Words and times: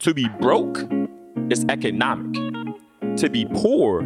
To 0.00 0.12
be 0.12 0.28
broke 0.40 0.84
is 1.50 1.64
economic. 1.70 2.34
To 3.16 3.30
be 3.30 3.46
poor 3.46 4.04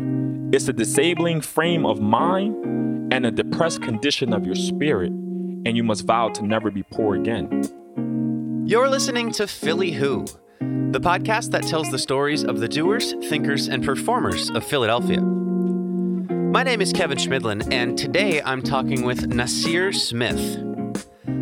is 0.53 0.69
a 0.69 0.73
disabling 0.73 1.41
frame 1.41 1.85
of 1.85 2.01
mind 2.01 3.13
and 3.13 3.27
a 3.27 3.31
depressed 3.31 3.83
condition 3.83 4.33
of 4.33 4.47
your 4.47 4.55
spirit, 4.55 5.11
and 5.11 5.77
you 5.77 5.83
must 5.83 6.07
vow 6.07 6.29
to 6.29 6.47
never 6.47 6.71
be 6.71 6.85
poor 6.85 7.17
again. 7.17 8.65
You're 8.67 8.89
listening 8.89 9.33
to 9.33 9.49
Philly 9.49 9.91
Who, 9.91 10.27
the 10.61 11.01
podcast 11.01 11.51
that 11.51 11.65
tells 11.65 11.91
the 11.91 11.99
stories 11.99 12.45
of 12.45 12.61
the 12.61 12.69
doers, 12.69 13.15
thinkers, 13.29 13.67
and 13.67 13.85
performers 13.85 14.49
of 14.51 14.65
Philadelphia. 14.65 15.21
My 15.21 16.63
name 16.63 16.81
is 16.81 16.93
Kevin 16.93 17.19
Schmidlin, 17.19 17.73
and 17.73 17.99
today 17.99 18.41
I'm 18.43 18.63
talking 18.63 19.03
with 19.03 19.27
Nasir 19.27 19.93
Smith. 19.93 20.70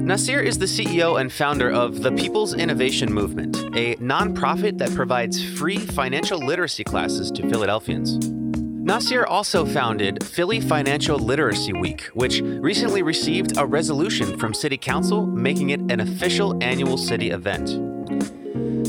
Nasir 0.08 0.40
is 0.40 0.56
the 0.56 0.64
CEO 0.64 1.20
and 1.20 1.30
founder 1.30 1.70
of 1.70 2.00
the 2.00 2.10
People's 2.12 2.54
Innovation 2.54 3.12
Movement, 3.12 3.58
a 3.76 3.94
nonprofit 3.96 4.78
that 4.78 4.90
provides 4.94 5.44
free 5.58 5.76
financial 5.76 6.38
literacy 6.38 6.82
classes 6.82 7.30
to 7.32 7.46
Philadelphians. 7.46 8.16
Nasir 8.26 9.26
also 9.26 9.66
founded 9.66 10.24
Philly 10.24 10.62
Financial 10.62 11.18
Literacy 11.18 11.74
Week, 11.74 12.04
which 12.14 12.40
recently 12.40 13.02
received 13.02 13.58
a 13.58 13.66
resolution 13.66 14.38
from 14.38 14.54
City 14.54 14.78
Council 14.78 15.26
making 15.26 15.70
it 15.70 15.80
an 15.92 16.00
official 16.00 16.56
annual 16.64 16.96
city 16.96 17.28
event. 17.28 17.68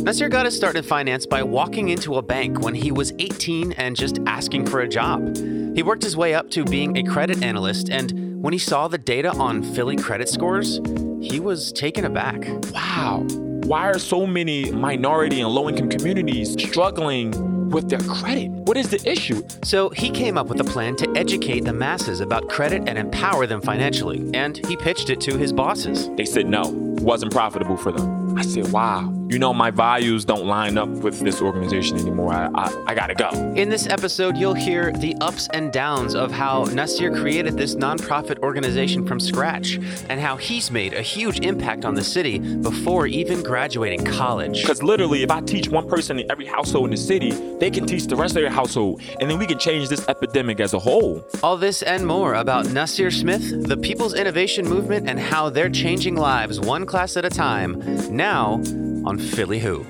Nasir 0.01 0.29
got 0.29 0.45
his 0.45 0.55
start 0.55 0.77
in 0.77 0.83
finance 0.83 1.25
by 1.25 1.43
walking 1.43 1.89
into 1.89 2.15
a 2.15 2.21
bank 2.21 2.61
when 2.61 2.73
he 2.73 2.93
was 2.93 3.11
18 3.19 3.73
and 3.73 3.97
just 3.97 4.19
asking 4.25 4.67
for 4.67 4.79
a 4.79 4.87
job. 4.87 5.35
He 5.75 5.83
worked 5.83 6.03
his 6.03 6.15
way 6.15 6.33
up 6.33 6.49
to 6.51 6.63
being 6.63 6.95
a 6.95 7.03
credit 7.03 7.43
analyst, 7.43 7.89
and 7.89 8.41
when 8.41 8.53
he 8.53 8.59
saw 8.59 8.87
the 8.87 8.97
data 8.97 9.31
on 9.33 9.61
Philly 9.61 9.97
credit 9.97 10.29
scores, 10.29 10.79
he 11.21 11.39
was 11.39 11.71
taken 11.71 12.05
aback. 12.05 12.47
Wow, 12.73 13.25
why 13.63 13.87
are 13.87 13.99
so 13.99 14.25
many 14.25 14.71
minority 14.71 15.41
and 15.41 15.49
low 15.49 15.69
income 15.69 15.89
communities 15.89 16.53
struggling 16.53 17.69
with 17.69 17.89
their 17.89 17.99
credit? 17.99 18.49
What 18.49 18.77
is 18.77 18.89
the 18.89 19.01
issue? 19.09 19.43
So 19.63 19.89
he 19.89 20.09
came 20.09 20.37
up 20.37 20.47
with 20.47 20.59
a 20.59 20.63
plan 20.63 20.95
to 20.97 21.13
educate 21.15 21.65
the 21.65 21.73
masses 21.73 22.19
about 22.19 22.49
credit 22.49 22.87
and 22.87 22.97
empower 22.97 23.45
them 23.45 23.61
financially, 23.61 24.29
and 24.33 24.65
he 24.65 24.75
pitched 24.75 25.09
it 25.09 25.21
to 25.21 25.37
his 25.37 25.53
bosses. 25.53 26.09
They 26.15 26.25
said 26.25 26.47
no, 26.47 26.69
wasn't 27.01 27.31
profitable 27.31 27.77
for 27.77 27.91
them. 27.91 28.37
I 28.37 28.41
said, 28.41 28.71
wow, 28.71 29.13
you 29.29 29.37
know, 29.37 29.53
my 29.53 29.69
values 29.69 30.25
don't 30.25 30.47
line 30.47 30.75
up 30.75 30.89
with 30.89 31.19
this 31.19 31.39
organization 31.39 31.99
anymore. 31.99 32.33
I, 32.33 32.49
I, 32.55 32.83
I 32.87 32.95
gotta 32.95 33.13
go. 33.13 33.29
In 33.55 33.69
this 33.69 33.85
episode, 33.85 34.35
you'll 34.35 34.55
hear 34.55 34.91
the 34.91 35.15
ups 35.21 35.47
and 35.53 35.71
downs 35.71 36.15
of 36.15 36.31
how 36.31 36.63
Nasir 36.63 37.11
created 37.13 37.55
this 37.55 37.75
nonprofit 37.75 38.39
organization 38.39 39.05
from 39.05 39.19
scratch 39.19 39.75
and 40.09 40.19
how 40.19 40.35
he's 40.35 40.71
made 40.71 40.95
a 40.95 41.03
huge 41.03 41.41
impact 41.41 41.85
on 41.85 41.93
the 41.93 42.03
city 42.03 42.39
before 42.39 43.05
even 43.05 43.43
graduating 43.43 44.03
college. 44.03 44.61
Because 44.63 44.81
literally, 44.81 45.21
if 45.21 45.29
I 45.29 45.41
teach 45.41 45.69
one 45.69 45.87
person 45.87 46.17
in 46.17 46.31
every 46.31 46.47
household 46.47 46.85
in 46.85 46.91
the 46.91 46.97
city, 46.97 47.29
they 47.59 47.69
can 47.69 47.85
teach 47.85 48.07
the 48.07 48.15
rest 48.15 48.35
of 48.35 48.41
their 48.41 48.49
household, 48.49 48.99
and 49.19 49.29
then 49.29 49.37
we 49.37 49.45
can 49.45 49.59
change 49.59 49.89
this 49.89 50.07
epidemic 50.07 50.59
as 50.59 50.73
a 50.73 50.79
whole. 50.79 51.23
All 51.43 51.55
this 51.55 51.83
and 51.83 52.03
more 52.07 52.33
about 52.33 52.71
Nasir 52.71 53.11
Smith, 53.11 53.67
the 53.67 53.77
People's 53.77 54.15
Innovation 54.15 54.67
Movement, 54.67 55.07
and 55.07 55.19
how 55.19 55.51
they're 55.51 55.69
changing 55.69 56.15
lives 56.15 56.59
one 56.59 56.87
class 56.87 57.15
at 57.15 57.25
a 57.25 57.29
time. 57.29 57.79
Now, 58.09 58.59
on 59.05 59.17
Philly 59.17 59.59
Who. 59.59 59.85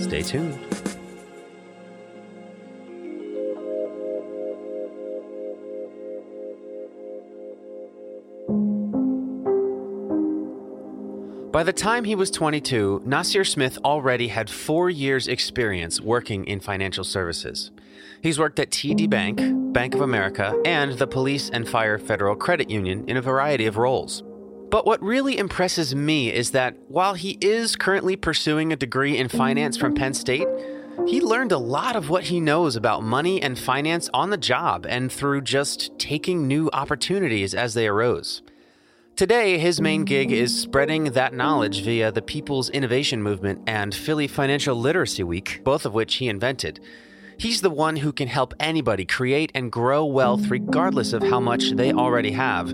Stay 0.00 0.22
tuned. 0.22 0.58
By 11.58 11.64
the 11.64 11.72
time 11.72 12.04
he 12.04 12.14
was 12.14 12.30
22, 12.30 13.02
Nasir 13.04 13.42
Smith 13.42 13.78
already 13.84 14.28
had 14.28 14.48
four 14.48 14.88
years' 14.90 15.26
experience 15.26 16.00
working 16.00 16.44
in 16.44 16.60
financial 16.60 17.02
services. 17.02 17.72
He's 18.22 18.38
worked 18.38 18.60
at 18.60 18.70
TD 18.70 19.10
Bank, 19.10 19.40
Bank 19.72 19.94
of 19.94 20.02
America, 20.02 20.54
and 20.64 20.92
the 20.92 21.06
Police 21.08 21.50
and 21.50 21.68
Fire 21.68 21.98
Federal 21.98 22.36
Credit 22.36 22.70
Union 22.70 23.04
in 23.08 23.16
a 23.16 23.22
variety 23.22 23.66
of 23.66 23.76
roles. 23.76 24.22
But 24.70 24.84
what 24.84 25.02
really 25.02 25.38
impresses 25.38 25.94
me 25.94 26.32
is 26.32 26.50
that 26.50 26.76
while 26.88 27.14
he 27.14 27.38
is 27.40 27.74
currently 27.74 28.16
pursuing 28.16 28.72
a 28.72 28.76
degree 28.76 29.16
in 29.16 29.28
finance 29.28 29.76
from 29.76 29.94
Penn 29.94 30.12
State, 30.12 30.46
he 31.06 31.22
learned 31.22 31.52
a 31.52 31.58
lot 31.58 31.96
of 31.96 32.10
what 32.10 32.24
he 32.24 32.38
knows 32.38 32.76
about 32.76 33.02
money 33.02 33.40
and 33.40 33.58
finance 33.58 34.10
on 34.12 34.28
the 34.28 34.36
job 34.36 34.84
and 34.86 35.10
through 35.10 35.40
just 35.40 35.98
taking 35.98 36.46
new 36.46 36.68
opportunities 36.72 37.54
as 37.54 37.72
they 37.72 37.86
arose. 37.86 38.42
Today, 39.16 39.58
his 39.58 39.80
main 39.80 40.04
gig 40.04 40.30
is 40.30 40.60
spreading 40.60 41.04
that 41.04 41.32
knowledge 41.32 41.82
via 41.82 42.12
the 42.12 42.22
People's 42.22 42.68
Innovation 42.70 43.22
Movement 43.22 43.62
and 43.66 43.94
Philly 43.94 44.28
Financial 44.28 44.76
Literacy 44.76 45.24
Week, 45.24 45.62
both 45.64 45.86
of 45.86 45.94
which 45.94 46.16
he 46.16 46.28
invented. 46.28 46.78
He's 47.38 47.62
the 47.62 47.70
one 47.70 47.96
who 47.96 48.12
can 48.12 48.28
help 48.28 48.52
anybody 48.60 49.04
create 49.04 49.50
and 49.54 49.72
grow 49.72 50.04
wealth 50.04 50.48
regardless 50.48 51.12
of 51.12 51.22
how 51.22 51.40
much 51.40 51.70
they 51.72 51.92
already 51.92 52.32
have. 52.32 52.68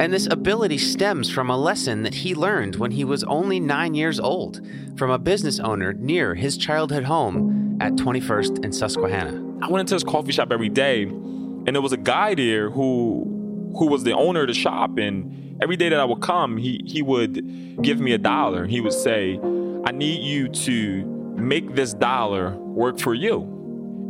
And 0.00 0.12
this 0.12 0.28
ability 0.30 0.78
stems 0.78 1.28
from 1.28 1.50
a 1.50 1.56
lesson 1.56 2.04
that 2.04 2.14
he 2.14 2.32
learned 2.32 2.76
when 2.76 2.92
he 2.92 3.04
was 3.04 3.24
only 3.24 3.58
nine 3.58 3.94
years 3.94 4.20
old 4.20 4.60
from 4.96 5.10
a 5.10 5.18
business 5.18 5.58
owner 5.58 5.92
near 5.92 6.36
his 6.36 6.56
childhood 6.56 7.02
home 7.02 7.76
at 7.80 7.94
21st 7.94 8.64
and 8.64 8.72
Susquehanna. 8.72 9.44
I 9.60 9.68
went 9.68 9.80
into 9.80 9.96
his 9.96 10.04
coffee 10.04 10.30
shop 10.30 10.52
every 10.52 10.68
day, 10.68 11.02
and 11.02 11.66
there 11.66 11.82
was 11.82 11.92
a 11.92 11.96
guy 11.96 12.34
there 12.34 12.70
who 12.70 13.34
who 13.76 13.88
was 13.88 14.04
the 14.04 14.14
owner 14.14 14.42
of 14.42 14.46
the 14.46 14.54
shop. 14.54 14.98
And 14.98 15.60
every 15.60 15.76
day 15.76 15.88
that 15.88 15.98
I 15.98 16.04
would 16.04 16.20
come, 16.20 16.56
he 16.56 16.80
he 16.86 17.02
would 17.02 17.82
give 17.82 17.98
me 17.98 18.12
a 18.12 18.18
dollar. 18.18 18.66
He 18.66 18.80
would 18.80 18.92
say, 18.92 19.40
"I 19.84 19.90
need 19.90 20.22
you 20.22 20.48
to 20.48 21.04
make 21.36 21.74
this 21.74 21.92
dollar 21.92 22.56
work 22.56 23.00
for 23.00 23.14
you." 23.14 23.42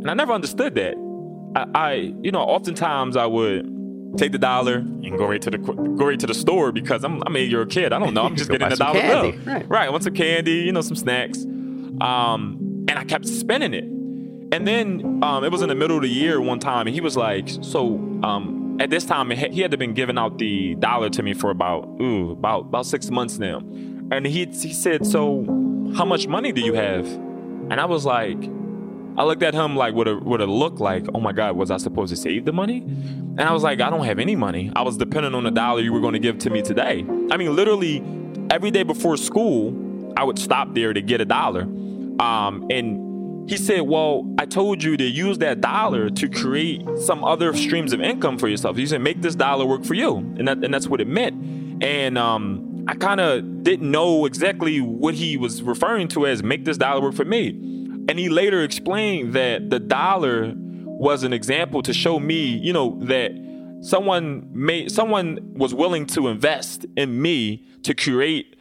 And 0.01 0.09
I 0.09 0.13
never 0.13 0.33
understood 0.33 0.75
that. 0.75 0.93
I, 1.55 1.65
I, 1.73 1.93
you 2.21 2.31
know, 2.31 2.41
oftentimes 2.41 3.17
I 3.17 3.25
would 3.25 3.78
take 4.17 4.31
the 4.31 4.37
dollar 4.37 4.75
and 4.75 5.17
go 5.17 5.27
right 5.27 5.41
to 5.41 5.51
the 5.51 5.57
go 5.57 6.07
right 6.07 6.19
to 6.19 6.27
the 6.27 6.33
store 6.33 6.71
because 6.71 7.03
I'm 7.03 7.21
I'm 7.25 7.35
a 7.35 7.39
year 7.39 7.65
kid. 7.65 7.93
I 7.93 7.99
don't 7.99 8.13
know. 8.13 8.23
I'm 8.23 8.35
just 8.35 8.49
getting 8.51 8.71
a 8.71 8.75
dollar 8.75 8.99
candy. 8.99 9.31
bill. 9.31 9.53
Right. 9.53 9.69
right. 9.69 9.87
I 9.87 9.89
want 9.89 10.03
some 10.03 10.13
candy, 10.13 10.53
you 10.53 10.71
know, 10.71 10.81
some 10.81 10.95
snacks. 10.95 11.43
Um, 12.01 12.85
and 12.87 12.97
I 12.97 13.03
kept 13.03 13.27
spending 13.27 13.73
it. 13.73 13.83
And 14.51 14.67
then 14.67 15.19
um, 15.23 15.43
it 15.43 15.51
was 15.51 15.61
in 15.61 15.69
the 15.69 15.75
middle 15.75 15.97
of 15.97 16.03
the 16.03 16.09
year 16.09 16.41
one 16.41 16.59
time, 16.59 16.87
and 16.87 16.93
he 16.93 17.01
was 17.01 17.15
like, 17.15 17.47
"So 17.61 17.97
um, 18.23 18.77
at 18.79 18.89
this 18.89 19.05
time, 19.05 19.29
he 19.29 19.61
had 19.61 19.71
to 19.71 19.77
been 19.77 19.93
giving 19.93 20.17
out 20.17 20.39
the 20.39 20.75
dollar 20.75 21.09
to 21.11 21.21
me 21.21 21.33
for 21.33 21.51
about 21.51 21.87
ooh 22.01 22.31
about 22.31 22.61
about 22.61 22.87
six 22.87 23.11
months 23.11 23.37
now." 23.37 23.59
And 24.11 24.25
he 24.25 24.45
he 24.45 24.73
said, 24.73 25.05
"So 25.05 25.45
how 25.95 26.05
much 26.05 26.27
money 26.27 26.51
do 26.51 26.61
you 26.61 26.73
have?" 26.73 27.05
And 27.05 27.79
I 27.79 27.85
was 27.85 28.05
like, 28.05 28.39
I 29.19 29.23
looked 29.23 29.43
at 29.43 29.53
him 29.53 29.75
like 29.75 29.93
with 29.95 30.07
a 30.07 30.15
with 30.17 30.39
a 30.39 30.47
look 30.47 30.79
like, 30.79 31.05
oh 31.13 31.19
my 31.19 31.33
God, 31.33 31.57
was 31.57 31.71
I 31.71 31.77
supposed 31.77 32.09
to 32.11 32.15
save 32.15 32.45
the 32.45 32.53
money? 32.53 32.77
And 32.77 33.41
I 33.41 33.51
was 33.51 33.63
like, 33.63 33.81
I 33.81 33.89
don't 33.89 34.05
have 34.05 34.17
any 34.17 34.33
money. 34.33 34.71
I 34.77 34.81
was 34.81 34.95
dependent 34.95 35.35
on 35.35 35.43
the 35.43 35.51
dollar 35.51 35.81
you 35.81 35.91
were 35.91 35.99
going 35.99 36.13
to 36.13 36.19
give 36.19 36.39
to 36.39 36.49
me 36.49 36.61
today. 36.61 37.05
I 37.29 37.35
mean, 37.35 37.53
literally 37.53 38.01
every 38.49 38.71
day 38.71 38.83
before 38.83 39.17
school, 39.17 40.13
I 40.15 40.23
would 40.23 40.39
stop 40.39 40.73
there 40.73 40.93
to 40.93 41.01
get 41.01 41.19
a 41.19 41.25
dollar. 41.25 41.63
Um, 41.63 42.65
and 42.69 43.49
he 43.49 43.57
said, 43.57 43.81
Well, 43.81 44.23
I 44.37 44.45
told 44.45 44.81
you 44.81 44.95
to 44.95 45.03
use 45.03 45.37
that 45.39 45.59
dollar 45.59 46.09
to 46.09 46.29
create 46.29 46.87
some 46.99 47.25
other 47.25 47.53
streams 47.53 47.91
of 47.91 47.99
income 47.99 48.37
for 48.37 48.47
yourself. 48.47 48.77
He 48.77 48.87
said, 48.87 49.01
Make 49.01 49.21
this 49.21 49.35
dollar 49.35 49.65
work 49.65 49.83
for 49.83 49.95
you. 49.95 50.15
And 50.15 50.47
that 50.47 50.63
and 50.63 50.73
that's 50.73 50.87
what 50.87 51.01
it 51.01 51.07
meant. 51.09 51.83
And 51.83 52.17
um, 52.17 52.85
I 52.87 52.95
kind 52.95 53.19
of 53.19 53.63
didn't 53.63 53.91
know 53.91 54.25
exactly 54.25 54.79
what 54.79 55.15
he 55.15 55.35
was 55.35 55.61
referring 55.61 56.07
to 56.09 56.25
as 56.25 56.41
make 56.41 56.63
this 56.63 56.77
dollar 56.77 57.01
work 57.01 57.15
for 57.15 57.25
me. 57.25 57.78
And 58.09 58.17
he 58.17 58.27
later 58.27 58.63
explained 58.63 59.33
that 59.33 59.69
the 59.69 59.79
dollar 59.79 60.51
was 60.55 61.21
an 61.21 61.31
example 61.31 61.83
to 61.83 61.93
show 61.93 62.19
me, 62.19 62.57
you 62.57 62.73
know, 62.73 62.99
that 63.03 63.31
someone 63.81 64.49
made 64.51 64.91
someone 64.91 65.37
was 65.53 65.75
willing 65.75 66.07
to 66.07 66.27
invest 66.27 66.87
in 66.97 67.21
me 67.21 67.63
to 67.83 67.93
create 67.93 68.55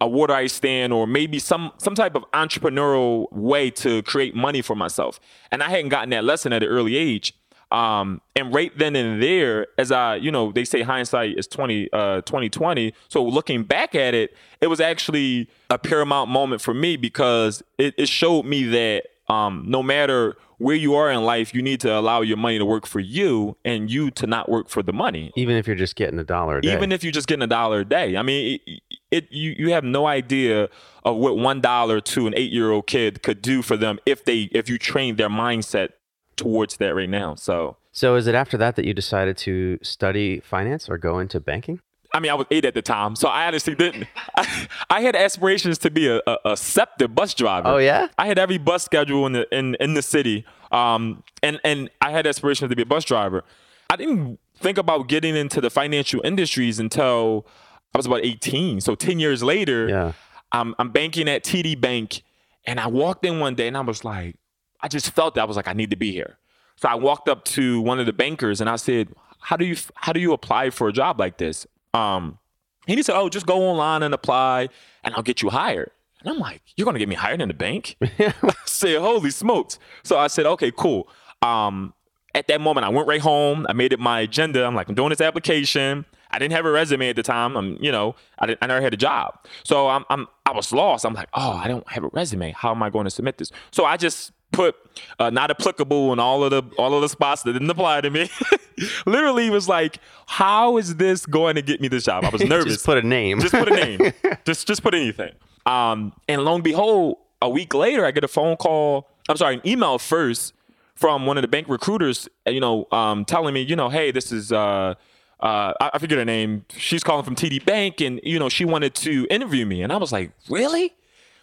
a 0.00 0.08
water 0.08 0.32
ice 0.32 0.52
stand 0.52 0.92
or 0.92 1.08
maybe 1.08 1.40
some 1.40 1.72
some 1.78 1.96
type 1.96 2.14
of 2.14 2.24
entrepreneurial 2.32 3.26
way 3.32 3.68
to 3.68 4.00
create 4.04 4.36
money 4.36 4.62
for 4.62 4.76
myself. 4.76 5.18
And 5.50 5.60
I 5.60 5.70
hadn't 5.70 5.88
gotten 5.88 6.10
that 6.10 6.22
lesson 6.22 6.52
at 6.52 6.62
an 6.62 6.68
early 6.68 6.96
age. 6.96 7.34
Um, 7.74 8.20
and 8.36 8.54
right 8.54 8.70
then 8.78 8.94
and 8.94 9.20
there, 9.20 9.66
as 9.78 9.90
I, 9.90 10.14
you 10.14 10.30
know, 10.30 10.52
they 10.52 10.64
say 10.64 10.82
hindsight 10.82 11.36
is 11.36 11.48
20, 11.48 11.88
uh, 11.92 12.20
2020. 12.20 12.94
So 13.08 13.24
looking 13.24 13.64
back 13.64 13.96
at 13.96 14.14
it, 14.14 14.36
it 14.60 14.68
was 14.68 14.80
actually 14.80 15.50
a 15.70 15.76
paramount 15.76 16.30
moment 16.30 16.62
for 16.62 16.72
me 16.72 16.96
because 16.96 17.64
it, 17.76 17.94
it 17.98 18.08
showed 18.08 18.44
me 18.44 18.62
that 18.66 19.06
um, 19.28 19.64
no 19.66 19.82
matter 19.82 20.36
where 20.58 20.76
you 20.76 20.94
are 20.94 21.10
in 21.10 21.24
life, 21.24 21.52
you 21.52 21.62
need 21.62 21.80
to 21.80 21.92
allow 21.92 22.20
your 22.20 22.36
money 22.36 22.58
to 22.58 22.64
work 22.64 22.86
for 22.86 23.00
you 23.00 23.56
and 23.64 23.90
you 23.90 24.08
to 24.12 24.28
not 24.28 24.48
work 24.48 24.68
for 24.68 24.84
the 24.84 24.92
money. 24.92 25.32
Even 25.34 25.56
if 25.56 25.66
you're 25.66 25.74
just 25.74 25.96
getting 25.96 26.20
a 26.20 26.24
dollar 26.24 26.58
a 26.58 26.62
day. 26.62 26.72
Even 26.72 26.92
if 26.92 27.02
you're 27.02 27.12
just 27.12 27.26
getting 27.26 27.42
a 27.42 27.48
dollar 27.48 27.80
a 27.80 27.84
day. 27.84 28.16
I 28.16 28.22
mean, 28.22 28.60
it, 28.68 28.82
it 29.10 29.32
you, 29.32 29.52
you 29.58 29.72
have 29.72 29.82
no 29.82 30.06
idea 30.06 30.68
of 31.04 31.16
what 31.16 31.36
one 31.36 31.60
dollar 31.60 32.00
to 32.00 32.28
an 32.28 32.34
eight 32.36 32.52
year 32.52 32.70
old 32.70 32.86
kid 32.86 33.24
could 33.24 33.42
do 33.42 33.62
for 33.62 33.76
them 33.76 33.98
if 34.06 34.24
they 34.24 34.42
if 34.52 34.68
you 34.68 34.78
train 34.78 35.16
their 35.16 35.28
mindset 35.28 35.88
towards 36.36 36.76
that 36.78 36.94
right 36.94 37.08
now. 37.08 37.34
So 37.34 37.76
So 37.92 38.16
is 38.16 38.26
it 38.26 38.34
after 38.34 38.56
that 38.58 38.76
that 38.76 38.84
you 38.84 38.94
decided 38.94 39.36
to 39.38 39.78
study 39.82 40.40
finance 40.40 40.88
or 40.88 40.98
go 40.98 41.18
into 41.18 41.40
banking? 41.40 41.80
I 42.12 42.20
mean, 42.20 42.30
I 42.30 42.34
was 42.34 42.46
eight 42.52 42.64
at 42.64 42.74
the 42.74 42.82
time, 42.82 43.16
so 43.16 43.28
I 43.28 43.46
honestly 43.48 43.74
didn't. 43.74 44.06
I, 44.36 44.68
I 44.88 45.00
had 45.00 45.16
aspirations 45.16 45.78
to 45.78 45.90
be 45.90 46.06
a, 46.06 46.20
a, 46.26 46.38
a 46.44 46.56
SEPTA 46.56 47.08
bus 47.08 47.34
driver. 47.34 47.66
Oh 47.68 47.78
yeah. 47.78 48.06
I 48.16 48.26
had 48.28 48.38
every 48.38 48.58
bus 48.58 48.84
schedule 48.84 49.26
in 49.26 49.32
the 49.32 49.46
in, 49.56 49.74
in 49.80 49.94
the 49.94 50.02
city, 50.02 50.44
um, 50.70 51.24
and 51.42 51.58
and 51.64 51.90
I 52.00 52.12
had 52.12 52.24
aspirations 52.26 52.70
to 52.70 52.76
be 52.76 52.82
a 52.82 52.86
bus 52.86 53.04
driver. 53.04 53.42
I 53.90 53.96
didn't 53.96 54.38
think 54.58 54.78
about 54.78 55.08
getting 55.08 55.34
into 55.34 55.60
the 55.60 55.70
financial 55.70 56.20
industries 56.24 56.78
until 56.78 57.46
I 57.92 57.98
was 57.98 58.06
about 58.06 58.20
18. 58.24 58.80
So 58.80 58.94
10 58.94 59.18
years 59.18 59.42
later, 59.42 59.88
Yeah. 59.88 60.12
I'm, 60.52 60.74
I'm 60.78 60.90
banking 60.90 61.28
at 61.28 61.42
TD 61.44 61.80
Bank, 61.80 62.22
and 62.64 62.78
I 62.78 62.86
walked 62.86 63.24
in 63.26 63.40
one 63.40 63.56
day 63.56 63.66
and 63.66 63.76
I 63.76 63.80
was 63.80 64.04
like, 64.04 64.36
I 64.84 64.88
just 64.88 65.10
felt 65.12 65.34
that 65.34 65.40
I 65.40 65.44
was 65.46 65.56
like, 65.56 65.66
I 65.66 65.72
need 65.72 65.88
to 65.90 65.96
be 65.96 66.12
here. 66.12 66.36
So 66.76 66.90
I 66.90 66.94
walked 66.94 67.26
up 67.26 67.42
to 67.46 67.80
one 67.80 67.98
of 68.00 68.04
the 68.04 68.12
bankers 68.12 68.60
and 68.60 68.68
I 68.68 68.76
said, 68.76 69.08
How 69.40 69.56
do 69.56 69.64
you 69.64 69.76
how 69.94 70.12
do 70.12 70.20
you 70.20 70.34
apply 70.34 70.68
for 70.68 70.88
a 70.88 70.92
job 70.92 71.18
like 71.18 71.38
this? 71.38 71.66
Um, 71.94 72.38
and 72.86 72.98
he 72.98 73.02
said, 73.02 73.16
Oh, 73.16 73.30
just 73.30 73.46
go 73.46 73.62
online 73.62 74.02
and 74.02 74.12
apply, 74.12 74.68
and 75.02 75.14
I'll 75.14 75.22
get 75.22 75.40
you 75.40 75.48
hired. 75.48 75.90
And 76.20 76.28
I'm 76.28 76.38
like, 76.38 76.60
You're 76.76 76.84
gonna 76.84 76.98
get 76.98 77.08
me 77.08 77.14
hired 77.14 77.40
in 77.40 77.48
the 77.48 77.54
bank? 77.54 77.96
I 78.02 78.34
said, 78.66 79.00
Holy 79.00 79.30
smokes! 79.30 79.78
So 80.02 80.18
I 80.18 80.26
said, 80.26 80.44
Okay, 80.44 80.70
cool. 80.70 81.08
Um, 81.40 81.94
at 82.34 82.46
that 82.48 82.60
moment, 82.60 82.84
I 82.84 82.90
went 82.90 83.08
right 83.08 83.22
home. 83.22 83.64
I 83.70 83.72
made 83.72 83.94
it 83.94 84.00
my 84.00 84.20
agenda. 84.20 84.66
I'm 84.66 84.74
like, 84.74 84.90
I'm 84.90 84.94
doing 84.94 85.10
this 85.10 85.20
application. 85.22 86.04
I 86.30 86.38
didn't 86.38 86.52
have 86.52 86.66
a 86.66 86.70
resume 86.70 87.08
at 87.08 87.16
the 87.16 87.22
time. 87.22 87.56
I'm, 87.56 87.78
you 87.80 87.92
know, 87.92 88.16
I, 88.40 88.46
didn't, 88.46 88.58
I 88.60 88.66
never 88.66 88.80
had 88.80 88.92
a 88.92 88.96
job. 88.96 89.38
So 89.62 89.86
I'm, 89.86 90.04
I'm, 90.10 90.26
I 90.44 90.50
was 90.50 90.72
lost. 90.72 91.06
I'm 91.06 91.14
like, 91.14 91.28
oh, 91.32 91.52
I 91.52 91.68
don't 91.68 91.88
have 91.92 92.02
a 92.02 92.08
resume. 92.08 92.50
How 92.50 92.72
am 92.72 92.82
I 92.82 92.90
going 92.90 93.04
to 93.04 93.10
submit 93.10 93.38
this? 93.38 93.52
So 93.70 93.84
I 93.84 93.96
just 93.96 94.32
put 94.54 94.76
uh, 95.18 95.30
not 95.30 95.50
applicable 95.50 96.12
in 96.12 96.18
all 96.18 96.44
of 96.44 96.50
the 96.50 96.62
all 96.78 96.94
of 96.94 97.02
the 97.02 97.08
spots 97.08 97.42
that 97.42 97.52
didn't 97.52 97.70
apply 97.70 98.00
to 98.00 98.10
me. 98.10 98.30
Literally, 99.06 99.50
was 99.50 99.68
like, 99.68 99.98
how 100.26 100.76
is 100.76 100.96
this 100.96 101.26
going 101.26 101.56
to 101.56 101.62
get 101.62 101.80
me 101.80 101.88
this 101.88 102.04
job? 102.04 102.24
I 102.24 102.30
was 102.30 102.44
nervous. 102.44 102.74
Just 102.74 102.86
put 102.86 102.98
a 102.98 103.06
name. 103.06 103.40
Just 103.40 103.54
put 103.54 103.70
a 103.70 103.74
name. 103.74 104.12
just 104.44 104.66
just 104.66 104.82
put 104.82 104.94
anything. 104.94 105.32
Um, 105.66 106.12
and 106.28 106.44
lo 106.44 106.54
and 106.54 106.64
behold, 106.64 107.18
a 107.40 107.48
week 107.48 107.74
later, 107.74 108.04
I 108.04 108.10
get 108.10 108.24
a 108.24 108.28
phone 108.28 108.56
call. 108.56 109.08
I'm 109.28 109.36
sorry, 109.36 109.54
an 109.56 109.62
email 109.66 109.98
first 109.98 110.52
from 110.94 111.26
one 111.26 111.38
of 111.38 111.42
the 111.42 111.48
bank 111.48 111.68
recruiters. 111.68 112.28
You 112.46 112.60
know, 112.60 112.86
um, 112.92 113.24
telling 113.24 113.54
me, 113.54 113.62
you 113.62 113.76
know, 113.76 113.88
hey, 113.88 114.10
this 114.10 114.32
is. 114.32 114.52
Uh, 114.52 114.94
uh, 115.40 115.74
I, 115.78 115.90
I 115.94 115.98
forget 115.98 116.16
her 116.16 116.24
name. 116.24 116.64
She's 116.74 117.04
calling 117.04 117.24
from 117.24 117.34
TD 117.34 117.64
Bank, 117.66 118.00
and 118.00 118.18
you 118.22 118.38
know, 118.38 118.48
she 118.48 118.64
wanted 118.64 118.94
to 118.96 119.26
interview 119.28 119.66
me, 119.66 119.82
and 119.82 119.92
I 119.92 119.96
was 119.96 120.10
like, 120.10 120.30
really? 120.48 120.94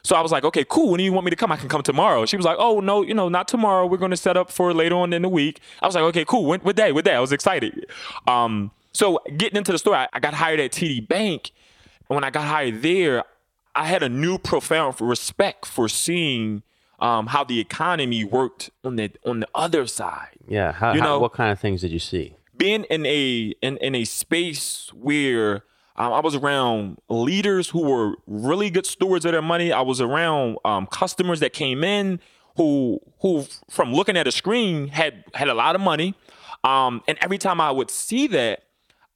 So 0.04 0.16
I 0.16 0.22
was 0.22 0.32
like, 0.32 0.44
okay, 0.44 0.66
cool. 0.68 0.90
When 0.92 0.98
do 0.98 1.04
you 1.04 1.14
want 1.14 1.26
me 1.26 1.30
to 1.30 1.36
come? 1.36 1.52
I 1.52 1.58
can 1.58 1.70
come 1.70 1.84
tomorrow. 1.84 2.26
She 2.26 2.36
was 2.38 2.46
like, 2.46 2.58
oh 2.60 2.80
no, 2.80 3.02
you 3.04 3.14
know, 3.14 3.30
not 3.30 3.48
tomorrow. 3.48 3.86
We're 3.86 3.98
going 3.98 4.12
to 4.12 4.18
set 4.18 4.36
up 4.38 4.50
for 4.52 4.74
later 4.74 4.96
on 4.96 5.14
in 5.14 5.22
the 5.22 5.30
week. 5.30 5.60
I 5.82 5.86
was 5.86 5.96
like, 5.96 6.04
okay, 6.06 6.26
cool. 6.26 6.46
When, 6.46 6.60
what 6.62 6.76
day? 6.76 6.92
What 6.92 7.06
day? 7.06 7.14
I 7.16 7.20
was 7.20 7.32
excited. 7.32 7.86
Um, 8.28 8.72
so 8.94 9.20
getting 9.38 9.58
into 9.58 9.72
the 9.72 9.78
story, 9.78 9.98
I, 9.98 10.08
I 10.14 10.20
got 10.20 10.34
hired 10.34 10.60
at 10.60 10.72
TD 10.72 11.08
Bank. 11.08 11.52
And 12.10 12.16
when 12.16 12.24
I 12.24 12.30
got 12.30 12.46
hired 12.46 12.82
there, 12.82 13.24
I 13.76 13.86
had 13.86 14.04
a 14.04 14.10
new 14.10 14.38
profound 14.38 15.00
respect 15.00 15.66
for 15.66 15.88
seeing 15.88 16.64
um, 17.00 17.28
how 17.28 17.44
the 17.44 17.60
economy 17.60 18.24
worked 18.24 18.70
on 18.84 18.96
the 18.98 19.12
on 19.26 19.40
the 19.40 19.48
other 19.56 19.88
side. 19.88 20.36
yeah. 20.48 20.72
How, 20.72 20.94
You 20.94 21.00
how- 21.02 21.06
know- 21.08 21.20
what 21.20 21.34
kind 21.34 21.52
of 21.52 21.60
things 21.60 21.82
did 21.82 21.92
you 21.92 22.00
see? 22.00 22.36
Being 22.58 22.84
in 22.86 23.06
a 23.06 23.54
in, 23.62 23.78
in 23.78 23.96
a 23.96 24.04
space 24.06 24.92
where 24.94 25.64
um, 25.96 26.14
I 26.14 26.20
was 26.20 26.36
around 26.36 26.98
leaders 27.10 27.70
who 27.70 27.82
were 27.84 28.16
really 28.26 28.70
good 28.70 28.86
stewards 28.86 29.26
of 29.26 29.34
their 29.34 29.42
money. 29.42 29.72
I 29.72 29.82
was 29.82 30.02
around 30.02 30.58
um, 30.64 30.88
customers 30.88 31.40
that 31.42 31.54
came 31.54 31.84
in 31.84 32.20
who 32.58 33.00
who 33.22 33.46
from 33.70 33.94
looking 33.94 34.18
at 34.18 34.28
a 34.28 34.32
screen 34.32 34.88
had 34.88 35.24
had 35.34 35.48
a 35.48 35.54
lot 35.54 35.76
of 35.76 35.82
money. 35.82 36.16
Um, 36.64 37.02
and 37.08 37.18
every 37.22 37.38
time 37.38 37.60
I 37.60 37.72
would 37.72 37.90
see 37.90 38.28
that, 38.28 38.64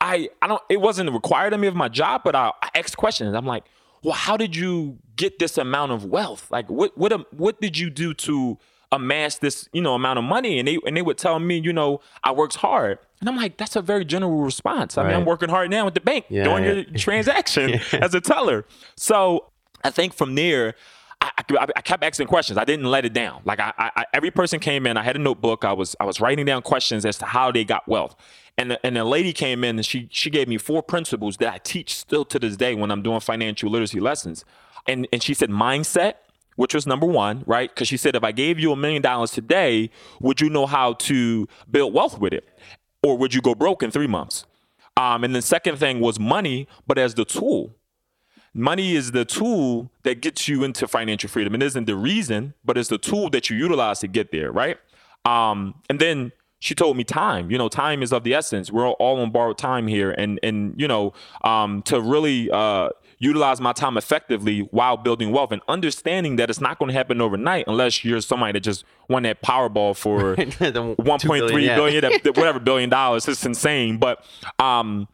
I 0.01 0.30
I 0.42 0.48
don't 0.48 0.62
it 0.69 0.81
wasn't 0.81 1.12
required 1.12 1.54
of 1.54 1.60
me 1.60 1.68
of 1.68 1.75
my 1.75 1.89
job, 1.89 2.22
but 2.24 2.36
I, 2.36 2.51
I 2.62 2.69
asked 2.75 2.98
questions. 2.98 3.33
I'm 3.33 3.45
like, 3.45 3.63
well, 4.04 4.13
how 4.13 4.38
did 4.38 4.56
you 4.56 4.98
get 5.16 5.39
this 5.39 5.57
amount 5.57 5.92
of 5.92 6.06
wealth? 6.06 6.50
Like, 6.51 6.69
what 6.69 6.98
what 6.98 7.33
what 7.33 7.62
did 7.62 7.78
you 7.78 7.89
do 7.89 8.13
to 8.13 8.57
amass 8.92 9.38
this 9.38 9.68
you 9.74 9.81
know 9.81 9.94
amount 9.94 10.19
of 10.19 10.25
money? 10.25 10.60
And 10.60 10.68
they 10.68 10.80
and 10.86 10.95
they 10.95 11.01
would 11.01 11.18
tell 11.18 11.39
me, 11.39 11.57
you 11.57 11.74
know, 11.74 12.01
I 12.24 12.31
worked 12.31 12.56
hard. 12.56 13.00
And 13.22 13.30
I'm 13.30 13.38
like, 13.38 13.58
that's 13.58 13.76
a 13.76 13.82
very 13.82 14.06
general 14.06 14.42
response. 14.42 14.98
I 14.98 15.04
mean, 15.04 15.14
I'm 15.16 15.26
working 15.26 15.50
hard 15.50 15.70
now 15.72 15.88
at 15.88 15.94
the 15.96 16.02
bank 16.02 16.26
Yeah, 16.30 16.44
doing 16.44 16.64
yeah. 16.66 16.74
your 16.74 16.84
transaction 16.98 17.80
as 17.94 18.14
a 18.14 18.22
teller. 18.22 18.66
So 18.98 19.52
I 19.84 19.90
think 19.90 20.14
from 20.14 20.36
there, 20.36 20.76
I, 21.22 21.32
I, 21.50 21.68
I 21.78 21.82
kept 21.82 22.04
asking 22.04 22.28
questions. 22.28 22.58
I 22.60 22.66
didn't 22.66 22.86
let 22.86 23.06
it 23.06 23.14
down. 23.14 23.42
Like 23.46 23.60
I, 23.60 23.74
I, 23.78 23.92
I- 23.96 24.06
every 24.14 24.32
person 24.32 24.60
came 24.60 24.86
in, 24.86 24.98
I 24.98 25.04
had 25.04 25.16
a 25.16 25.20
notebook. 25.20 25.64
I 25.66 25.74
was, 25.74 25.96
I 26.00 26.04
was 26.06 26.20
writing 26.20 26.46
down 26.46 26.62
questions 26.62 27.06
as 27.06 27.18
to 27.20 27.26
how 27.26 27.52
they 27.52 27.64
got 27.64 27.88
wealth. 27.88 28.16
And 28.58 28.72
the, 28.72 28.86
and 28.86 28.98
a 28.98 29.04
lady 29.04 29.34
came 29.34 29.64
in 29.64 29.78
and 29.78 29.86
she, 29.86 30.08
she 30.12 30.30
gave 30.30 30.48
me 30.48 30.58
four 30.58 30.84
principles 30.84 31.38
that 31.38 31.52
I 31.54 31.58
teach 31.58 31.96
still 31.96 32.26
to 32.26 32.38
this 32.40 32.56
day 32.58 32.76
when 32.76 32.92
I'm 32.92 33.02
doing 33.02 33.20
financial 33.22 33.70
literacy 33.70 34.00
lessons. 34.00 34.46
And, 34.88 35.08
and 35.12 35.24
she 35.24 35.34
said 35.34 35.50
mindset, 35.50 36.16
which 36.58 36.74
was 36.74 36.86
number 36.88 37.06
one, 37.06 37.44
right? 37.48 37.70
Because 37.74 37.88
she 37.88 37.98
said, 37.98 38.16
if 38.16 38.24
I 38.24 38.32
gave 38.32 38.60
you 38.60 38.72
a 38.72 38.76
million 38.78 39.02
dollars 39.02 39.32
today, 39.32 39.90
would 40.22 40.40
you 40.40 40.50
know 40.50 40.66
how 40.66 40.94
to 40.94 41.48
build 41.70 41.94
wealth 41.94 42.20
with 42.20 42.34
it? 42.34 42.48
Or 43.06 43.16
would 43.18 43.36
you 43.36 43.42
go 43.42 43.54
broke 43.54 43.84
in 43.84 43.92
three 43.92 44.07
months? 44.07 44.46
Um, 44.98 45.24
and 45.24 45.36
the 45.36 45.42
second 45.44 45.78
thing 45.78 46.00
was 46.00 46.19
money, 46.19 46.68
but 46.88 46.98
as 46.98 47.13
the 47.13 47.24
tool. 47.24 47.75
Money 48.52 48.96
is 48.96 49.12
the 49.12 49.25
tool 49.25 49.92
that 50.04 50.22
gets 50.22 50.48
you 50.48 50.63
into 50.63 50.88
financial 50.88 51.30
freedom. 51.30 51.54
It 51.54 51.62
isn't 51.62 51.86
the 51.86 51.96
reason, 51.96 52.56
but 52.63 52.80
it's 52.80 52.90
the 52.90 52.98
tool 52.98 53.30
that 53.30 53.50
you 53.50 53.57
utilize 53.57 54.00
to 54.00 54.07
get 54.07 54.31
there, 54.31 54.52
right? 54.52 54.78
Um, 55.24 55.75
and 55.88 56.00
then 56.00 56.31
she 56.60 56.74
told 56.74 56.98
me 56.98 57.04
time. 57.04 57.52
You 57.52 57.60
know, 57.60 57.68
time 57.68 58.02
is 58.02 58.12
of 58.12 58.24
the 58.24 58.34
essence. 58.34 58.72
We're 58.72 58.88
all 58.88 59.19
on 59.19 59.30
borrowed 59.31 59.60
time 59.60 59.88
here, 59.88 60.12
and 60.12 60.40
and 60.42 60.74
you 60.80 60.88
know, 60.88 61.13
um, 61.44 61.84
to 61.84 62.02
really 62.02 62.50
uh, 62.50 62.90
utilize 63.20 63.62
my 63.62 63.72
time 63.74 63.98
effectively 63.98 64.60
while 64.72 64.98
building 64.98 65.32
wealth 65.32 65.52
and 65.52 65.62
understanding 65.68 66.36
that 66.36 66.50
it's 66.50 66.60
not 66.62 66.78
going 66.80 66.88
to 66.90 66.94
happen 66.94 67.22
overnight 67.22 67.66
unless 67.68 68.04
you're 68.04 68.22
somebody 68.22 68.54
that 68.54 68.60
just 68.62 68.84
won 69.10 69.24
that 69.24 69.42
Powerball 69.42 69.96
for 69.96 70.36
The 70.60 70.94
one 70.98 71.20
two 71.20 71.28
point 71.28 71.50
three 71.50 71.66
yeah. 71.66 71.76
billion, 71.76 72.02
that- 72.02 72.24
that 72.24 72.38
whatever 72.38 72.60
billion 72.72 72.90
dollars. 72.90 73.28
It's 73.28 73.46
insane, 73.46 73.98
but 73.98 74.26
um, 74.60 75.08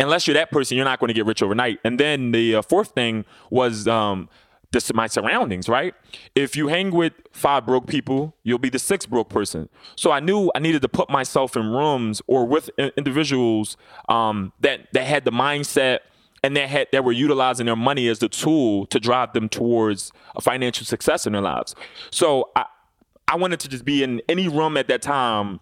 unless 0.00 0.26
you're 0.26 0.34
that 0.34 0.50
person, 0.50 0.76
you're 0.76 0.84
not 0.86 0.98
going 1.00 1.08
to 1.08 1.14
get 1.14 1.26
rich 1.26 1.42
overnight. 1.42 1.78
And 1.84 1.98
then 2.00 2.32
the 2.32 2.56
uh, 2.56 2.62
fourth 2.62 2.90
thing 2.90 3.24
was 3.50 3.86
um, 3.88 4.28
this 4.72 4.92
my 4.92 5.06
surroundings, 5.06 5.68
right? 5.68 5.94
If 6.34 6.56
you 6.56 6.68
hang 6.68 6.90
with 6.90 7.12
five 7.32 7.64
broke 7.66 7.86
people, 7.86 8.34
you'll 8.42 8.58
be 8.58 8.68
the 8.68 8.78
sixth 8.78 9.08
broke 9.08 9.28
person. 9.28 9.68
So 9.94 10.10
I 10.10 10.20
knew 10.20 10.50
I 10.54 10.58
needed 10.58 10.82
to 10.82 10.88
put 10.88 11.08
myself 11.08 11.56
in 11.56 11.66
rooms 11.68 12.20
or 12.26 12.44
with 12.46 12.68
i- 12.78 12.92
individuals 12.96 13.76
um, 14.08 14.52
that 14.60 14.88
that 14.92 15.04
had 15.06 15.24
the 15.24 15.30
mindset 15.32 16.00
and 16.46 16.56
that 16.56 16.68
had 16.68 16.86
that 16.92 17.02
were 17.02 17.10
utilizing 17.10 17.66
their 17.66 17.74
money 17.74 18.06
as 18.06 18.20
the 18.20 18.28
tool 18.28 18.86
to 18.86 19.00
drive 19.00 19.32
them 19.32 19.48
towards 19.48 20.12
a 20.36 20.40
financial 20.40 20.86
success 20.86 21.26
in 21.26 21.32
their 21.32 21.42
lives. 21.42 21.74
So 22.12 22.50
I 22.54 22.66
I 23.26 23.34
wanted 23.34 23.58
to 23.60 23.68
just 23.68 23.84
be 23.84 24.04
in 24.04 24.22
any 24.28 24.46
room 24.46 24.76
at 24.76 24.86
that 24.86 25.02
time 25.02 25.58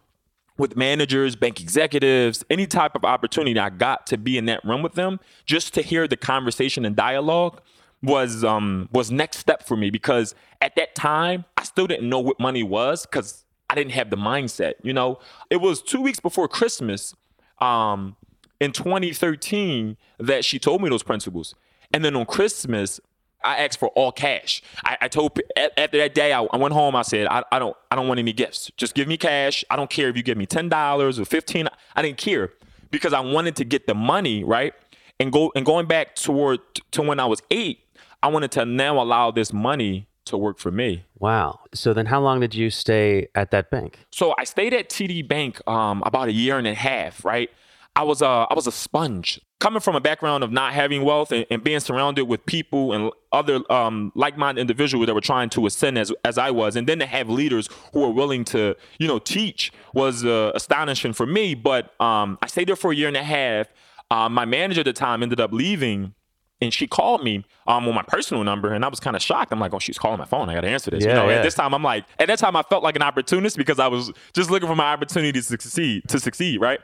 with 0.58 0.76
managers, 0.76 1.36
bank 1.36 1.60
executives, 1.62 2.44
any 2.50 2.66
type 2.66 2.94
of 2.94 3.02
opportunity 3.02 3.58
I 3.58 3.70
got 3.70 4.06
to 4.08 4.18
be 4.18 4.36
in 4.36 4.44
that 4.44 4.62
room 4.62 4.82
with 4.82 4.92
them, 4.92 5.20
just 5.46 5.72
to 5.74 5.82
hear 5.82 6.06
the 6.06 6.18
conversation 6.18 6.84
and 6.84 6.94
dialogue 6.94 7.62
was 8.02 8.44
um 8.44 8.90
was 8.92 9.10
next 9.10 9.38
step 9.38 9.66
for 9.66 9.78
me 9.78 9.88
because 9.88 10.34
at 10.60 10.76
that 10.76 10.94
time 10.94 11.46
I 11.56 11.64
still 11.64 11.86
didn't 11.86 12.10
know 12.10 12.20
what 12.20 12.38
money 12.38 12.62
was 12.62 13.06
because 13.06 13.46
I 13.70 13.74
didn't 13.74 13.92
have 13.92 14.10
the 14.10 14.16
mindset. 14.18 14.74
You 14.82 14.92
know, 14.92 15.18
it 15.48 15.62
was 15.62 15.80
two 15.80 16.02
weeks 16.02 16.20
before 16.20 16.46
Christmas, 16.46 17.14
um, 17.62 18.16
in 18.64 18.72
2013 18.72 19.96
that 20.18 20.44
she 20.44 20.58
told 20.58 20.82
me 20.82 20.88
those 20.88 21.02
principles, 21.02 21.54
and 21.92 22.04
then 22.04 22.16
on 22.16 22.26
Christmas 22.26 23.00
I 23.44 23.58
asked 23.58 23.78
for 23.78 23.90
all 23.90 24.10
cash. 24.10 24.62
I, 24.84 24.96
I 25.02 25.08
told 25.08 25.38
after 25.76 25.98
that 25.98 26.14
day, 26.14 26.32
I, 26.32 26.42
I 26.42 26.56
went 26.56 26.72
home. 26.72 26.96
I 26.96 27.02
said, 27.02 27.26
I, 27.26 27.44
I 27.52 27.58
don't, 27.58 27.76
I 27.90 27.94
don't 27.94 28.08
want 28.08 28.18
any 28.18 28.32
gifts. 28.32 28.70
Just 28.78 28.94
give 28.94 29.06
me 29.06 29.18
cash. 29.18 29.64
I 29.68 29.76
don't 29.76 29.90
care 29.90 30.08
if 30.08 30.16
you 30.16 30.22
give 30.22 30.38
me 30.38 30.46
ten 30.46 30.68
dollars 30.68 31.20
or 31.20 31.26
fifteen. 31.26 31.68
I 31.94 32.02
didn't 32.02 32.16
care 32.16 32.52
because 32.90 33.12
I 33.12 33.20
wanted 33.20 33.54
to 33.56 33.64
get 33.64 33.86
the 33.86 33.94
money 33.94 34.42
right 34.42 34.72
and 35.20 35.30
go 35.30 35.52
and 35.54 35.64
going 35.64 35.86
back 35.86 36.14
toward 36.14 36.60
to 36.92 37.02
when 37.02 37.20
I 37.20 37.26
was 37.26 37.42
eight. 37.50 37.80
I 38.22 38.28
wanted 38.28 38.50
to 38.52 38.64
now 38.64 39.00
allow 39.00 39.30
this 39.30 39.52
money 39.52 40.08
to 40.24 40.38
work 40.38 40.58
for 40.58 40.70
me. 40.70 41.04
Wow. 41.18 41.60
So 41.74 41.92
then, 41.92 42.06
how 42.06 42.20
long 42.20 42.40
did 42.40 42.54
you 42.54 42.70
stay 42.70 43.28
at 43.34 43.50
that 43.50 43.70
bank? 43.70 43.98
So 44.10 44.34
I 44.38 44.44
stayed 44.44 44.72
at 44.72 44.88
TD 44.88 45.28
Bank 45.28 45.60
um, 45.68 46.02
about 46.06 46.28
a 46.28 46.32
year 46.32 46.56
and 46.56 46.66
a 46.66 46.74
half, 46.74 47.22
right? 47.24 47.50
I 47.96 48.02
was 48.02 48.22
a 48.22 48.46
I 48.50 48.54
was 48.54 48.66
a 48.66 48.72
sponge 48.72 49.40
coming 49.60 49.80
from 49.80 49.94
a 49.94 50.00
background 50.00 50.44
of 50.44 50.50
not 50.50 50.72
having 50.72 51.04
wealth 51.04 51.32
and, 51.32 51.46
and 51.50 51.62
being 51.62 51.80
surrounded 51.80 52.24
with 52.24 52.44
people 52.44 52.92
and 52.92 53.10
other 53.32 53.60
um, 53.72 54.12
like-minded 54.14 54.60
individuals 54.60 55.06
that 55.06 55.14
were 55.14 55.20
trying 55.20 55.48
to 55.50 55.64
ascend 55.66 55.96
as 55.98 56.12
as 56.24 56.36
I 56.36 56.50
was, 56.50 56.76
and 56.76 56.88
then 56.88 56.98
to 56.98 57.06
have 57.06 57.28
leaders 57.28 57.68
who 57.92 58.00
were 58.00 58.10
willing 58.10 58.44
to 58.46 58.74
you 58.98 59.06
know 59.06 59.18
teach 59.18 59.72
was 59.92 60.24
uh, 60.24 60.50
astonishing 60.54 61.12
for 61.12 61.26
me. 61.26 61.54
But 61.54 61.98
um, 62.00 62.38
I 62.42 62.46
stayed 62.48 62.68
there 62.68 62.76
for 62.76 62.92
a 62.92 62.94
year 62.96 63.08
and 63.08 63.16
a 63.16 63.22
half. 63.22 63.68
Uh, 64.10 64.28
my 64.28 64.44
manager 64.44 64.80
at 64.80 64.86
the 64.86 64.92
time 64.92 65.22
ended 65.22 65.40
up 65.40 65.52
leaving. 65.52 66.14
And 66.60 66.72
she 66.72 66.86
called 66.86 67.22
me 67.22 67.44
um, 67.66 67.86
on 67.86 67.94
my 67.94 68.04
personal 68.04 68.42
number, 68.42 68.72
and 68.72 68.84
I 68.84 68.88
was 68.88 68.98
kind 68.98 69.16
of 69.16 69.20
shocked. 69.20 69.52
I'm 69.52 69.58
like, 69.58 69.74
"Oh, 69.74 69.80
she's 69.80 69.98
calling 69.98 70.18
my 70.18 70.24
phone. 70.24 70.48
I 70.48 70.54
got 70.54 70.62
to 70.62 70.68
answer 70.68 70.90
this." 70.90 71.04
you 71.04 71.12
know, 71.12 71.28
yeah. 71.28 71.36
at 71.36 71.42
this 71.42 71.54
time, 71.54 71.74
I'm 71.74 71.82
like, 71.82 72.06
at 72.18 72.28
that 72.28 72.38
time, 72.38 72.54
I 72.56 72.62
felt 72.62 72.82
like 72.82 72.96
an 72.96 73.02
opportunist 73.02 73.58
because 73.58 73.78
I 73.78 73.88
was 73.88 74.12
just 74.32 74.50
looking 74.50 74.68
for 74.68 74.76
my 74.76 74.92
opportunity 74.92 75.32
to 75.32 75.42
succeed, 75.42 76.04
to 76.08 76.20
succeed, 76.20 76.60
right? 76.60 76.80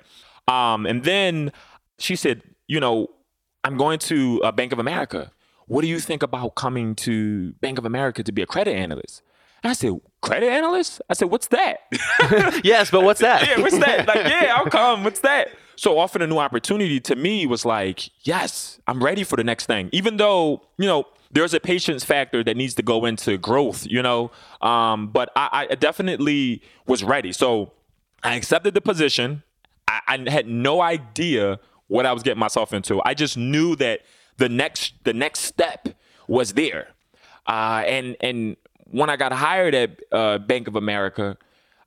Um, 0.49 0.87
and 0.87 1.05
then 1.05 1.53
she 1.99 2.17
said, 2.17 2.43
you 2.67 2.81
know, 2.81 3.09
I'm 3.65 3.77
going 3.77 3.99
to 4.01 4.43
uh, 4.43 4.53
Bank 4.53 4.73
of 4.73 4.79
America. 4.79 5.33
What 5.67 5.83
do 5.83 5.89
you 5.89 6.01
think 6.01 6.23
about 6.23 6.55
coming 6.55 6.95
to 6.97 7.53
Bank 7.55 7.79
of 7.79 7.85
America 7.85 8.23
to 8.23 8.33
be 8.33 8.43
a 8.43 8.47
credit 8.47 8.75
analyst? 8.75 9.23
And 9.63 9.71
I 9.71 9.75
said, 9.75 10.01
credit 10.23 10.49
analyst? 10.49 11.03
I 11.09 11.15
said, 11.15 11.31
what's 11.31 11.49
that? 11.49 11.81
yes, 12.65 12.91
but 12.91 13.03
what's 13.03 13.21
that? 13.21 13.47
yeah, 13.47 13.61
what's 13.61 13.79
that? 13.79 14.07
Like, 14.07 14.17
yeah, 14.27 14.55
I'll 14.57 14.71
come. 14.71 15.05
What's 15.05 15.21
that? 15.21 15.49
So 15.77 15.99
offering 15.99 16.23
a 16.23 16.27
new 16.27 16.39
opportunity 16.39 17.01
to 17.01 17.17
me 17.17 17.47
was 17.47 17.65
like, 17.65 18.11
yes, 18.27 18.81
I'm 18.87 19.03
ready 19.03 19.25
for 19.25 19.37
the 19.37 19.45
next 19.45 19.67
thing. 19.67 19.89
Even 19.93 20.17
though, 20.17 20.63
you 20.79 20.87
know, 20.87 21.05
there's 21.31 21.55
a 21.55 21.61
patience 21.61 22.05
factor 22.05 22.43
that 22.43 22.57
needs 22.57 22.75
to 22.75 22.83
go 22.83 23.05
into 23.05 23.39
growth, 23.39 23.87
you 23.87 24.03
know. 24.03 24.31
Um, 24.61 25.09
but 25.09 25.31
I, 25.37 25.69
I 25.71 25.75
definitely 25.77 26.63
was 26.87 27.05
ready. 27.05 27.33
So 27.33 27.73
I 28.23 28.35
accepted 28.35 28.75
the 28.75 28.81
position. 28.81 29.43
I, 29.91 30.01
I 30.27 30.31
had 30.31 30.47
no 30.47 30.81
idea 30.81 31.59
what 31.89 32.07
I 32.07 32.13
was 32.13 32.23
getting 32.23 32.39
myself 32.39 32.73
into. 32.73 33.03
I 33.05 33.15
just 33.15 33.37
knew 33.37 33.75
that 33.77 34.01
the 34.37 34.49
next 34.49 34.95
the 35.05 35.13
next 35.13 35.41
step 35.41 35.89
was 36.29 36.53
there. 36.55 36.89
Uh, 37.47 37.83
and 37.87 38.17
and 38.21 38.57
when 38.91 39.11
I 39.11 39.17
got 39.17 39.33
hired 39.33 39.75
at 39.75 40.01
uh, 40.13 40.39
Bank 40.39 40.69
of 40.69 40.77
America, 40.77 41.37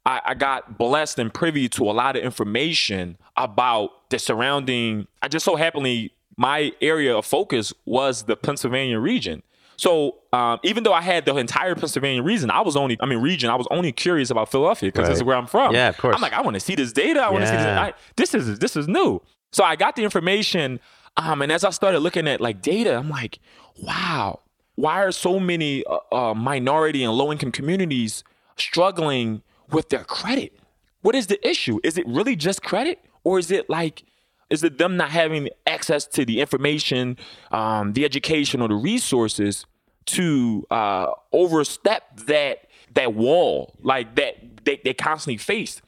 I, 0.05 0.21
I, 0.25 0.33
got 0.35 0.77
blessed 0.77 1.19
and 1.19 1.33
privy 1.33 1.67
to 1.69 1.83
a 1.89 1.91
lot 1.91 2.15
of 2.15 2.23
information 2.23 3.17
about 3.35 4.09
the 4.09 4.19
surrounding. 4.19 5.07
I 5.21 5.27
just 5.27 5.45
so 5.45 5.55
happily 5.55 6.13
my 6.37 6.71
area 6.81 7.15
of 7.15 7.25
focus 7.25 7.73
was 7.85 8.23
the 8.23 8.35
Pennsylvania 8.35 8.99
region. 8.99 9.43
So 9.83 10.19
um, 10.31 10.61
even 10.63 10.83
though 10.83 10.93
I 10.93 11.01
had 11.01 11.25
the 11.25 11.35
entire 11.35 11.75
Pennsylvania 11.75 12.23
region, 12.23 12.49
I 12.49 12.61
was 12.61 12.77
only, 12.77 12.95
I 13.01 13.05
mean, 13.05 13.19
region, 13.19 13.49
I 13.49 13.55
was 13.55 13.67
only 13.69 13.91
curious 13.91 14.29
about 14.29 14.49
Philadelphia 14.49 14.87
because 14.87 15.03
right. 15.03 15.09
this 15.09 15.17
is 15.17 15.25
where 15.25 15.35
I'm 15.35 15.45
from. 15.45 15.75
Yeah, 15.75 15.89
of 15.89 15.97
course. 15.97 16.15
I'm 16.15 16.21
like, 16.21 16.31
I 16.31 16.39
want 16.39 16.53
to 16.53 16.61
see 16.61 16.73
this 16.73 16.93
data. 16.93 17.19
I 17.19 17.29
want 17.29 17.43
to 17.43 17.51
yeah. 17.51 17.51
see 17.51 17.57
this. 17.57 17.67
I, 17.67 17.93
this 18.15 18.33
is 18.33 18.59
this 18.59 18.77
is 18.77 18.87
new. 18.87 19.21
So 19.51 19.65
I 19.65 19.75
got 19.75 19.97
the 19.97 20.05
information, 20.05 20.79
um, 21.17 21.41
and 21.41 21.51
as 21.51 21.65
I 21.65 21.69
started 21.71 21.99
looking 21.99 22.29
at 22.29 22.39
like 22.39 22.61
data, 22.61 22.95
I'm 22.95 23.09
like, 23.09 23.39
wow, 23.77 24.39
why 24.75 25.03
are 25.03 25.11
so 25.11 25.37
many 25.37 25.83
uh, 25.83 25.97
uh, 26.13 26.33
minority 26.33 27.03
and 27.03 27.11
low 27.11 27.29
income 27.29 27.51
communities 27.51 28.23
struggling 28.55 29.41
with 29.69 29.89
their 29.89 30.05
credit? 30.05 30.57
What 31.01 31.13
is 31.13 31.27
the 31.27 31.45
issue? 31.45 31.81
Is 31.83 31.97
it 31.97 32.07
really 32.07 32.37
just 32.37 32.63
credit, 32.63 32.99
or 33.25 33.37
is 33.37 33.51
it 33.51 33.69
like 33.69 34.05
is 34.49 34.63
it 34.63 34.77
them 34.77 34.95
not 34.95 35.09
having 35.09 35.49
access 35.67 36.05
to 36.05 36.23
the 36.23 36.39
information, 36.39 37.17
um, 37.51 37.91
the 37.91 38.05
education, 38.05 38.61
or 38.61 38.69
the 38.69 38.75
resources 38.75 39.65
to 40.05 40.65
uh, 40.69 41.11
overstep 41.31 42.17
that 42.27 42.67
that 42.93 43.13
wall 43.13 43.73
like 43.81 44.15
that 44.15 44.65
they, 44.65 44.79
they 44.83 44.93
constantly 44.93 45.37
faced. 45.37 45.81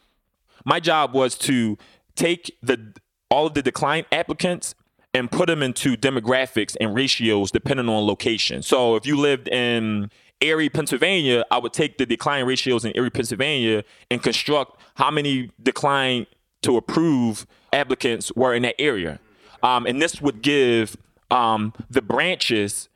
My 0.64 0.80
job 0.80 1.14
was 1.14 1.38
to 1.40 1.78
take 2.16 2.58
the 2.62 2.94
all 3.30 3.48
of 3.48 3.54
the 3.54 3.62
declined 3.62 4.06
applicants 4.12 4.76
and 5.14 5.32
put 5.32 5.48
them 5.48 5.64
into 5.64 5.96
demographics 5.96 6.76
and 6.80 6.94
ratios 6.94 7.52
depending 7.52 7.88
on 7.88 8.06
location. 8.06 8.62
So 8.62 8.96
if 8.96 9.06
you 9.06 9.18
lived 9.18 9.48
in 9.48 10.12
Erie, 10.42 10.70
Pennsylvania, 10.70 11.46
I 11.50 11.58
would 11.58 11.74
take 11.74 11.98
the 11.98 12.06
decline 12.06 12.46
ratios 12.46 12.84
in 12.84 12.92
Erie, 12.96 13.10
Pennsylvania 13.10 13.84
and 14.12 14.22
construct 14.22 14.80
how 14.96 15.10
many 15.10 15.52
decline 15.62 16.28
to 16.64 16.78
approve 16.78 17.48
applicants 17.72 18.32
were 18.36 18.54
in 18.54 18.64
that 18.64 18.76
area. 18.80 19.20
Um, 19.64 19.86
and 19.86 20.02
this 20.02 20.22
would 20.22 20.42
give 20.42 20.98
um, 21.32 21.74
the 21.90 22.02
branches 22.02 22.90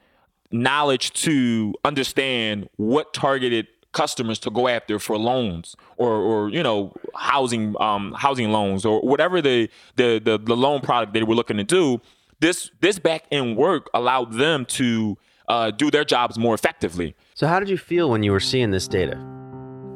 knowledge 0.51 1.11
to 1.11 1.73
understand 1.83 2.69
what 2.77 3.13
targeted 3.13 3.67
customers 3.91 4.37
to 4.39 4.51
go 4.51 4.67
after 4.67 4.99
for 4.99 5.17
loans 5.17 5.75
or, 5.97 6.11
or 6.11 6.49
you 6.49 6.61
know 6.61 6.93
housing 7.15 7.75
um, 7.81 8.13
housing 8.13 8.51
loans 8.51 8.85
or 8.85 9.01
whatever 9.01 9.41
the, 9.41 9.69
the 9.95 10.19
the 10.23 10.37
the 10.37 10.55
loan 10.55 10.81
product 10.81 11.13
they 11.13 11.23
were 11.23 11.35
looking 11.35 11.57
to 11.57 11.63
do. 11.63 12.01
This 12.39 12.71
this 12.81 12.99
back 12.99 13.25
end 13.31 13.57
work 13.57 13.89
allowed 13.93 14.33
them 14.33 14.65
to 14.65 15.17
uh, 15.47 15.71
do 15.71 15.89
their 15.89 16.05
jobs 16.05 16.37
more 16.37 16.53
effectively. 16.53 17.15
So 17.33 17.47
how 17.47 17.59
did 17.59 17.69
you 17.69 17.77
feel 17.77 18.09
when 18.09 18.23
you 18.23 18.31
were 18.31 18.39
seeing 18.39 18.71
this 18.71 18.87
data? 18.87 19.38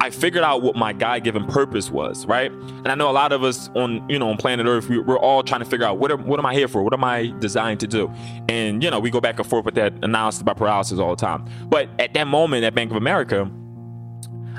I 0.03 0.09
figured 0.09 0.43
out 0.43 0.61
what 0.61 0.75
my 0.75 0.91
God-given 0.91 1.45
purpose 1.45 1.89
was, 1.89 2.25
right? 2.25 2.51
And 2.51 2.89
I 2.89 2.95
know 2.95 3.09
a 3.09 3.13
lot 3.13 3.31
of 3.31 3.41
us 3.41 3.69
on, 3.73 4.05
you 4.09 4.19
know, 4.19 4.29
on 4.29 4.35
planet 4.35 4.67
Earth, 4.67 4.89
we, 4.89 4.97
are 4.97 5.17
all 5.17 5.43
trying 5.43 5.61
to 5.61 5.65
figure 5.65 5.85
out 5.85 5.97
what, 5.97 6.11
are, 6.11 6.17
what 6.17 6.41
am 6.41 6.45
I 6.45 6.53
here 6.53 6.67
for? 6.67 6.83
What 6.83 6.93
am 6.93 7.05
I 7.05 7.27
designed 7.39 7.79
to 7.79 7.87
do? 7.87 8.11
And 8.49 8.83
you 8.83 8.91
know, 8.91 8.99
we 8.99 9.09
go 9.09 9.21
back 9.21 9.39
and 9.39 9.47
forth 9.47 9.63
with 9.63 9.75
that 9.75 9.93
analysis 10.03 10.43
by 10.43 10.55
paralysis 10.55 10.99
all 10.99 11.15
the 11.15 11.21
time. 11.21 11.45
But 11.69 11.87
at 11.99 12.13
that 12.15 12.27
moment 12.27 12.65
at 12.65 12.75
Bank 12.75 12.91
of 12.91 12.97
America, 12.97 13.49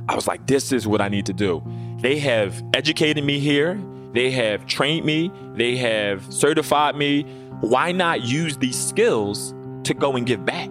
I 0.08 0.14
was 0.14 0.26
like, 0.26 0.46
this 0.46 0.72
is 0.72 0.86
what 0.86 1.02
I 1.02 1.08
need 1.08 1.26
to 1.26 1.34
do. 1.34 1.62
They 1.98 2.18
have 2.20 2.62
educated 2.72 3.22
me 3.22 3.38
here. 3.38 3.78
They 4.14 4.30
have 4.30 4.64
trained 4.64 5.04
me. 5.04 5.30
They 5.56 5.76
have 5.76 6.24
certified 6.32 6.96
me. 6.96 7.24
Why 7.60 7.92
not 7.92 8.22
use 8.22 8.56
these 8.56 8.82
skills 8.82 9.54
to 9.82 9.92
go 9.92 10.16
and 10.16 10.24
give 10.24 10.46
back? 10.46 10.70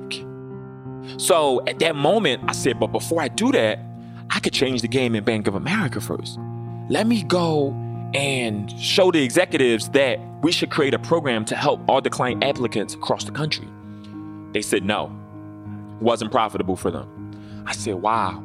So 1.18 1.64
at 1.68 1.78
that 1.78 1.96
moment, 1.96 2.46
I 2.48 2.54
said, 2.54 2.80
but 2.80 2.88
before 2.88 3.22
I 3.22 3.28
do 3.28 3.52
that, 3.52 3.80
I 4.34 4.40
could 4.40 4.54
change 4.54 4.82
the 4.82 4.88
game 4.88 5.14
in 5.16 5.24
Bank 5.24 5.48
of 5.48 5.54
America 5.54 6.02
first. 6.02 6.40
Let 6.90 7.06
me 7.06 7.24
go 7.24 7.72
and 8.14 8.72
show 8.80 9.12
the 9.12 9.24
executives 9.24 9.90
that 9.90 10.20
we 10.42 10.52
should 10.52 10.72
create 10.72 10.94
a 10.94 11.00
program 11.00 11.46
to 11.46 11.56
help 11.56 11.82
all 11.88 12.02
client 12.02 12.44
applicants 12.44 12.96
across 12.96 13.24
the 13.24 13.32
country. 13.32 13.68
They 14.52 14.62
said 14.62 14.84
no, 14.84 15.12
wasn't 16.02 16.32
profitable 16.32 16.76
for 16.76 16.92
them. 16.92 17.64
I 17.66 17.74
said, 17.74 17.96
wow, 17.96 18.44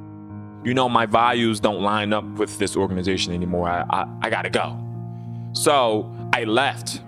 you 0.63 0.75
know, 0.75 0.89
my 0.89 1.07
values 1.07 1.59
don't 1.59 1.83
line 1.83 2.13
up 2.13 2.25
with 2.25 2.59
this 2.59 2.77
organization 2.77 3.33
anymore. 3.33 3.69
I, 3.69 3.85
I, 3.91 4.07
I 4.23 4.31
gotta 4.31 4.51
go. 4.51 4.79
So 5.55 6.15
I 6.33 6.45
left. 6.45 7.01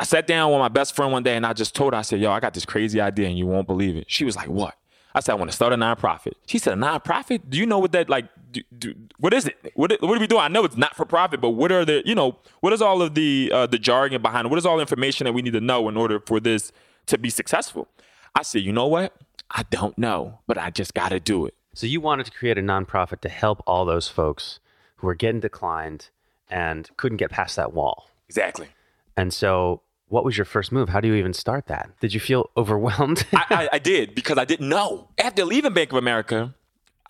I 0.00 0.04
sat 0.04 0.26
down 0.26 0.50
with 0.50 0.58
my 0.58 0.68
best 0.68 0.96
friend 0.96 1.12
one 1.12 1.22
day 1.22 1.36
and 1.36 1.44
I 1.44 1.52
just 1.52 1.74
told 1.74 1.92
her, 1.92 1.98
I 1.98 2.02
said, 2.02 2.20
yo, 2.20 2.32
I 2.32 2.40
got 2.40 2.54
this 2.54 2.64
crazy 2.64 3.02
idea 3.02 3.28
and 3.28 3.36
you 3.36 3.46
won't 3.46 3.66
believe 3.66 3.96
it. 3.96 4.06
She 4.08 4.24
was 4.24 4.34
like, 4.34 4.48
what? 4.48 4.74
I 5.14 5.20
said, 5.20 5.32
I 5.32 5.34
want 5.34 5.50
to 5.50 5.54
start 5.54 5.74
a 5.74 5.76
nonprofit. 5.76 6.32
She 6.46 6.56
said, 6.56 6.72
a 6.72 6.76
nonprofit? 6.80 7.42
Do 7.50 7.58
you 7.58 7.66
know 7.66 7.78
what 7.78 7.92
that, 7.92 8.08
like, 8.08 8.24
do, 8.50 8.62
do, 8.78 8.94
what 9.18 9.34
is 9.34 9.46
it? 9.46 9.72
What, 9.74 9.92
what 10.00 10.16
are 10.16 10.20
we 10.20 10.26
doing? 10.26 10.40
I 10.40 10.48
know 10.48 10.64
it's 10.64 10.78
not 10.78 10.96
for 10.96 11.04
profit, 11.04 11.42
but 11.42 11.50
what 11.50 11.70
are 11.70 11.84
the, 11.84 12.02
you 12.06 12.14
know, 12.14 12.38
what 12.60 12.72
is 12.72 12.80
all 12.80 13.02
of 13.02 13.14
the, 13.14 13.50
uh, 13.52 13.66
the 13.66 13.78
jargon 13.78 14.22
behind 14.22 14.46
it? 14.46 14.48
What 14.48 14.58
is 14.58 14.64
all 14.64 14.76
the 14.76 14.80
information 14.80 15.26
that 15.26 15.34
we 15.34 15.42
need 15.42 15.52
to 15.52 15.60
know 15.60 15.86
in 15.90 15.98
order 15.98 16.18
for 16.18 16.40
this 16.40 16.72
to 17.04 17.18
be 17.18 17.28
successful? 17.28 17.86
I 18.34 18.40
said, 18.40 18.62
you 18.62 18.72
know 18.72 18.86
what? 18.86 19.14
I 19.50 19.64
don't 19.64 19.98
know, 19.98 20.38
but 20.46 20.56
I 20.56 20.70
just 20.70 20.94
got 20.94 21.10
to 21.10 21.20
do 21.20 21.44
it. 21.44 21.54
So 21.74 21.86
you 21.86 22.00
wanted 22.00 22.24
to 22.24 22.32
create 22.32 22.56
a 22.56 22.62
nonprofit 22.62 23.20
to 23.20 23.28
help 23.28 23.62
all 23.66 23.84
those 23.84 24.08
folks 24.08 24.60
who 24.96 25.08
were 25.08 25.14
getting 25.14 25.40
declined 25.40 26.08
and 26.48 26.88
couldn't 26.96 27.18
get 27.18 27.30
past 27.30 27.56
that 27.56 27.74
wall. 27.74 28.08
Exactly. 28.30 28.68
And 29.14 29.34
so 29.34 29.82
what 30.10 30.24
was 30.24 30.36
your 30.36 30.44
first 30.44 30.72
move? 30.72 30.88
How 30.88 31.00
do 31.00 31.08
you 31.08 31.14
even 31.14 31.32
start 31.32 31.66
that? 31.66 31.88
Did 32.00 32.12
you 32.12 32.20
feel 32.20 32.50
overwhelmed? 32.56 33.26
I, 33.32 33.44
I, 33.50 33.68
I, 33.74 33.78
did 33.78 34.14
because 34.14 34.38
I 34.38 34.44
didn't 34.44 34.68
know. 34.68 35.08
After 35.16 35.44
leaving 35.44 35.72
Bank 35.72 35.92
of 35.92 35.98
America, 35.98 36.54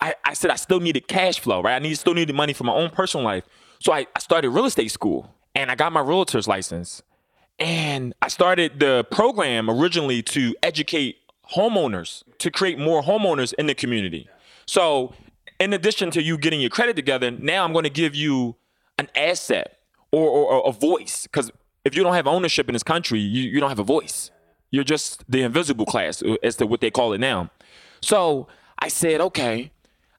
I, 0.00 0.14
I 0.25 0.35
said 0.35 0.50
I 0.50 0.57
still 0.57 0.80
needed 0.80 1.09
cash 1.09 1.40
flow, 1.40 1.62
right? 1.62 1.75
I 1.75 1.78
need, 1.78 1.95
still 1.95 2.14
needed 2.14 2.35
money 2.35 2.52
for 2.52 2.64
my 2.64 2.75
own 2.75 2.90
personal 2.90 3.25
life. 3.25 3.45
So 3.80 3.92
I, 3.92 4.07
I 4.14 4.19
started 4.21 4.50
real 4.50 4.66
estate 4.66 4.90
school 4.90 5.35
and 5.54 5.71
I 5.71 5.75
got 5.75 5.92
my 5.92 6.00
realtor's 6.00 6.47
license. 6.47 7.02
And 7.59 8.14
I 8.23 8.28
started 8.28 8.80
the 8.80 9.04
program 9.11 9.71
originally 9.71 10.23
to 10.25 10.54
educate 10.62 11.16
homeowners, 11.54 12.23
to 12.38 12.50
create 12.50 12.78
more 12.78 13.02
homeowners 13.02 13.54
in 13.54 13.66
the 13.66 13.75
community. 13.75 14.28
So, 14.66 15.14
in 15.59 15.75
addition 15.75 16.11
to 16.12 16.23
you 16.23 16.38
getting 16.38 16.61
your 16.61 16.71
credit 16.71 16.97
together, 16.97 17.30
now 17.30 17.64
I'm 17.64 17.73
going 17.73 17.85
to 17.85 17.90
give 17.90 18.14
you 18.14 18.57
an 18.99 19.09
asset 19.14 19.78
or, 20.11 20.26
or, 20.26 20.52
or 20.52 20.69
a 20.71 20.73
voice. 20.73 21.25
Because 21.25 21.50
if 21.84 21.94
you 21.94 22.02
don't 22.02 22.14
have 22.14 22.26
ownership 22.26 22.68
in 22.68 22.75
this 22.75 22.82
country, 22.82 23.18
you, 23.18 23.42
you 23.50 23.60
don't 23.60 23.68
have 23.68 23.78
a 23.78 23.84
voice. 23.84 24.30
You're 24.70 24.84
just 24.84 25.25
the 25.30 25.42
invisible 25.42 25.87
class, 25.87 26.22
uh, 26.22 26.37
as 26.42 26.56
to 26.56 26.66
what 26.66 26.80
they 26.80 26.90
call 26.90 27.12
it 27.12 27.18
now. 27.18 27.50
So 28.00 28.49
I 28.78 28.88
said, 28.88 29.20
okay, 29.20 29.72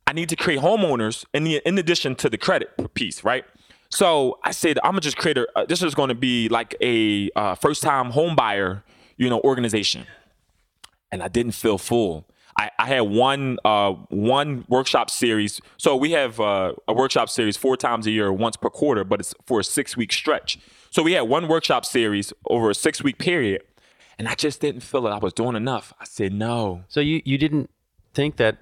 I 0.07 0.13
need 0.13 0.29
to 0.29 0.35
create 0.35 0.59
homeowners 0.59 1.25
in, 1.33 1.43
the, 1.43 1.61
in 1.65 1.77
addition 1.77 2.15
to 2.15 2.29
the 2.29 2.37
credit 2.37 2.93
piece, 2.93 3.23
right? 3.23 3.45
So 3.89 4.39
I 4.43 4.51
said, 4.51 4.79
I'm 4.83 4.91
gonna 4.91 5.01
just 5.01 5.17
create 5.17 5.37
a. 5.37 5.47
Uh, 5.55 5.65
this 5.65 5.83
is 5.83 5.93
to 5.93 6.15
be 6.15 6.47
like 6.47 6.75
a 6.81 7.29
uh, 7.35 7.55
first 7.55 7.83
time 7.83 8.11
home 8.11 8.35
buyer, 8.35 8.83
you 9.17 9.29
know, 9.29 9.41
organization. 9.41 10.05
And 11.11 11.21
I 11.21 11.27
didn't 11.27 11.51
feel 11.51 11.77
full. 11.77 12.25
I, 12.61 12.71
I 12.79 12.87
had 12.87 13.01
one 13.01 13.57
uh, 13.65 13.91
one 14.09 14.65
workshop 14.67 15.09
series. 15.09 15.61
So 15.77 15.95
we 15.95 16.11
have 16.11 16.39
uh, 16.39 16.73
a 16.87 16.93
workshop 16.93 17.29
series 17.29 17.57
four 17.57 17.77
times 17.77 18.07
a 18.07 18.11
year, 18.11 18.31
once 18.31 18.57
per 18.57 18.69
quarter, 18.69 19.03
but 19.03 19.19
it's 19.19 19.33
for 19.45 19.59
a 19.59 19.63
six 19.63 19.97
week 19.97 20.11
stretch. 20.13 20.59
So 20.89 21.01
we 21.03 21.13
had 21.13 21.21
one 21.21 21.47
workshop 21.47 21.85
series 21.85 22.33
over 22.49 22.69
a 22.69 22.75
six 22.75 23.03
week 23.03 23.17
period, 23.17 23.63
and 24.17 24.27
I 24.27 24.35
just 24.35 24.61
didn't 24.61 24.81
feel 24.81 25.01
that 25.03 25.13
I 25.13 25.17
was 25.17 25.33
doing 25.33 25.55
enough. 25.55 25.93
I 25.99 26.05
said 26.05 26.33
no. 26.33 26.83
So 26.87 26.99
you 26.99 27.21
you 27.25 27.37
didn't 27.37 27.69
think 28.13 28.37
that? 28.37 28.59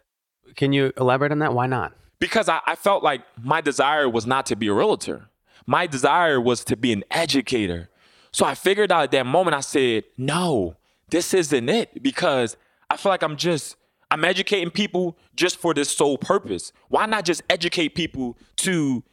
Can 0.55 0.73
you 0.73 0.91
elaborate 0.97 1.31
on 1.31 1.39
that? 1.39 1.53
Why 1.53 1.67
not? 1.67 1.93
because 2.19 2.49
I, 2.49 2.59
I 2.65 2.75
felt 2.75 3.03
like 3.03 3.21
my 3.41 3.61
desire 3.61 4.07
was 4.09 4.25
not 4.25 4.45
to 4.47 4.55
be 4.55 4.67
a 4.67 4.73
realtor. 4.73 5.29
My 5.65 5.87
desire 5.87 6.39
was 6.39 6.63
to 6.65 6.75
be 6.75 6.91
an 6.91 7.03
educator. 7.09 7.89
So 8.31 8.45
I 8.45 8.55
figured 8.55 8.91
out 8.91 9.03
at 9.03 9.11
that 9.11 9.25
moment, 9.25 9.55
I 9.55 9.61
said, 9.61 10.03
no, 10.17 10.75
this 11.09 11.33
isn't 11.33 11.69
it 11.69 12.03
because 12.03 12.57
I 12.89 12.97
feel 12.97 13.11
like 13.11 13.23
I'm 13.23 13.37
just, 13.37 13.75
I'm 14.11 14.25
educating 14.25 14.71
people 14.71 15.17
just 15.35 15.57
for 15.57 15.73
this 15.73 15.89
sole 15.89 16.17
purpose. 16.17 16.71
Why 16.87 17.05
not 17.05 17.25
just 17.25 17.43
educate 17.49 17.95
people 17.95 18.37
to 18.57 19.03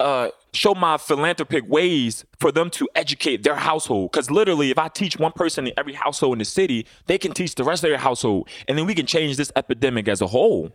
uh, 0.00 0.30
show 0.54 0.74
my 0.74 0.96
philanthropic 0.96 1.68
ways 1.68 2.24
for 2.38 2.50
them 2.50 2.70
to 2.70 2.88
educate 2.94 3.42
their 3.42 3.54
household. 3.54 4.10
Because 4.10 4.30
literally, 4.30 4.70
if 4.70 4.78
I 4.78 4.88
teach 4.88 5.18
one 5.18 5.32
person 5.32 5.66
in 5.66 5.74
every 5.76 5.92
household 5.92 6.32
in 6.32 6.38
the 6.38 6.46
city, 6.46 6.86
they 7.06 7.18
can 7.18 7.32
teach 7.32 7.54
the 7.54 7.64
rest 7.64 7.84
of 7.84 7.90
their 7.90 7.98
household, 7.98 8.48
and 8.66 8.78
then 8.78 8.86
we 8.86 8.94
can 8.94 9.04
change 9.04 9.36
this 9.36 9.52
epidemic 9.54 10.08
as 10.08 10.22
a 10.22 10.26
whole. 10.26 10.74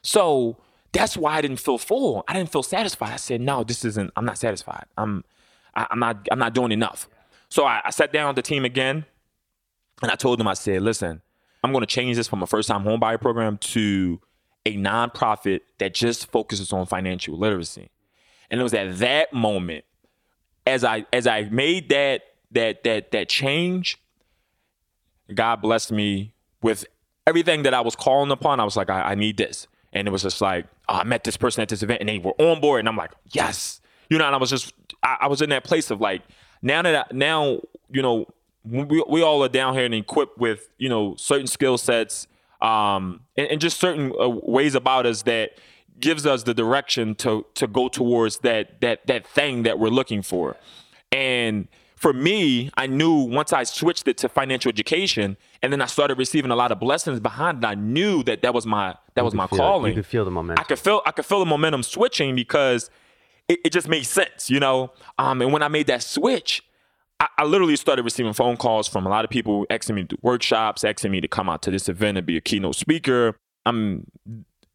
So 0.00 0.56
that's 0.92 1.18
why 1.18 1.36
I 1.36 1.42
didn't 1.42 1.58
feel 1.58 1.76
full. 1.76 2.24
I 2.26 2.32
didn't 2.32 2.50
feel 2.50 2.62
satisfied. 2.62 3.12
I 3.12 3.16
said, 3.16 3.42
no, 3.42 3.62
this 3.62 3.84
isn't. 3.84 4.10
I'm 4.16 4.24
not 4.24 4.38
satisfied. 4.38 4.86
I'm, 4.96 5.22
I, 5.74 5.88
I'm 5.90 5.98
not. 5.98 6.26
I'm 6.30 6.38
not 6.38 6.54
doing 6.54 6.72
enough. 6.72 7.10
So 7.50 7.66
I, 7.66 7.82
I 7.84 7.90
sat 7.90 8.10
down 8.10 8.28
with 8.28 8.36
the 8.36 8.42
team 8.42 8.64
again, 8.64 9.04
and 10.00 10.10
I 10.10 10.14
told 10.14 10.40
them, 10.40 10.48
I 10.48 10.54
said, 10.54 10.80
listen, 10.80 11.20
I'm 11.62 11.72
going 11.72 11.82
to 11.82 11.86
change 11.86 12.16
this 12.16 12.28
from 12.28 12.42
a 12.42 12.46
first-time 12.46 12.84
homebuyer 12.84 13.20
program 13.20 13.58
to 13.58 14.20
a 14.66 14.76
nonprofit 14.76 15.60
that 15.78 15.94
just 15.94 16.30
focuses 16.30 16.72
on 16.72 16.86
financial 16.86 17.36
literacy. 17.38 17.90
And 18.50 18.60
it 18.60 18.62
was 18.62 18.74
at 18.74 18.98
that 18.98 19.32
moment, 19.32 19.84
as 20.66 20.84
I 20.84 21.06
as 21.12 21.26
I 21.26 21.44
made 21.44 21.88
that 21.88 22.22
that 22.52 22.84
that 22.84 23.10
that 23.12 23.28
change, 23.28 23.98
God 25.34 25.62
blessed 25.62 25.90
me 25.90 26.34
with 26.62 26.84
everything 27.26 27.62
that 27.62 27.74
I 27.74 27.80
was 27.80 27.96
calling 27.96 28.30
upon. 28.30 28.60
I 28.60 28.64
was 28.64 28.76
like, 28.76 28.90
I, 28.90 29.00
I 29.02 29.14
need 29.14 29.36
this. 29.36 29.66
And 29.92 30.08
it 30.08 30.10
was 30.10 30.22
just 30.22 30.40
like, 30.40 30.66
oh, 30.88 30.94
I 30.94 31.04
met 31.04 31.24
this 31.24 31.36
person 31.36 31.62
at 31.62 31.68
this 31.68 31.82
event 31.82 32.00
and 32.00 32.08
they 32.08 32.18
were 32.18 32.34
on 32.38 32.60
board. 32.60 32.80
And 32.80 32.88
I'm 32.88 32.96
like, 32.96 33.12
yes. 33.30 33.80
You 34.08 34.18
know, 34.18 34.26
and 34.26 34.34
I 34.34 34.38
was 34.38 34.50
just, 34.50 34.72
I, 35.02 35.18
I 35.22 35.26
was 35.28 35.42
in 35.42 35.50
that 35.50 35.64
place 35.64 35.90
of 35.90 36.00
like, 36.00 36.22
now 36.62 36.82
that 36.82 36.94
I, 36.94 37.14
now, 37.14 37.60
you 37.90 38.02
know, 38.02 38.26
we, 38.64 39.02
we 39.08 39.22
all 39.22 39.42
are 39.42 39.48
down 39.48 39.74
here 39.74 39.84
and 39.84 39.94
equipped 39.94 40.38
with, 40.38 40.68
you 40.78 40.88
know, 40.88 41.14
certain 41.16 41.46
skill 41.46 41.78
sets 41.78 42.26
um, 42.60 43.20
and, 43.36 43.48
and 43.48 43.60
just 43.60 43.78
certain 43.78 44.12
uh, 44.18 44.28
ways 44.28 44.74
about 44.74 45.04
us 45.04 45.22
that 45.22 45.58
gives 46.00 46.26
us 46.26 46.44
the 46.44 46.54
direction 46.54 47.14
to 47.14 47.44
to 47.54 47.66
go 47.66 47.88
towards 47.88 48.38
that 48.38 48.80
that 48.80 49.06
that 49.06 49.26
thing 49.26 49.64
that 49.64 49.78
we're 49.78 49.88
looking 49.88 50.22
for. 50.22 50.56
And 51.10 51.68
for 51.96 52.12
me, 52.12 52.70
I 52.76 52.86
knew 52.86 53.14
once 53.14 53.52
I 53.52 53.62
switched 53.64 54.08
it 54.08 54.16
to 54.18 54.28
financial 54.28 54.68
education, 54.70 55.36
and 55.62 55.72
then 55.72 55.80
I 55.80 55.86
started 55.86 56.18
receiving 56.18 56.50
a 56.50 56.56
lot 56.56 56.72
of 56.72 56.80
blessings 56.80 57.20
behind 57.20 57.62
it. 57.62 57.66
I 57.66 57.74
knew 57.74 58.22
that 58.24 58.42
that 58.42 58.54
was 58.54 58.66
my 58.66 58.96
that 59.14 59.24
was 59.24 59.34
my 59.34 59.46
calling. 59.46 59.92
You 59.92 60.02
could 60.02 60.06
feel 60.06 60.24
the 60.24 60.30
momentum. 60.30 60.62
I 60.62 60.64
could 60.64 60.78
feel 60.78 61.02
I 61.04 61.10
could 61.10 61.26
feel 61.26 61.40
the 61.40 61.46
momentum 61.46 61.82
switching 61.82 62.34
because 62.34 62.90
it, 63.48 63.60
it 63.64 63.72
just 63.72 63.88
made 63.88 64.04
sense, 64.04 64.50
you 64.50 64.60
know. 64.60 64.92
Um, 65.18 65.42
and 65.42 65.52
when 65.52 65.62
I 65.62 65.68
made 65.68 65.86
that 65.88 66.02
switch, 66.02 66.64
I, 67.22 67.28
I, 67.38 67.44
literally 67.44 67.76
started 67.76 68.02
receiving 68.02 68.32
phone 68.32 68.56
calls 68.56 68.88
from 68.88 69.06
a 69.06 69.08
lot 69.08 69.24
of 69.24 69.30
people 69.30 69.64
asking 69.70 69.94
me 69.94 70.02
to 70.02 70.08
do 70.08 70.16
workshops, 70.22 70.82
asking 70.82 71.12
me 71.12 71.20
to 71.20 71.28
come 71.28 71.48
out 71.48 71.62
to 71.62 71.70
this 71.70 71.88
event 71.88 72.18
and 72.18 72.26
be 72.26 72.36
a 72.36 72.40
keynote 72.40 72.74
speaker. 72.74 73.36
I'm 73.64 74.10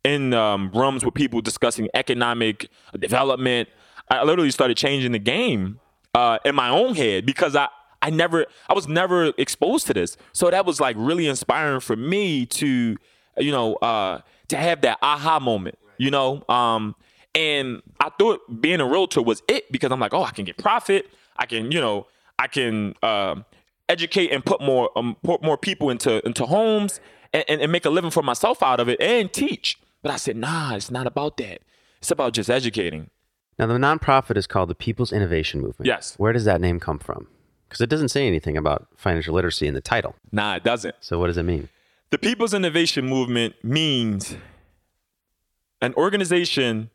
in 0.06 0.34
um, 0.34 0.72
rooms 0.74 1.04
with 1.04 1.14
people 1.14 1.42
discussing 1.42 1.90
economic 1.94 2.70
development. 2.98 3.68
I 4.10 4.24
literally 4.24 4.52
started 4.52 4.78
changing 4.78 5.12
the 5.12 5.20
game 5.20 5.82
uh, 6.14 6.40
in 6.46 6.56
my 6.56 6.70
own 6.70 6.96
head 6.96 7.26
because 7.26 7.54
I 7.54 7.68
I 8.02 8.12
never 8.12 8.46
I 8.70 8.74
was 8.74 8.88
never 8.88 9.34
exposed 9.38 9.86
to 9.88 9.94
this. 9.94 10.16
So 10.32 10.50
that 10.50 10.66
was 10.66 10.80
like 10.80 10.96
really 10.98 11.28
inspiring 11.28 11.82
for 11.82 11.98
me 11.98 12.46
to 12.46 12.96
you 13.38 13.52
know 13.52 13.76
uh, 13.76 14.22
to 14.48 14.56
have 14.56 14.80
that 14.82 15.00
aha 15.02 15.42
moment. 15.42 15.78
You 15.98 16.12
know, 16.12 16.46
um, 16.48 16.96
and 17.36 17.82
I 18.00 18.10
thought 18.18 18.62
being 18.62 18.80
a 18.80 18.86
realtor 18.86 19.22
was 19.22 19.44
it 19.50 19.70
because 19.70 19.92
I'm 19.92 20.00
like, 20.00 20.14
oh, 20.14 20.24
I 20.24 20.32
can 20.32 20.46
get 20.46 20.56
profit. 20.58 21.08
I 21.36 21.46
can 21.46 21.74
you 21.74 21.82
know 21.82 22.08
I 22.40 22.48
can 22.48 22.96
uh, 23.02 23.36
educate 23.90 24.32
and 24.32 24.46
put 24.46 24.62
more 24.62 24.90
um, 24.96 25.18
put 25.24 25.42
more 25.42 25.58
people 25.58 25.90
into 25.90 26.26
into 26.26 26.46
homes 26.46 27.00
and, 27.34 27.62
and 27.62 27.72
make 27.72 27.86
a 27.86 27.90
living 27.90 28.12
for 28.12 28.24
myself 28.24 28.62
out 28.64 28.80
of 28.80 28.90
it 28.90 29.00
and 29.02 29.32
teach. 29.32 29.80
But 30.02 30.12
I 30.12 30.18
said, 30.18 30.38
nah, 30.38 30.76
it's 30.76 30.92
not 30.92 31.08
about 31.08 31.38
that. 31.38 31.62
It's 32.00 32.12
about 32.12 32.34
just 32.34 32.50
educating. 32.50 33.10
Now, 33.58 33.66
the 33.66 33.74
nonprofit 33.74 34.38
is 34.38 34.46
called 34.46 34.70
the 34.70 34.76
People's 34.76 35.12
Innovation 35.12 35.62
Movement. 35.62 35.88
Yes. 35.88 36.14
Where 36.18 36.32
does 36.32 36.46
that 36.46 36.62
name 36.62 36.80
come 36.80 37.00
from? 37.00 37.28
Because 37.68 37.82
it 37.82 37.90
doesn't 37.90 38.10
say 38.10 38.28
anything 38.28 38.56
about 38.56 38.88
financial 38.96 39.34
literacy 39.34 39.68
in 39.68 39.74
the 39.74 39.82
title. 39.82 40.16
Nah, 40.32 40.56
it 40.56 40.64
doesn't. 40.64 40.96
So, 41.02 41.20
what 41.20 41.28
does 41.28 41.38
it 41.38 41.44
mean? 41.44 41.70
The 42.12 42.18
People's 42.18 42.54
Innovation 42.54 43.06
Movement 43.08 43.56
means 43.64 44.38
an 45.82 45.94
organization 45.96 46.92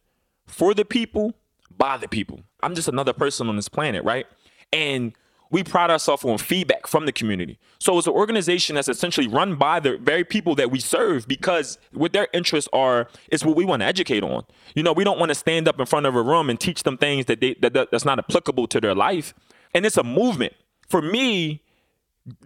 for 0.46 0.72
the 0.72 0.84
people, 0.84 1.34
by 1.76 1.96
the 1.96 2.08
people. 2.08 2.40
I'm 2.62 2.74
just 2.74 2.88
another 2.88 3.12
person 3.12 3.48
on 3.48 3.56
this 3.56 3.68
planet, 3.68 4.04
right? 4.04 4.26
And 4.72 5.12
we 5.52 5.62
pride 5.62 5.90
ourselves 5.90 6.24
on 6.24 6.38
feedback 6.38 6.86
from 6.86 7.04
the 7.06 7.12
community. 7.12 7.58
So 7.78 7.96
it's 7.98 8.06
an 8.06 8.14
organization 8.14 8.74
that's 8.74 8.88
essentially 8.88 9.28
run 9.28 9.54
by 9.56 9.80
the 9.80 9.98
very 9.98 10.24
people 10.24 10.54
that 10.56 10.70
we 10.70 10.80
serve 10.80 11.28
because 11.28 11.78
what 11.92 12.14
their 12.14 12.26
interests 12.32 12.70
are 12.72 13.08
is 13.30 13.44
what 13.44 13.54
we 13.54 13.66
want 13.66 13.80
to 13.80 13.86
educate 13.86 14.24
on. 14.24 14.44
You 14.74 14.82
know, 14.82 14.94
we 14.94 15.04
don't 15.04 15.18
want 15.18 15.28
to 15.28 15.34
stand 15.34 15.68
up 15.68 15.78
in 15.78 15.84
front 15.84 16.06
of 16.06 16.16
a 16.16 16.22
room 16.22 16.48
and 16.48 16.58
teach 16.58 16.82
them 16.82 16.96
things 16.96 17.26
that 17.26 17.40
they 17.40 17.54
that, 17.60 17.74
that's 17.74 18.04
not 18.04 18.18
applicable 18.18 18.66
to 18.68 18.80
their 18.80 18.94
life. 18.94 19.34
And 19.74 19.84
it's 19.84 19.98
a 19.98 20.02
movement. 20.02 20.54
For 20.88 21.02
me, 21.02 21.62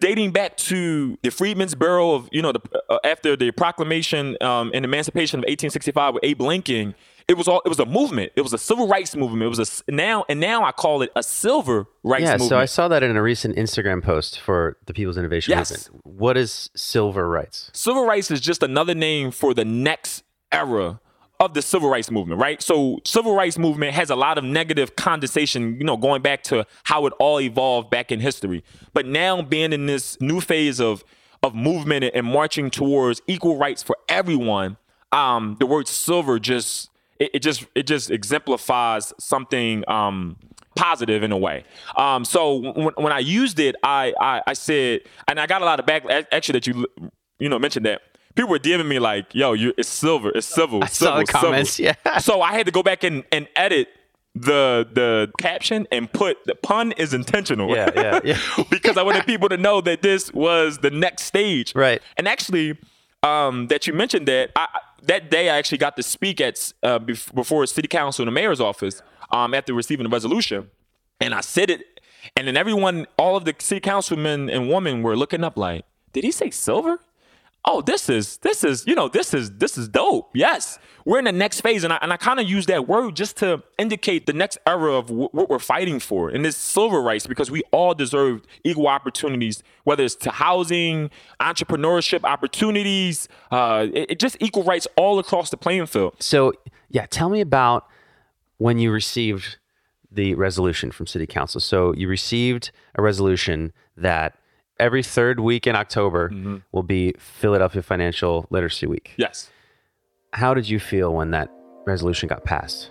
dating 0.01 0.33
back 0.33 0.57
to 0.57 1.17
the 1.23 1.31
Freedmen's 1.31 1.77
Bureau 1.77 2.13
of, 2.13 2.29
you 2.33 2.43
know, 2.43 2.53
the, 2.53 2.61
uh, 2.91 2.99
after 3.05 3.37
the 3.37 3.53
proclamation 3.53 4.37
um, 4.41 4.73
and 4.75 4.85
emancipation 4.85 5.39
of 5.39 5.43
1865 5.43 6.15
with 6.15 6.25
Abe 6.25 6.41
Lincoln, 6.41 6.95
it 7.29 7.37
was 7.37 7.49
all 7.49 7.61
it 7.65 7.69
was 7.69 7.79
a 7.81 7.87
movement. 7.87 8.33
It 8.37 8.43
was 8.43 8.53
a 8.53 8.59
civil 8.59 8.87
rights 8.89 9.17
movement. 9.17 9.43
It 9.43 9.49
was 9.49 9.83
a 9.89 9.91
now 9.93 10.25
and 10.29 10.39
now 10.41 10.65
I 10.65 10.73
call 10.73 11.03
it 11.03 11.11
a 11.17 11.23
silver 11.23 11.87
rights 12.05 12.23
yeah, 12.25 12.33
movement. 12.33 12.49
so 12.51 12.59
I 12.59 12.67
saw 12.67 12.89
that 12.89 13.03
in 13.03 13.17
a 13.17 13.23
recent 13.23 13.57
Instagram 13.57 14.03
post 14.03 14.41
for 14.41 14.77
the 14.87 14.95
People's 14.95 15.17
Innovation 15.19 15.53
Yes. 15.53 15.71
Movement. 15.89 16.07
What 16.07 16.37
is 16.37 16.71
silver 16.77 17.29
rights? 17.29 17.71
civil 17.73 18.05
rights 18.05 18.31
is 18.31 18.41
just 18.41 18.63
another 18.63 18.95
name 18.95 19.31
for 19.31 19.55
the 19.55 19.65
next 19.65 20.23
era 20.53 21.01
of 21.39 21.53
the 21.53 21.61
civil 21.61 21.91
rights 21.91 22.11
movement, 22.11 22.41
right? 22.41 22.63
So 22.63 22.99
civil 23.05 23.35
rights 23.35 23.59
movement 23.59 23.93
has 23.93 24.09
a 24.09 24.17
lot 24.17 24.39
of 24.39 24.45
negative 24.45 24.97
condensation, 24.97 25.77
you 25.79 25.85
know, 25.85 25.97
going 25.99 26.23
back 26.23 26.43
to 26.45 26.65
how 26.85 27.05
it 27.07 27.13
all 27.19 27.41
evolved 27.41 27.91
back 27.91 28.11
in 28.11 28.21
history. 28.21 28.65
But 28.95 29.05
now 29.05 29.43
being 29.43 29.73
in 29.75 29.85
this 29.87 30.19
new 30.21 30.41
phase 30.41 30.81
of 30.81 31.05
of 31.43 31.55
movement 31.55 32.05
and 32.15 32.27
marching 32.27 32.71
towards 32.71 33.21
equal 33.27 33.59
rights 33.59 33.83
for 33.83 33.97
everyone, 34.09 34.79
um, 35.13 35.57
the 35.61 35.67
word 35.67 35.87
silver 35.87 36.39
just 36.39 36.89
it, 37.19 37.31
it 37.35 37.39
just 37.41 37.67
it 37.75 37.87
just 37.87 38.11
exemplifies 38.11 39.13
something 39.19 39.85
um 39.89 40.37
positive 40.77 41.23
in 41.23 41.33
a 41.33 41.39
way. 41.39 41.65
Um, 41.97 42.25
so 42.25 42.73
when, 42.73 42.93
when 42.97 43.13
I 43.13 43.19
used 43.19 43.59
it, 43.59 43.75
I, 43.83 44.13
I 44.21 44.43
I 44.47 44.53
said, 44.53 45.01
and 45.27 45.41
I 45.41 45.47
got 45.47 45.63
a 45.63 45.65
lot 45.65 45.81
of 45.81 45.87
back. 45.87 46.05
Actually, 46.31 46.61
that 46.61 46.67
you 46.67 46.87
you 47.39 47.49
know 47.49 47.59
mentioned 47.59 47.87
that 47.87 48.03
people 48.35 48.51
were 48.51 48.59
DMing 48.59 48.87
me 48.87 48.99
like, 48.99 49.35
"Yo, 49.35 49.55
you 49.55 49.73
it's 49.77 49.89
silver, 49.89 50.31
it's 50.35 50.47
civil." 50.47 50.85
I 50.85 50.87
saw 50.87 51.19
the 51.19 51.25
comments, 51.25 51.73
civil." 51.73 51.95
yeah. 52.05 52.19
So 52.21 52.41
I 52.43 52.53
had 52.53 52.67
to 52.67 52.73
go 52.73 52.83
back 52.83 53.03
and, 53.03 53.25
and 53.33 53.49
edit 53.57 53.89
the 54.35 54.87
the 54.93 55.33
caption 55.39 55.89
and 55.91 56.13
put 56.13 56.45
the 56.45 56.55
pun 56.55 56.93
is 56.93 57.15
intentional. 57.15 57.75
Yeah, 57.75 57.91
yeah, 57.97 58.21
yeah. 58.23 58.65
because 58.71 58.97
I 58.97 59.03
wanted 59.03 59.27
people 59.27 59.49
to 59.49 59.57
know 59.57 59.81
that 59.81 60.03
this 60.03 60.33
was 60.33 60.79
the 60.79 60.91
next 60.91 61.25
stage. 61.25 61.75
Right. 61.75 62.01
And 62.17 62.29
actually, 62.29 62.79
um, 63.23 63.67
that 63.69 63.87
you 63.87 63.95
mentioned 63.95 64.29
that 64.29 64.51
I, 64.55 64.67
that 65.03 65.31
day 65.31 65.51
I 65.51 65.57
actually 65.57 65.79
got 65.79 65.97
to 65.97 66.03
speak 66.03 66.41
at 66.41 66.73
uh, 66.83 66.99
bef- 66.99 67.35
before 67.35 67.67
city 67.67 67.89
council 67.89 68.23
and 68.23 68.29
the 68.29 68.33
mayor's 68.33 68.61
office 68.61 69.03
um, 69.31 69.55
after 69.55 69.75
receiving 69.75 70.05
the 70.05 70.11
resolution, 70.11 70.71
and 71.21 71.35
I 71.35 71.41
said 71.41 71.71
it, 71.71 72.01
and 72.37 72.47
then 72.47 72.57
everyone, 72.57 73.07
all 73.19 73.37
of 73.37 73.45
the 73.45 73.55
city 73.59 73.81
councilmen 73.81 74.51
and 74.51 74.69
women 74.69 75.03
were 75.03 75.17
looking 75.17 75.45
up 75.45 75.57
like, 75.57 75.85
did 76.13 76.25
he 76.25 76.31
say 76.31 76.51
silver? 76.51 77.01
Oh, 77.69 77.83
this 77.83 78.09
is 78.09 78.37
this 78.39 78.63
is 78.63 78.87
you 78.87 78.95
know 78.95 79.09
this 79.09 79.35
is 79.35 79.51
this 79.53 79.77
is 79.77 79.89
dope. 79.89 80.31
Yes, 80.35 80.79
we're 81.05 81.19
in 81.19 81.25
the 81.25 81.33
next 81.33 81.63
phase, 81.63 81.83
and 81.83 81.93
I 81.93 81.99
and 82.01 82.13
I 82.13 82.17
kind 82.17 82.39
of 82.39 82.49
use 82.49 82.67
that 82.67 82.87
word 82.87 83.17
just 83.17 83.37
to 83.39 83.63
indicate 83.77 84.27
the 84.27 84.33
next 84.33 84.59
era 84.67 84.93
of 84.93 85.07
w- 85.07 85.29
what 85.33 85.51
we're 85.51 85.59
fighting 85.59 85.99
for, 85.99 86.29
and 86.29 86.45
this 86.45 86.57
civil 86.57 87.03
rights 87.03 87.27
because 87.27 87.51
we 87.51 87.63
all 87.73 87.93
deserve 87.93 88.43
equal 88.63 88.87
opportunities, 88.87 89.65
whether 89.85 90.05
it's 90.05 90.15
to 90.17 90.31
housing, 90.31 91.11
entrepreneurship 91.41 92.23
opportunities, 92.25 93.29
uh, 93.51 93.87
it, 93.93 94.13
it 94.13 94.19
just 94.21 94.37
equal 94.41 94.63
rights 94.63 94.87
all 94.97 95.19
across 95.19 95.51
the 95.51 95.57
playing 95.57 95.87
field. 95.87 96.15
So, 96.21 96.53
yeah, 96.89 97.07
tell 97.07 97.31
me 97.31 97.41
about 97.41 97.87
when 98.59 98.79
you 98.79 98.93
received 98.93 99.59
the 100.11 100.35
resolution 100.35 100.93
from 100.93 101.07
City 101.07 101.27
Council. 101.27 101.61
So, 101.61 101.93
you 101.95 102.09
received 102.09 102.71
a 102.95 103.03
resolution 103.03 103.73
that 103.97 104.39
every 104.79 105.03
third 105.03 105.41
week 105.41 105.67
in 105.67 105.75
October 105.77 106.29
Mm-hmm. 106.31 106.57
will 106.73 106.83
be 106.83 107.15
Philadelphia 107.19 107.83
Financial 107.83 108.47
Literacy 108.51 108.87
Week. 108.87 109.13
Yes. 109.17 109.51
How 110.33 110.55
did 110.55 110.69
you 110.69 110.79
feel 110.79 111.15
when 111.15 111.31
that 111.31 111.51
resolution 111.87 112.29
got 112.29 112.45
passed? 112.45 112.91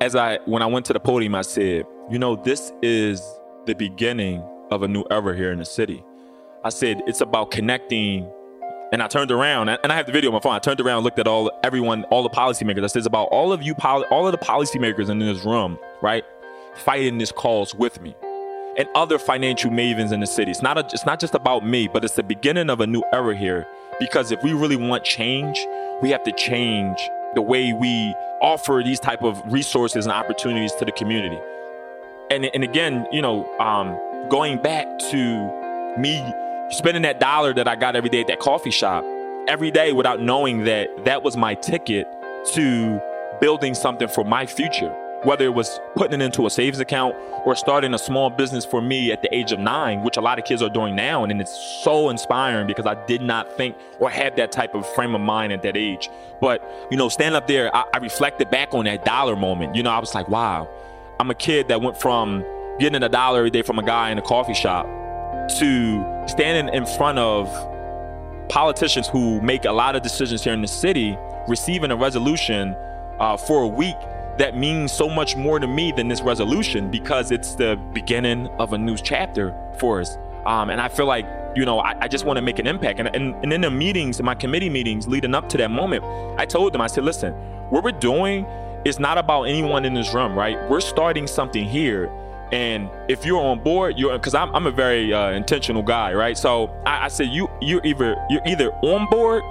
as 0.00 0.16
I 0.16 0.38
when 0.44 0.60
I 0.60 0.66
went 0.66 0.84
to 0.86 0.92
the 0.92 1.00
podium, 1.00 1.34
I 1.36 1.42
said, 1.42 1.86
you 2.10 2.18
know, 2.18 2.34
this 2.36 2.72
is 2.82 3.22
the 3.64 3.74
beginning 3.74 4.42
of 4.70 4.82
a 4.82 4.88
new 4.88 5.04
era 5.10 5.34
here 5.36 5.52
in 5.52 5.58
the 5.60 5.64
city. 5.64 6.02
I 6.64 6.70
said 6.70 7.00
it's 7.06 7.20
about 7.20 7.50
connecting, 7.52 8.28
and 8.92 9.00
I 9.02 9.06
turned 9.06 9.30
around 9.30 9.68
and 9.68 9.92
I 9.92 9.94
have 9.94 10.06
the 10.06 10.12
video 10.12 10.30
on 10.30 10.34
my 10.34 10.40
phone. 10.40 10.52
I 10.54 10.58
turned 10.58 10.80
around, 10.80 11.04
looked 11.04 11.20
at 11.20 11.28
all 11.28 11.50
everyone, 11.62 12.04
all 12.04 12.22
the 12.24 12.28
policymakers. 12.28 12.82
I 12.82 12.88
said 12.88 12.98
it's 12.98 13.06
about 13.06 13.28
all 13.30 13.52
of 13.52 13.62
you, 13.62 13.74
all 13.82 14.26
of 14.26 14.32
the 14.32 14.38
policymakers 14.38 15.08
in 15.10 15.20
this 15.20 15.44
room, 15.44 15.78
right, 16.02 16.24
fighting 16.74 17.18
this 17.18 17.30
cause 17.30 17.74
with 17.74 18.00
me. 18.02 18.14
And 18.76 18.88
other 18.94 19.18
financial 19.18 19.70
mavens 19.70 20.12
in 20.12 20.20
the 20.20 20.26
city. 20.26 20.50
It's 20.50 20.62
not 20.62 20.76
a, 20.76 20.80
it's 20.92 21.06
not 21.06 21.20
just 21.20 21.34
about 21.34 21.64
me, 21.64 21.88
but 21.88 22.04
it's 22.04 22.14
the 22.14 22.22
beginning 22.22 22.70
of 22.70 22.80
a 22.80 22.86
new 22.86 23.02
era 23.12 23.36
here. 23.36 23.66
Because 24.00 24.32
if 24.32 24.42
we 24.42 24.52
really 24.52 24.76
want 24.76 25.04
change, 25.04 25.64
we 26.02 26.10
have 26.10 26.24
to 26.24 26.32
change 26.32 26.98
the 27.34 27.42
way 27.42 27.72
we 27.72 28.14
offer 28.42 28.82
these 28.84 28.98
type 28.98 29.22
of 29.22 29.40
resources 29.52 30.06
and 30.06 30.12
opportunities 30.12 30.72
to 30.74 30.84
the 30.84 30.92
community. 30.92 31.38
And 32.30 32.46
and 32.46 32.64
again, 32.64 33.06
you 33.12 33.22
know, 33.22 33.46
um, 33.58 33.96
going 34.28 34.60
back 34.60 34.98
to 35.10 35.98
me 35.98 36.24
spending 36.70 37.02
that 37.02 37.20
dollar 37.20 37.54
that 37.54 37.68
I 37.68 37.76
got 37.76 37.94
every 37.94 38.10
day 38.10 38.22
at 38.22 38.26
that 38.26 38.40
coffee 38.40 38.70
shop 38.70 39.04
every 39.48 39.70
day 39.70 39.92
without 39.92 40.20
knowing 40.20 40.64
that 40.64 40.88
that 41.04 41.22
was 41.22 41.36
my 41.36 41.54
ticket 41.54 42.08
to 42.46 43.00
building 43.40 43.74
something 43.74 44.08
for 44.08 44.24
my 44.24 44.46
future 44.46 44.94
whether 45.24 45.44
it 45.44 45.54
was 45.54 45.80
putting 45.96 46.20
it 46.20 46.24
into 46.24 46.46
a 46.46 46.50
savings 46.50 46.80
account 46.80 47.16
or 47.44 47.54
starting 47.56 47.94
a 47.94 47.98
small 47.98 48.30
business 48.30 48.64
for 48.64 48.80
me 48.80 49.10
at 49.10 49.22
the 49.22 49.34
age 49.34 49.52
of 49.52 49.58
nine, 49.58 50.02
which 50.02 50.16
a 50.16 50.20
lot 50.20 50.38
of 50.38 50.44
kids 50.44 50.62
are 50.62 50.68
doing 50.68 50.94
now. 50.94 51.24
And 51.24 51.40
it's 51.40 51.80
so 51.82 52.10
inspiring 52.10 52.66
because 52.66 52.86
I 52.86 52.94
did 53.06 53.22
not 53.22 53.56
think 53.56 53.76
or 53.98 54.10
have 54.10 54.36
that 54.36 54.52
type 54.52 54.74
of 54.74 54.86
frame 54.94 55.14
of 55.14 55.20
mind 55.20 55.52
at 55.52 55.62
that 55.62 55.76
age. 55.76 56.10
But, 56.40 56.62
you 56.90 56.96
know, 56.96 57.08
stand 57.08 57.34
up 57.34 57.46
there, 57.46 57.74
I, 57.74 57.84
I 57.92 57.98
reflected 57.98 58.50
back 58.50 58.74
on 58.74 58.84
that 58.84 59.04
dollar 59.04 59.34
moment. 59.34 59.74
You 59.74 59.82
know, 59.82 59.90
I 59.90 59.98
was 59.98 60.14
like, 60.14 60.28
wow, 60.28 60.68
I'm 61.18 61.30
a 61.30 61.34
kid 61.34 61.68
that 61.68 61.80
went 61.80 61.96
from 61.96 62.44
getting 62.78 63.02
a 63.02 63.08
dollar 63.08 63.38
every 63.38 63.50
day 63.50 63.62
from 63.62 63.78
a 63.78 63.82
guy 63.82 64.10
in 64.10 64.18
a 64.18 64.22
coffee 64.22 64.54
shop 64.54 64.86
to 65.58 66.24
standing 66.26 66.74
in 66.74 66.86
front 66.86 67.18
of 67.18 67.48
politicians 68.48 69.08
who 69.08 69.40
make 69.40 69.64
a 69.64 69.72
lot 69.72 69.96
of 69.96 70.02
decisions 70.02 70.44
here 70.44 70.52
in 70.52 70.60
the 70.60 70.68
city, 70.68 71.16
receiving 71.48 71.90
a 71.90 71.96
resolution 71.96 72.74
uh, 73.20 73.36
for 73.36 73.62
a 73.62 73.66
week 73.66 73.96
that 74.38 74.56
means 74.56 74.92
so 74.92 75.08
much 75.08 75.36
more 75.36 75.60
to 75.60 75.66
me 75.66 75.92
than 75.92 76.08
this 76.08 76.20
resolution 76.20 76.90
because 76.90 77.30
it's 77.30 77.54
the 77.54 77.76
beginning 77.92 78.48
of 78.58 78.72
a 78.72 78.78
new 78.78 78.96
chapter 78.96 79.54
for 79.78 80.00
us. 80.00 80.16
Um, 80.46 80.70
and 80.70 80.80
I 80.80 80.88
feel 80.88 81.06
like, 81.06 81.26
you 81.54 81.64
know, 81.64 81.78
I, 81.78 81.94
I 82.00 82.08
just 82.08 82.24
want 82.24 82.36
to 82.36 82.42
make 82.42 82.58
an 82.58 82.66
impact. 82.66 82.98
And, 82.98 83.14
and, 83.14 83.34
and 83.42 83.52
in 83.52 83.60
the 83.60 83.70
meetings, 83.70 84.18
in 84.18 84.26
my 84.26 84.34
committee 84.34 84.68
meetings 84.68 85.06
leading 85.06 85.34
up 85.34 85.48
to 85.50 85.56
that 85.58 85.70
moment, 85.70 86.04
I 86.38 86.46
told 86.46 86.72
them, 86.72 86.80
I 86.80 86.88
said, 86.88 87.04
listen, 87.04 87.32
what 87.70 87.84
we're 87.84 87.92
doing 87.92 88.44
is 88.84 88.98
not 88.98 89.18
about 89.18 89.44
anyone 89.44 89.84
in 89.84 89.94
this 89.94 90.12
room, 90.12 90.36
right? 90.36 90.58
We're 90.68 90.80
starting 90.80 91.26
something 91.26 91.64
here. 91.64 92.10
And 92.52 92.90
if 93.08 93.24
you're 93.24 93.40
on 93.40 93.60
board, 93.60 93.98
you're 93.98 94.12
because 94.12 94.34
I'm, 94.34 94.54
I'm 94.54 94.66
a 94.66 94.70
very 94.70 95.14
uh, 95.14 95.30
intentional 95.30 95.82
guy, 95.82 96.12
right? 96.12 96.36
So 96.36 96.68
I, 96.84 97.06
I 97.06 97.08
said 97.08 97.28
you 97.28 97.48
you're 97.60 97.84
either 97.84 98.16
you're 98.28 98.46
either 98.46 98.70
on 98.82 99.08
board 99.08 99.42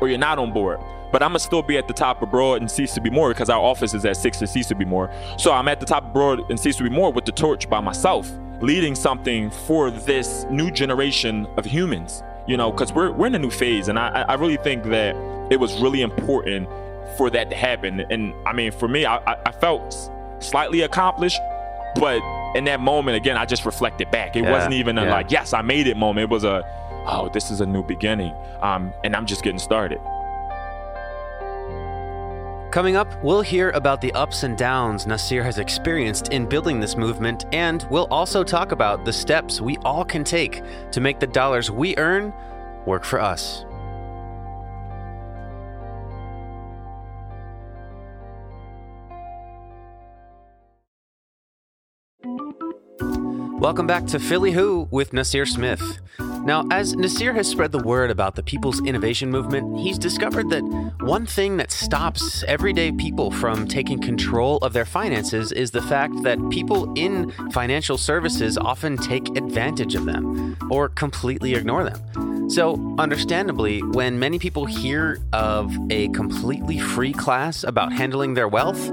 or 0.00 0.08
you're 0.08 0.18
not 0.18 0.38
on 0.38 0.52
board 0.52 0.78
but 1.12 1.22
I'm 1.22 1.30
gonna 1.30 1.38
still 1.38 1.62
be 1.62 1.76
at 1.76 1.86
the 1.86 1.94
top 1.94 2.22
of 2.22 2.30
Broad 2.30 2.60
and 2.60 2.70
Cecil 2.70 3.02
B. 3.02 3.10
Moore 3.10 3.28
because 3.28 3.50
our 3.50 3.60
office 3.60 3.94
is 3.94 4.04
at 4.04 4.16
six 4.16 4.40
and 4.40 4.48
Cecil 4.48 4.76
B. 4.76 4.84
Moore. 4.84 5.12
So 5.36 5.52
I'm 5.52 5.68
at 5.68 5.78
the 5.78 5.86
top 5.86 6.06
of 6.06 6.12
Broad 6.12 6.50
and 6.50 6.58
Cecil 6.58 6.88
B. 6.88 6.90
Moore 6.90 7.12
with 7.12 7.26
the 7.26 7.32
torch 7.32 7.68
by 7.68 7.80
myself, 7.80 8.30
leading 8.60 8.94
something 8.94 9.50
for 9.50 9.90
this 9.90 10.44
new 10.50 10.70
generation 10.70 11.46
of 11.56 11.64
humans. 11.64 12.22
You 12.48 12.56
know, 12.56 12.72
because 12.72 12.92
we're 12.92 13.12
we're 13.12 13.28
in 13.28 13.34
a 13.34 13.38
new 13.38 13.50
phase, 13.50 13.88
and 13.88 13.98
I 13.98 14.24
I 14.28 14.34
really 14.34 14.56
think 14.56 14.84
that 14.84 15.14
it 15.52 15.60
was 15.60 15.78
really 15.80 16.02
important 16.02 16.68
for 17.16 17.30
that 17.30 17.50
to 17.50 17.56
happen. 17.56 18.00
And 18.10 18.34
I 18.46 18.52
mean, 18.52 18.72
for 18.72 18.88
me, 18.88 19.06
I 19.06 19.18
I 19.46 19.52
felt 19.52 20.10
slightly 20.40 20.80
accomplished, 20.80 21.38
but 21.96 22.20
in 22.54 22.64
that 22.64 22.80
moment, 22.80 23.16
again, 23.16 23.36
I 23.36 23.46
just 23.46 23.64
reflected 23.64 24.10
back. 24.10 24.36
It 24.36 24.44
yeah, 24.44 24.52
wasn't 24.52 24.74
even 24.74 24.98
a 24.98 25.04
yeah. 25.04 25.12
like, 25.12 25.30
yes, 25.30 25.52
I 25.52 25.62
made 25.62 25.86
it 25.86 25.96
moment. 25.96 26.24
It 26.24 26.30
was 26.30 26.44
a, 26.44 26.62
oh, 27.06 27.30
this 27.32 27.50
is 27.50 27.60
a 27.60 27.66
new 27.66 27.82
beginning, 27.82 28.34
um, 28.60 28.92
and 29.04 29.16
I'm 29.16 29.26
just 29.26 29.42
getting 29.42 29.58
started. 29.58 30.00
Coming 32.72 32.96
up, 32.96 33.22
we'll 33.22 33.42
hear 33.42 33.68
about 33.72 34.00
the 34.00 34.10
ups 34.12 34.44
and 34.44 34.56
downs 34.56 35.06
Nasir 35.06 35.42
has 35.42 35.58
experienced 35.58 36.28
in 36.28 36.46
building 36.46 36.80
this 36.80 36.96
movement, 36.96 37.44
and 37.52 37.86
we'll 37.90 38.06
also 38.10 38.42
talk 38.42 38.72
about 38.72 39.04
the 39.04 39.12
steps 39.12 39.60
we 39.60 39.76
all 39.84 40.06
can 40.06 40.24
take 40.24 40.62
to 40.90 40.98
make 40.98 41.20
the 41.20 41.26
dollars 41.26 41.70
we 41.70 41.94
earn 41.98 42.32
work 42.86 43.04
for 43.04 43.20
us. 43.20 43.66
Welcome 53.62 53.86
back 53.86 54.06
to 54.06 54.18
Philly 54.18 54.50
Who 54.50 54.88
with 54.90 55.12
Nasir 55.12 55.46
Smith. 55.46 56.00
Now, 56.18 56.66
as 56.72 56.96
Nasir 56.96 57.32
has 57.34 57.46
spread 57.46 57.70
the 57.70 57.78
word 57.78 58.10
about 58.10 58.34
the 58.34 58.42
People's 58.42 58.84
Innovation 58.84 59.30
Movement, 59.30 59.78
he's 59.78 59.98
discovered 59.98 60.50
that 60.50 60.64
one 60.98 61.26
thing 61.26 61.58
that 61.58 61.70
stops 61.70 62.42
everyday 62.48 62.90
people 62.90 63.30
from 63.30 63.68
taking 63.68 64.00
control 64.00 64.56
of 64.58 64.72
their 64.72 64.84
finances 64.84 65.52
is 65.52 65.70
the 65.70 65.80
fact 65.80 66.24
that 66.24 66.40
people 66.50 66.92
in 66.94 67.30
financial 67.52 67.96
services 67.96 68.58
often 68.58 68.96
take 68.96 69.28
advantage 69.36 69.94
of 69.94 70.06
them 70.06 70.56
or 70.68 70.88
completely 70.88 71.54
ignore 71.54 71.84
them. 71.84 72.50
So, 72.50 72.96
understandably, 72.98 73.80
when 73.80 74.18
many 74.18 74.40
people 74.40 74.66
hear 74.66 75.20
of 75.32 75.72
a 75.88 76.08
completely 76.08 76.80
free 76.80 77.12
class 77.12 77.62
about 77.62 77.92
handling 77.92 78.34
their 78.34 78.48
wealth, 78.48 78.90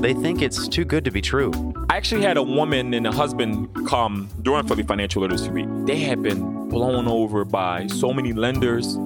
they 0.00 0.14
think 0.14 0.42
it's 0.42 0.68
too 0.68 0.84
good 0.84 1.04
to 1.04 1.10
be 1.10 1.20
true. 1.20 1.52
I 1.90 1.96
actually 1.96 2.22
had 2.22 2.36
a 2.36 2.42
woman 2.42 2.94
and 2.94 3.06
a 3.06 3.12
husband 3.12 3.68
come 3.88 4.28
during 4.42 4.66
Philly 4.66 4.84
Financial 4.84 5.22
Literacy 5.22 5.50
Week. 5.50 5.66
They 5.86 5.96
had 5.96 6.22
been 6.22 6.68
blown 6.68 7.08
over 7.08 7.44
by 7.44 7.88
so 7.88 8.12
many 8.12 8.32
lenders, 8.32 8.96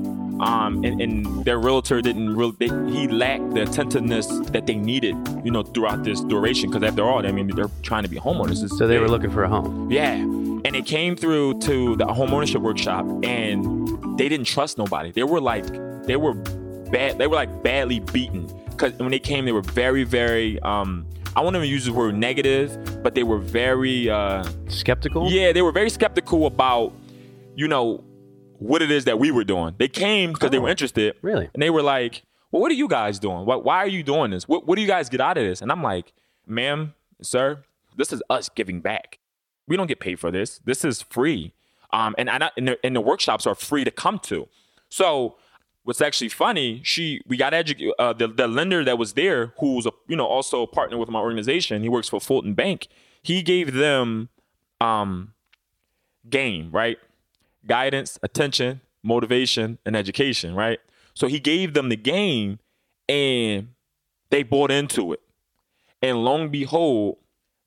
um, 0.41 0.85
and, 0.85 1.01
and, 1.01 1.45
their 1.45 1.59
realtor 1.59 2.03
didn't 2.03 2.37
really, 2.37 2.57
they, 2.59 2.67
he 2.91 3.07
lacked 3.07 3.55
the 3.55 3.63
attentiveness 3.63 4.27
that 4.51 4.67
they 4.67 4.75
needed, 4.75 5.17
you 5.45 5.51
know, 5.51 5.63
throughout 5.63 6.03
this 6.03 6.21
duration. 6.23 6.71
Because 6.71 6.83
after 6.83 7.05
all, 7.05 7.25
I 7.25 7.31
mean, 7.31 7.47
they're 7.55 7.71
trying 7.83 8.03
to 8.03 8.09
be 8.09 8.17
homeowners. 8.17 8.69
So 8.69 8.87
they, 8.89 8.99
were 8.99 9.09
looking 9.09 9.31
for 9.31 9.45
a 9.45 9.49
home. 9.49 9.91
Yeah. 9.91 10.15
And 10.15 10.75
it 10.75 10.85
came 10.85 11.17
through 11.17 11.61
to 11.61 11.97
the 11.97 12.07
home 12.07 12.35
ownership 12.35 12.61
workshop, 12.61 13.07
and 13.25 14.19
they 14.19 14.29
didn't 14.29 14.47
trust 14.47 14.79
nobody. 14.79 15.13
They 15.13 15.23
were 15.23 15.41
like, 15.41 15.67
they 16.07 16.17
were 16.17 16.35
bad, 16.35 17.19
they 17.19 17.27
were 17.29 17.37
like 17.37 17.63
badly 17.63 18.01
beaten. 18.01 18.49
Because 18.73 18.93
when 18.95 19.11
they 19.11 19.19
came, 19.19 19.45
they 19.45 19.53
were 19.53 19.63
very, 19.63 20.05
very, 20.05 20.61
um, 20.61 21.07
I 21.37 21.41
won't 21.41 21.57
even 21.57 21.69
use 21.69 21.85
the 21.85 21.93
word 21.93 22.17
negative, 22.17 23.03
but 23.03 23.15
they 23.15 23.23
were 23.23 23.39
very 23.39 24.11
uh, 24.11 24.45
skeptical. 24.69 25.31
Yeah, 25.31 25.53
they 25.53 25.63
were 25.63 25.73
very 25.73 25.91
skeptical 25.91 26.47
about, 26.47 26.93
you 27.55 27.69
know, 27.69 28.05
what 28.59 28.83
it 28.83 28.91
is 28.91 29.05
that 29.05 29.19
we 29.19 29.31
were 29.31 29.45
doing. 29.45 29.75
They 29.79 29.89
came 29.89 30.33
because 30.33 30.49
oh, 30.49 30.51
they 30.51 30.59
were 30.59 30.69
oh, 30.69 30.73
interested. 30.73 31.15
Really? 31.23 31.49
And 31.53 31.63
they 31.63 31.71
were 31.71 31.83
like, 31.83 32.23
well, 32.51 32.61
what 32.61 32.71
are 32.71 32.75
you 32.75 32.89
guys 32.89 33.19
doing? 33.19 33.45
Why, 33.47 33.57
why 33.57 33.79
are 33.79 33.89
you 33.89 34.03
doing 34.03 34.31
this? 34.31 34.47
What, 34.47 34.67
what 34.67 34.77
do 34.77 34.83
you 34.83 34.89
guys 34.89 35.09
get 35.09 35.21
out 35.21 35.39
of 35.39 35.45
this? 35.45 35.63
And 35.63 35.73
I'm 35.73 35.83
like, 35.83 36.13
ma'am, 36.47 36.95
sir, 37.21 37.65
this 37.97 38.13
is 38.13 38.23
us 38.31 38.49
giving 38.49 38.81
back. 38.81 39.19
We 39.67 39.77
don't 39.77 39.87
get 39.87 40.01
paid 40.01 40.21
for 40.21 40.31
this. 40.31 40.61
This 40.65 40.85
is 40.85 41.03
free. 41.03 41.55
Um, 41.93 42.15
and, 42.19 42.29
and, 42.29 42.45
and, 42.57 42.69
the, 42.69 42.79
and 42.85 42.97
the 42.97 43.01
workshops 43.01 43.47
are 43.47 43.55
free 43.55 43.85
to 43.85 43.91
come 43.91 44.19
to. 44.21 44.49
So 44.89 45.37
what's 45.85 46.01
actually 46.01 46.29
funny, 46.29 46.81
she 46.85 47.21
we 47.27 47.37
got 47.37 47.55
educated. 47.55 47.93
Uh, 47.99 48.13
the 48.13 48.29
the 48.29 48.49
lender 48.49 48.85
that 48.85 48.99
was 48.99 49.15
there, 49.15 49.53
who 49.59 49.77
was 49.77 49.87
a 49.87 49.93
you 50.09 50.17
know 50.17 50.27
also 50.27 50.63
a 50.63 50.67
partner 50.67 50.99
with 50.99 51.09
my 51.09 51.21
organization. 51.21 51.83
He 51.83 51.89
works 51.89 52.09
for 52.09 52.21
Fulton 52.21 52.55
Bank. 52.55 52.89
He 53.23 53.43
gave 53.43 53.75
them 53.75 54.29
um 54.81 55.35
game 56.29 56.71
right, 56.73 56.99
guidance, 57.67 58.19
attention, 58.23 58.81
motivation, 59.03 59.79
and 59.85 59.97
education. 59.97 60.55
Right. 60.55 60.79
So 61.15 61.27
he 61.27 61.41
gave 61.41 61.75
them 61.75 61.89
the 61.89 61.97
game, 61.97 62.59
and 63.09 63.69
they 64.31 64.43
bought 64.43 64.71
into 64.71 65.13
it. 65.13 65.21
And 66.01 66.25
long 66.25 66.49
behold, 66.49 67.19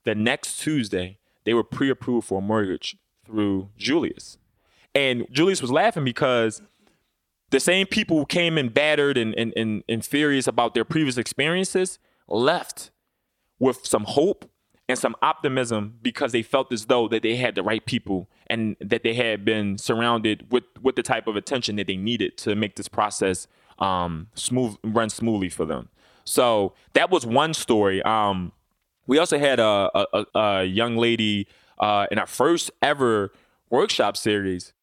the 0.04 0.16
next 0.16 0.58
Tuesday 0.60 1.20
they 1.44 1.54
were 1.54 1.64
pre-approved 1.64 2.28
for 2.28 2.40
a 2.40 2.42
mortgage 2.42 2.98
through 3.26 3.70
Julius. 3.78 4.38
And 4.94 5.28
Julius 5.30 5.62
was 5.62 5.72
laughing 5.72 6.04
because 6.04 6.62
the 7.56 7.60
same 7.62 7.88
people 7.88 8.18
who 8.18 8.26
came 8.26 8.58
in 8.58 8.68
battered 8.68 9.18
and, 9.18 9.34
and, 9.36 9.54
and, 9.56 9.82
and 9.88 10.04
furious 10.06 10.46
about 10.46 10.74
their 10.74 10.84
previous 10.84 11.18
experiences 11.18 12.00
left 12.28 12.92
with 13.60 13.86
some 13.86 14.04
hope 14.04 14.52
and 14.90 15.00
some 15.00 15.16
optimism 15.22 15.98
because 16.02 16.34
they 16.34 16.42
felt 16.42 16.74
as 16.74 16.88
though 16.88 17.08
that 17.08 17.24
they 17.24 17.38
had 17.38 17.56
the 17.56 17.64
right 17.64 17.86
people 17.86 18.30
and 18.48 18.76
that 18.82 19.04
they 19.04 19.14
had 19.14 19.46
been 19.46 19.78
surrounded 19.78 20.52
with 20.52 20.66
with 20.82 20.98
the 20.98 21.02
type 21.02 21.28
of 21.28 21.38
attention 21.38 21.78
that 21.78 21.88
they 21.88 21.96
needed 21.96 22.38
to 22.38 22.56
make 22.56 22.76
this 22.76 22.90
process 22.90 23.48
um, 23.80 24.28
smooth 24.36 24.76
run 24.84 25.10
smoothly 25.10 25.48
for 25.48 25.64
them. 25.64 25.88
So 26.26 26.74
that 26.92 27.10
was 27.10 27.26
one 27.26 27.54
story. 27.54 28.04
Um, 28.04 28.52
we 29.08 29.18
also 29.18 29.40
had 29.40 29.62
a, 29.62 29.90
a, 29.96 30.26
a 30.36 30.64
young 30.66 30.98
lady 30.98 31.48
uh, 31.80 32.08
in 32.12 32.20
our 32.20 32.28
first 32.28 32.70
ever 32.82 33.32
workshop 33.70 34.18
series 34.18 34.74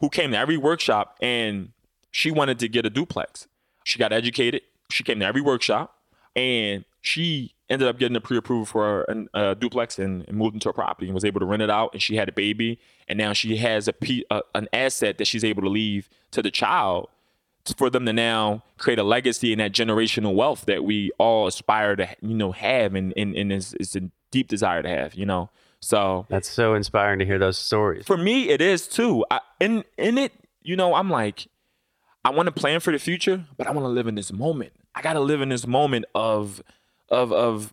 who 0.00 0.08
came 0.08 0.32
to 0.32 0.38
every 0.38 0.56
workshop 0.56 1.16
and 1.22 1.70
she 2.16 2.30
wanted 2.30 2.58
to 2.58 2.66
get 2.66 2.86
a 2.86 2.88
duplex. 2.88 3.46
She 3.84 3.98
got 3.98 4.10
educated. 4.10 4.62
She 4.90 5.04
came 5.04 5.20
to 5.20 5.26
every 5.26 5.42
workshop, 5.42 5.98
and 6.34 6.86
she 7.02 7.52
ended 7.68 7.86
up 7.86 7.98
getting 7.98 8.16
a 8.16 8.22
pre-approval 8.22 8.64
for 8.64 9.02
a, 9.02 9.50
a 9.50 9.54
duplex 9.54 9.98
and, 9.98 10.24
and, 10.26 10.34
moved 10.34 10.54
into 10.54 10.70
a 10.70 10.72
property 10.72 11.08
and 11.08 11.14
was 11.14 11.26
able 11.26 11.40
to 11.40 11.44
rent 11.44 11.60
it 11.60 11.68
out. 11.68 11.92
And 11.92 12.00
she 12.00 12.16
had 12.16 12.26
a 12.26 12.32
baby, 12.32 12.80
and 13.06 13.18
now 13.18 13.34
she 13.34 13.58
has 13.58 13.86
a, 13.86 13.94
a 14.30 14.40
an 14.54 14.66
asset 14.72 15.18
that 15.18 15.26
she's 15.26 15.44
able 15.44 15.60
to 15.60 15.68
leave 15.68 16.08
to 16.30 16.40
the 16.40 16.50
child 16.50 17.10
for 17.76 17.90
them 17.90 18.06
to 18.06 18.14
now 18.14 18.62
create 18.78 18.98
a 18.98 19.02
legacy 19.02 19.52
and 19.52 19.60
that 19.60 19.72
generational 19.72 20.34
wealth 20.34 20.64
that 20.64 20.84
we 20.84 21.10
all 21.18 21.46
aspire 21.46 21.96
to 21.96 22.08
you 22.22 22.34
know 22.34 22.52
have 22.52 22.94
and 22.94 23.12
and, 23.14 23.36
and 23.36 23.52
is, 23.52 23.74
is 23.74 23.94
a 23.94 24.08
deep 24.30 24.48
desire 24.48 24.82
to 24.82 24.88
have 24.88 25.14
you 25.14 25.26
know 25.26 25.50
so 25.80 26.24
that's 26.30 26.48
so 26.48 26.74
inspiring 26.74 27.18
to 27.18 27.26
hear 27.26 27.40
those 27.40 27.58
stories 27.58 28.06
for 28.06 28.16
me 28.16 28.50
it 28.50 28.60
is 28.60 28.86
too 28.86 29.24
I, 29.32 29.40
in 29.58 29.82
in 29.98 30.16
it 30.16 30.32
you 30.62 30.76
know 30.76 30.94
i'm 30.94 31.10
like 31.10 31.48
I 32.26 32.30
want 32.30 32.46
to 32.46 32.52
plan 32.52 32.80
for 32.80 32.92
the 32.92 32.98
future, 32.98 33.44
but 33.56 33.68
I 33.68 33.70
want 33.70 33.84
to 33.84 33.88
live 33.88 34.08
in 34.08 34.16
this 34.16 34.32
moment. 34.32 34.72
I 34.96 35.00
got 35.00 35.12
to 35.12 35.20
live 35.20 35.40
in 35.42 35.48
this 35.48 35.64
moment 35.64 36.06
of 36.12 36.60
of 37.08 37.32
of 37.32 37.72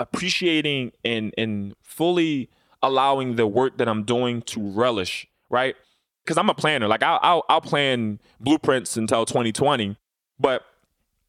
appreciating 0.00 0.90
and 1.04 1.32
and 1.38 1.76
fully 1.82 2.50
allowing 2.82 3.36
the 3.36 3.46
work 3.46 3.78
that 3.78 3.88
I'm 3.88 4.02
doing 4.02 4.42
to 4.42 4.60
relish, 4.60 5.28
right? 5.48 5.76
Because 6.24 6.36
I'm 6.36 6.50
a 6.50 6.54
planner. 6.54 6.88
Like 6.88 7.04
I'll, 7.04 7.20
I'll 7.22 7.44
I'll 7.48 7.60
plan 7.60 8.18
blueprints 8.40 8.96
until 8.96 9.24
2020, 9.24 9.96
but 10.40 10.64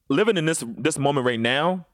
living 0.09 0.35
in 0.35 0.47
this 0.47 0.63
this 0.75 0.97
moment 0.97 1.27
right 1.27 1.39
now 1.39 1.85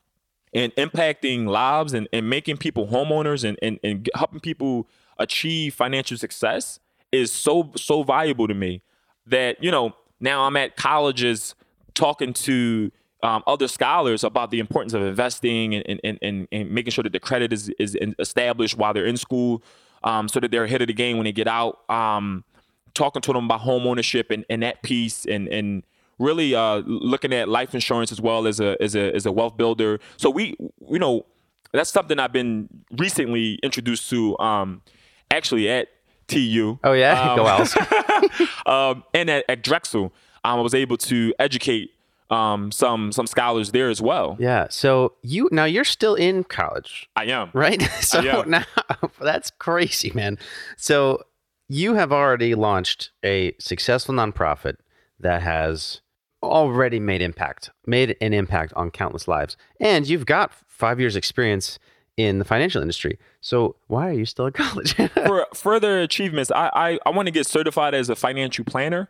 and 0.53 0.73
impacting 0.75 1.45
lives 1.45 1.93
and, 1.93 2.07
and 2.13 2.29
making 2.29 2.55
people 2.55 2.87
homeowners 2.87 3.43
and, 3.43 3.59
and, 3.61 3.81
and 3.83 4.09
helping 4.15 4.39
people 4.39 4.87
achieve 5.17 5.73
financial 5.73 6.15
success 6.15 6.79
is 7.11 7.33
so 7.33 7.73
so 7.75 8.03
valuable 8.03 8.47
to 8.47 8.53
me 8.53 8.81
that 9.29 9.63
you 9.63 9.71
know 9.71 9.95
now 10.19 10.43
I'm 10.43 10.55
at 10.57 10.75
colleges 10.75 11.55
talking 11.93 12.33
to 12.33 12.91
um, 13.21 13.43
other 13.47 13.67
scholars 13.67 14.23
about 14.23 14.51
the 14.51 14.59
importance 14.59 14.93
of 14.93 15.01
investing 15.01 15.75
and, 15.75 15.99
and, 16.03 16.19
and, 16.21 16.47
and 16.51 16.71
making 16.71 16.91
sure 16.91 17.03
that 17.03 17.11
the 17.11 17.19
credit 17.19 17.51
is, 17.51 17.69
is 17.79 17.97
established 18.17 18.77
while 18.77 18.93
they're 18.93 19.05
in 19.05 19.17
school 19.17 19.61
um, 20.03 20.29
so 20.29 20.39
that 20.39 20.51
they're 20.51 20.63
ahead 20.63 20.81
of 20.81 20.87
the 20.87 20.93
game 20.93 21.17
when 21.17 21.25
they 21.25 21.31
get 21.31 21.47
out. 21.47 21.89
Um, 21.89 22.45
talking 22.93 23.21
to 23.21 23.33
them 23.33 23.45
about 23.45 23.61
home 23.61 23.85
ownership 23.85 24.31
and, 24.31 24.45
and 24.49 24.63
that 24.63 24.81
piece 24.83 25.25
and, 25.25 25.47
and 25.49 25.83
really 26.17 26.55
uh, 26.55 26.77
looking 26.85 27.33
at 27.33 27.49
life 27.49 27.73
insurance 27.73 28.11
as 28.11 28.21
well 28.21 28.47
as 28.47 28.59
a, 28.59 28.81
as 28.81 28.95
a, 28.95 29.13
as 29.13 29.25
a 29.25 29.31
wealth 29.31 29.57
builder. 29.57 29.99
So 30.17 30.29
we, 30.29 30.55
you 30.89 30.99
know, 30.99 31.25
that's 31.71 31.91
something 31.91 32.19
I've 32.19 32.33
been 32.33 32.67
recently 32.97 33.59
introduced 33.61 34.09
to 34.09 34.37
um, 34.39 34.81
actually 35.29 35.69
at 35.69 35.89
TU. 36.27 36.79
Oh 36.83 36.93
yeah, 36.93 37.21
um, 37.31 37.37
go 37.37 37.47
Owls. 37.47 37.75
um, 38.65 39.03
and 39.13 39.29
at, 39.29 39.45
at 39.47 39.63
Drexel, 39.63 40.13
um, 40.43 40.59
I 40.59 40.61
was 40.61 40.73
able 40.73 40.97
to 40.97 41.33
educate 41.39 41.91
um, 42.29 42.71
some 42.71 43.11
some 43.11 43.27
scholars 43.27 43.71
there 43.71 43.89
as 43.89 44.01
well. 44.01 44.37
Yeah. 44.39 44.67
So 44.69 45.13
you 45.23 45.49
now 45.51 45.65
you're 45.65 45.83
still 45.83 46.15
in 46.15 46.43
college. 46.43 47.09
I 47.15 47.25
am. 47.25 47.49
Right. 47.53 47.81
So 48.01 48.19
am. 48.19 48.49
now 48.49 48.65
that's 49.21 49.51
crazy, 49.51 50.11
man. 50.13 50.37
So 50.77 51.23
you 51.67 51.95
have 51.95 52.11
already 52.11 52.55
launched 52.55 53.11
a 53.23 53.53
successful 53.59 54.15
nonprofit 54.15 54.75
that 55.19 55.41
has 55.41 56.01
already 56.41 56.99
made 56.99 57.21
impact, 57.21 57.69
made 57.85 58.15
an 58.21 58.33
impact 58.33 58.73
on 58.75 58.89
countless 58.91 59.27
lives, 59.27 59.57
and 59.79 60.07
you've 60.07 60.25
got 60.25 60.51
five 60.67 60.99
years 60.99 61.15
experience 61.15 61.77
in 62.19 62.37
the 62.37 62.43
financial 62.43 62.81
industry. 62.81 63.17
So 63.39 63.77
why 63.87 64.09
are 64.09 64.13
you 64.13 64.25
still 64.25 64.47
at 64.47 64.53
college? 64.65 64.93
For 64.93 65.47
further 65.53 66.01
achievements, 66.01 66.51
I 66.51 66.69
I, 66.73 66.99
I 67.05 67.09
want 67.11 67.27
to 67.27 67.31
get 67.31 67.47
certified 67.47 67.93
as 67.93 68.09
a 68.09 68.15
financial 68.15 68.65
planner, 68.65 69.09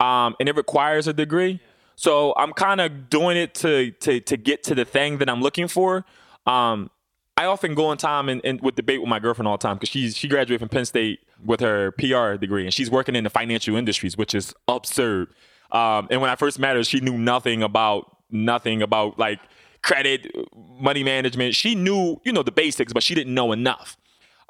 um, 0.00 0.34
and 0.40 0.48
it 0.48 0.56
requires 0.56 1.06
a 1.06 1.12
degree. 1.12 1.60
So 1.94 2.34
I'm 2.36 2.52
kind 2.52 2.80
of 2.80 3.08
doing 3.08 3.36
it 3.36 3.54
to 3.56 3.92
to 3.92 4.20
to 4.20 4.36
get 4.36 4.64
to 4.64 4.74
the 4.74 4.84
thing 4.84 5.18
that 5.18 5.30
I'm 5.30 5.40
looking 5.40 5.68
for. 5.68 6.04
Um, 6.44 6.90
I 7.36 7.44
often 7.44 7.74
go 7.74 7.86
on 7.86 7.98
time 7.98 8.28
and, 8.28 8.40
and 8.44 8.60
with 8.60 8.74
debate 8.74 9.00
with 9.00 9.08
my 9.08 9.20
girlfriend 9.20 9.46
all 9.46 9.56
the 9.56 9.62
time 9.62 9.76
because 9.76 9.88
she's 9.88 10.16
she 10.16 10.26
graduated 10.26 10.58
from 10.58 10.70
Penn 10.70 10.84
State 10.84 11.20
with 11.44 11.60
her 11.60 11.92
PR 11.92 12.34
degree 12.34 12.64
and 12.64 12.74
she's 12.74 12.90
working 12.90 13.14
in 13.14 13.22
the 13.22 13.30
financial 13.30 13.76
industries, 13.76 14.18
which 14.18 14.34
is 14.34 14.52
absurd. 14.66 15.28
Um, 15.70 16.08
and 16.10 16.20
when 16.20 16.30
I 16.30 16.34
first 16.34 16.58
met 16.58 16.74
her, 16.74 16.82
she 16.82 16.98
knew 16.98 17.16
nothing 17.16 17.62
about 17.62 18.16
nothing 18.28 18.82
about 18.82 19.20
like 19.20 19.38
credit, 19.82 20.30
money 20.78 21.04
management. 21.04 21.54
She 21.54 21.74
knew 21.74 22.20
you 22.24 22.32
know 22.32 22.42
the 22.42 22.52
basics, 22.52 22.92
but 22.92 23.02
she 23.02 23.14
didn't 23.14 23.34
know 23.34 23.52
enough. 23.52 23.96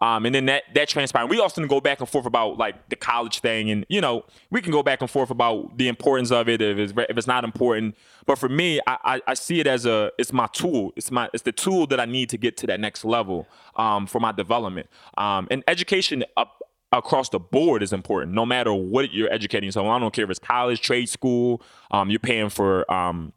Um, 0.02 0.24
and 0.24 0.34
then 0.34 0.46
that 0.46 0.62
that 0.74 0.88
transpired. 0.88 1.26
We 1.26 1.38
often 1.40 1.66
go 1.66 1.80
back 1.80 2.00
and 2.00 2.08
forth 2.08 2.24
about 2.24 2.56
like 2.56 2.88
the 2.88 2.96
college 2.96 3.40
thing, 3.40 3.70
and 3.70 3.84
you 3.88 4.00
know 4.00 4.24
we 4.50 4.62
can 4.62 4.72
go 4.72 4.82
back 4.82 5.02
and 5.02 5.10
forth 5.10 5.30
about 5.30 5.76
the 5.76 5.88
importance 5.88 6.30
of 6.30 6.48
it 6.48 6.62
if 6.62 6.78
it's 6.78 6.92
if 6.96 7.18
it's 7.18 7.26
not 7.26 7.44
important. 7.44 7.96
But 8.24 8.38
for 8.38 8.48
me, 8.48 8.80
I, 8.86 8.96
I, 9.04 9.20
I 9.28 9.34
see 9.34 9.60
it 9.60 9.66
as 9.66 9.84
a 9.84 10.10
it's 10.18 10.32
my 10.32 10.46
tool. 10.52 10.92
It's 10.96 11.10
my 11.10 11.28
it's 11.34 11.42
the 11.42 11.52
tool 11.52 11.86
that 11.88 12.00
I 12.00 12.06
need 12.06 12.30
to 12.30 12.38
get 12.38 12.56
to 12.58 12.66
that 12.68 12.80
next 12.80 13.04
level 13.04 13.46
um, 13.76 14.06
for 14.06 14.20
my 14.20 14.32
development. 14.32 14.88
Um, 15.18 15.48
and 15.50 15.62
education 15.68 16.24
up 16.36 16.62
across 16.92 17.28
the 17.28 17.38
board 17.38 17.82
is 17.82 17.92
important, 17.92 18.32
no 18.32 18.46
matter 18.46 18.72
what 18.72 19.12
you're 19.12 19.32
educating. 19.32 19.70
So 19.70 19.86
I 19.86 19.98
don't 19.98 20.12
care 20.12 20.24
if 20.24 20.30
it's 20.30 20.40
college, 20.40 20.80
trade 20.80 21.08
school, 21.08 21.62
um, 21.90 22.10
you're 22.10 22.18
paying 22.18 22.48
for 22.48 22.90
um, 22.92 23.32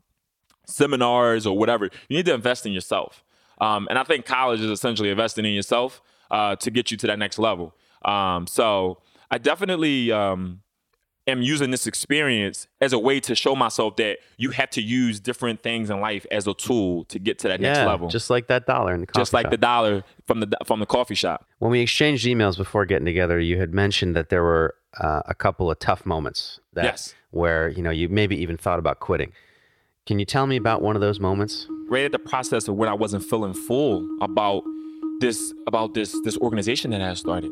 seminars 0.66 1.46
or 1.46 1.58
whatever. 1.58 1.86
You 2.08 2.18
need 2.18 2.26
to 2.26 2.34
invest 2.34 2.66
in 2.66 2.72
yourself. 2.72 3.24
Um, 3.60 3.88
and 3.90 4.00
I 4.00 4.04
think 4.04 4.26
college 4.26 4.60
is 4.60 4.70
essentially 4.70 5.10
investing 5.10 5.46
in 5.46 5.54
yourself 5.54 6.02
uh, 6.32 6.56
to 6.58 6.72
get 6.72 6.92
you 6.92 6.98
to 6.98 7.08
that 7.08 7.20
next 7.20 7.40
level. 7.40 7.76
Um, 8.04 8.48
so 8.48 9.00
I 9.32 9.38
definitely 9.38 10.12
um, 10.12 10.62
am 11.28 11.42
using 11.42 11.72
this 11.72 11.88
experience 11.88 12.68
as 12.82 12.94
a 12.94 13.00
way 13.00 13.20
to 13.22 13.36
show 13.36 13.56
myself 13.56 13.96
that 13.98 14.18
you 14.38 14.52
have 14.52 14.70
to 14.72 14.82
use 14.82 15.20
different 15.20 15.64
things 15.64 15.90
in 15.90 16.02
life 16.02 16.26
as 16.32 16.48
a 16.48 16.54
tool 16.54 17.06
to 17.06 17.20
get 17.20 17.40
to 17.40 17.48
that 17.48 17.60
yeah, 17.60 17.74
next 17.74 17.88
level. 17.88 18.08
Just 18.10 18.30
like 18.30 18.48
that 18.48 18.66
dollar 18.66 18.94
in 18.94 19.02
the 19.02 19.08
coffee 19.08 19.22
Just 19.22 19.34
like 19.34 19.46
shop. 19.46 19.52
the 19.52 19.58
dollar 19.58 20.04
from 20.26 20.40
the 20.42 20.52
from 20.66 20.80
the 20.80 20.86
coffee 20.86 21.16
shop. 21.16 21.48
When 21.60 21.72
we 21.72 21.80
exchanged 21.80 22.26
emails 22.26 22.58
before 22.58 22.86
getting 22.86 23.06
together, 23.06 23.40
you 23.40 23.60
had 23.60 23.74
mentioned 23.74 24.16
that 24.16 24.30
there 24.30 24.44
were 24.44 24.76
uh, 25.00 25.22
a 25.26 25.34
couple 25.34 25.72
of 25.72 25.80
tough 25.80 26.06
moments 26.06 26.60
that 26.74 26.86
yes. 26.86 27.16
where 27.32 27.70
you 27.70 27.82
know 27.82 27.92
you 27.92 28.10
maybe 28.10 28.36
even 28.42 28.58
thought 28.58 28.80
about 28.80 29.00
quitting. 29.00 29.32
Can 30.06 30.20
you 30.20 30.26
tell 30.26 30.48
me 30.48 30.58
about 30.58 30.82
one 30.82 30.98
of 30.98 31.02
those 31.02 31.22
moments? 31.22 31.66
Right 31.88 32.04
at 32.04 32.12
the 32.12 32.20
process 32.20 32.68
of 32.68 32.76
when 32.76 32.90
I 32.90 32.94
wasn't 32.94 33.24
feeling 33.24 33.54
full 33.54 34.06
about 34.22 34.64
this 35.22 35.54
about 35.66 35.94
this 35.94 36.14
this 36.26 36.38
organization 36.40 36.92
that 36.92 37.02
I 37.02 37.14
started. 37.14 37.52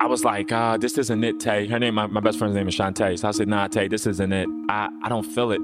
I 0.00 0.06
was 0.06 0.24
like, 0.24 0.50
uh, 0.50 0.78
this 0.78 0.96
isn't 0.96 1.22
it, 1.24 1.40
Tay. 1.40 1.66
Her 1.66 1.78
name, 1.78 1.96
my, 1.96 2.06
my 2.06 2.20
best 2.20 2.38
friend's 2.38 2.54
name 2.54 2.68
is 2.68 2.74
Shantae. 2.74 3.18
So 3.18 3.28
I 3.28 3.32
said, 3.32 3.48
nah, 3.48 3.66
Tay, 3.66 3.88
this 3.88 4.06
isn't 4.06 4.32
it. 4.32 4.48
I, 4.70 4.88
I 5.02 5.08
don't 5.10 5.24
feel 5.24 5.50
it. 5.50 5.60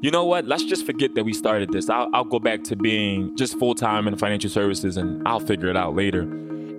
You 0.00 0.12
know 0.12 0.24
what? 0.24 0.44
Let's 0.44 0.62
just 0.62 0.86
forget 0.86 1.16
that 1.16 1.24
we 1.24 1.32
started 1.32 1.72
this. 1.72 1.90
I'll, 1.90 2.08
I'll 2.12 2.24
go 2.24 2.38
back 2.38 2.62
to 2.64 2.76
being 2.76 3.34
just 3.36 3.58
full 3.58 3.74
time 3.74 4.06
in 4.06 4.16
financial 4.16 4.50
services 4.50 4.96
and 4.96 5.26
I'll 5.26 5.40
figure 5.40 5.68
it 5.68 5.76
out 5.76 5.96
later. 5.96 6.20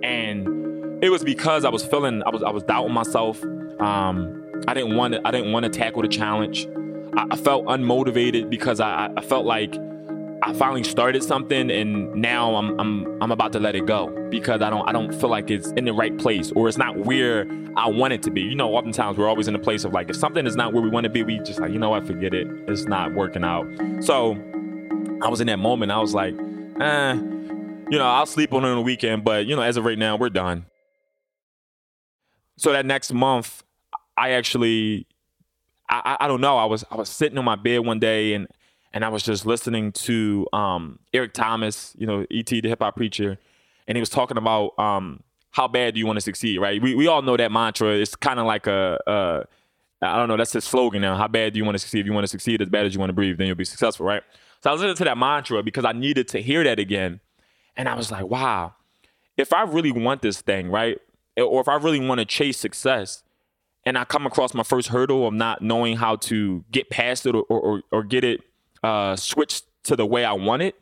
And 0.02 1.04
it 1.04 1.10
was 1.10 1.22
because 1.22 1.66
I 1.66 1.68
was 1.68 1.84
feeling, 1.84 2.22
I 2.24 2.30
was, 2.30 2.42
I 2.42 2.50
was 2.50 2.62
doubting 2.62 2.94
myself. 2.94 3.42
Um, 3.78 4.42
I 4.66 4.72
didn't 4.72 4.96
want 4.96 5.14
to, 5.14 5.20
I 5.26 5.32
didn't 5.32 5.52
want 5.52 5.64
to 5.64 5.70
tackle 5.70 6.00
the 6.00 6.08
challenge. 6.08 6.66
I, 7.16 7.36
felt 7.36 7.66
unmotivated 7.66 8.50
because 8.50 8.80
I, 8.80 9.10
I 9.16 9.20
felt 9.20 9.44
like 9.44 9.76
I 10.42 10.52
finally 10.54 10.84
started 10.84 11.22
something 11.22 11.70
and 11.70 12.14
now 12.14 12.54
I'm 12.54 12.78
I'm 12.80 13.22
I'm 13.22 13.30
about 13.30 13.52
to 13.52 13.60
let 13.60 13.74
it 13.74 13.86
go 13.86 14.08
because 14.30 14.62
I 14.62 14.70
don't 14.70 14.88
I 14.88 14.92
don't 14.92 15.12
feel 15.14 15.28
like 15.28 15.50
it's 15.50 15.70
in 15.72 15.84
the 15.84 15.92
right 15.92 16.16
place 16.16 16.50
or 16.52 16.68
it's 16.68 16.78
not 16.78 16.96
where 16.96 17.46
I 17.76 17.88
want 17.88 18.12
it 18.12 18.22
to 18.24 18.30
be. 18.30 18.42
You 18.42 18.54
know, 18.54 18.74
oftentimes 18.74 19.18
we're 19.18 19.28
always 19.28 19.48
in 19.48 19.54
a 19.54 19.58
place 19.58 19.84
of 19.84 19.92
like 19.92 20.08
if 20.08 20.16
something 20.16 20.46
is 20.46 20.56
not 20.56 20.72
where 20.72 20.82
we 20.82 20.88
want 20.88 21.04
to 21.04 21.10
be, 21.10 21.22
we 21.22 21.38
just 21.40 21.60
like, 21.60 21.72
you 21.72 21.78
know 21.78 21.90
what, 21.90 22.06
forget 22.06 22.32
it. 22.32 22.46
It's 22.68 22.84
not 22.84 23.14
working 23.14 23.44
out. 23.44 23.66
So 24.00 24.32
I 25.22 25.28
was 25.28 25.40
in 25.40 25.46
that 25.48 25.58
moment, 25.58 25.92
I 25.92 25.98
was 25.98 26.14
like, 26.14 26.34
eh, 26.34 27.14
you 27.14 27.98
know, 27.98 28.06
I'll 28.06 28.26
sleep 28.26 28.52
on 28.52 28.64
it 28.64 28.68
on 28.68 28.76
the 28.76 28.82
weekend, 28.82 29.24
but 29.24 29.46
you 29.46 29.56
know, 29.56 29.62
as 29.62 29.76
of 29.76 29.84
right 29.84 29.98
now, 29.98 30.16
we're 30.16 30.30
done. 30.30 30.66
So 32.56 32.72
that 32.72 32.86
next 32.86 33.12
month, 33.12 33.62
I 34.16 34.30
actually 34.30 35.06
I, 35.90 36.16
I 36.20 36.28
don't 36.28 36.40
know. 36.40 36.56
I 36.56 36.64
was 36.64 36.84
I 36.90 36.96
was 36.96 37.08
sitting 37.08 37.36
on 37.36 37.44
my 37.44 37.56
bed 37.56 37.80
one 37.80 37.98
day 37.98 38.34
and 38.34 38.46
and 38.92 39.04
I 39.04 39.08
was 39.08 39.22
just 39.22 39.46
listening 39.46 39.92
to 39.92 40.46
um, 40.52 40.98
Eric 41.12 41.32
Thomas, 41.32 41.94
you 41.98 42.06
know, 42.06 42.26
ET, 42.30 42.46
the 42.46 42.62
hip 42.62 42.80
hop 42.80 42.96
preacher, 42.96 43.38
and 43.86 43.96
he 43.96 44.00
was 44.00 44.08
talking 44.08 44.36
about 44.36 44.78
um, 44.78 45.22
how 45.50 45.68
bad 45.68 45.94
do 45.94 46.00
you 46.00 46.06
want 46.06 46.16
to 46.16 46.20
succeed, 46.20 46.58
right? 46.58 46.80
We, 46.80 46.94
we 46.94 47.06
all 47.06 47.22
know 47.22 47.36
that 47.36 47.52
mantra. 47.52 47.94
It's 47.94 48.16
kind 48.16 48.40
of 48.40 48.46
like 48.46 48.66
a, 48.66 48.98
a, 49.06 49.44
I 50.02 50.16
don't 50.16 50.28
know, 50.28 50.36
that's 50.36 50.52
his 50.52 50.64
slogan 50.64 51.02
now. 51.02 51.16
How 51.16 51.28
bad 51.28 51.52
do 51.52 51.58
you 51.58 51.64
want 51.64 51.76
to 51.76 51.78
succeed? 51.78 52.00
If 52.00 52.06
you 52.06 52.12
want 52.12 52.24
to 52.24 52.28
succeed 52.28 52.62
as 52.62 52.68
bad 52.68 52.86
as 52.86 52.94
you 52.94 53.00
want 53.00 53.10
to 53.10 53.14
breathe, 53.14 53.38
then 53.38 53.46
you'll 53.46 53.56
be 53.56 53.64
successful, 53.64 54.06
right? 54.06 54.22
So 54.62 54.70
I 54.70 54.72
was 54.72 54.80
listening 54.80 54.96
to 54.96 55.04
that 55.04 55.18
mantra 55.18 55.62
because 55.62 55.84
I 55.84 55.92
needed 55.92 56.28
to 56.28 56.42
hear 56.42 56.64
that 56.64 56.78
again. 56.78 57.20
And 57.76 57.88
I 57.88 57.94
was 57.94 58.10
like, 58.10 58.26
wow, 58.26 58.74
if 59.36 59.52
I 59.52 59.62
really 59.62 59.92
want 59.92 60.22
this 60.22 60.40
thing, 60.40 60.70
right? 60.70 60.98
Or 61.36 61.60
if 61.60 61.68
I 61.68 61.76
really 61.76 62.04
want 62.04 62.18
to 62.18 62.24
chase 62.24 62.58
success, 62.58 63.22
and 63.84 63.96
I 63.96 64.04
come 64.04 64.26
across 64.26 64.54
my 64.54 64.62
first 64.62 64.88
hurdle 64.88 65.26
of 65.26 65.34
not 65.34 65.62
knowing 65.62 65.96
how 65.96 66.16
to 66.16 66.64
get 66.70 66.90
past 66.90 67.26
it 67.26 67.34
or, 67.34 67.44
or, 67.44 67.82
or 67.90 68.02
get 68.02 68.24
it 68.24 68.40
uh, 68.82 69.16
switch 69.16 69.62
to 69.84 69.96
the 69.96 70.06
way 70.06 70.24
I 70.24 70.32
want 70.32 70.62
it, 70.62 70.74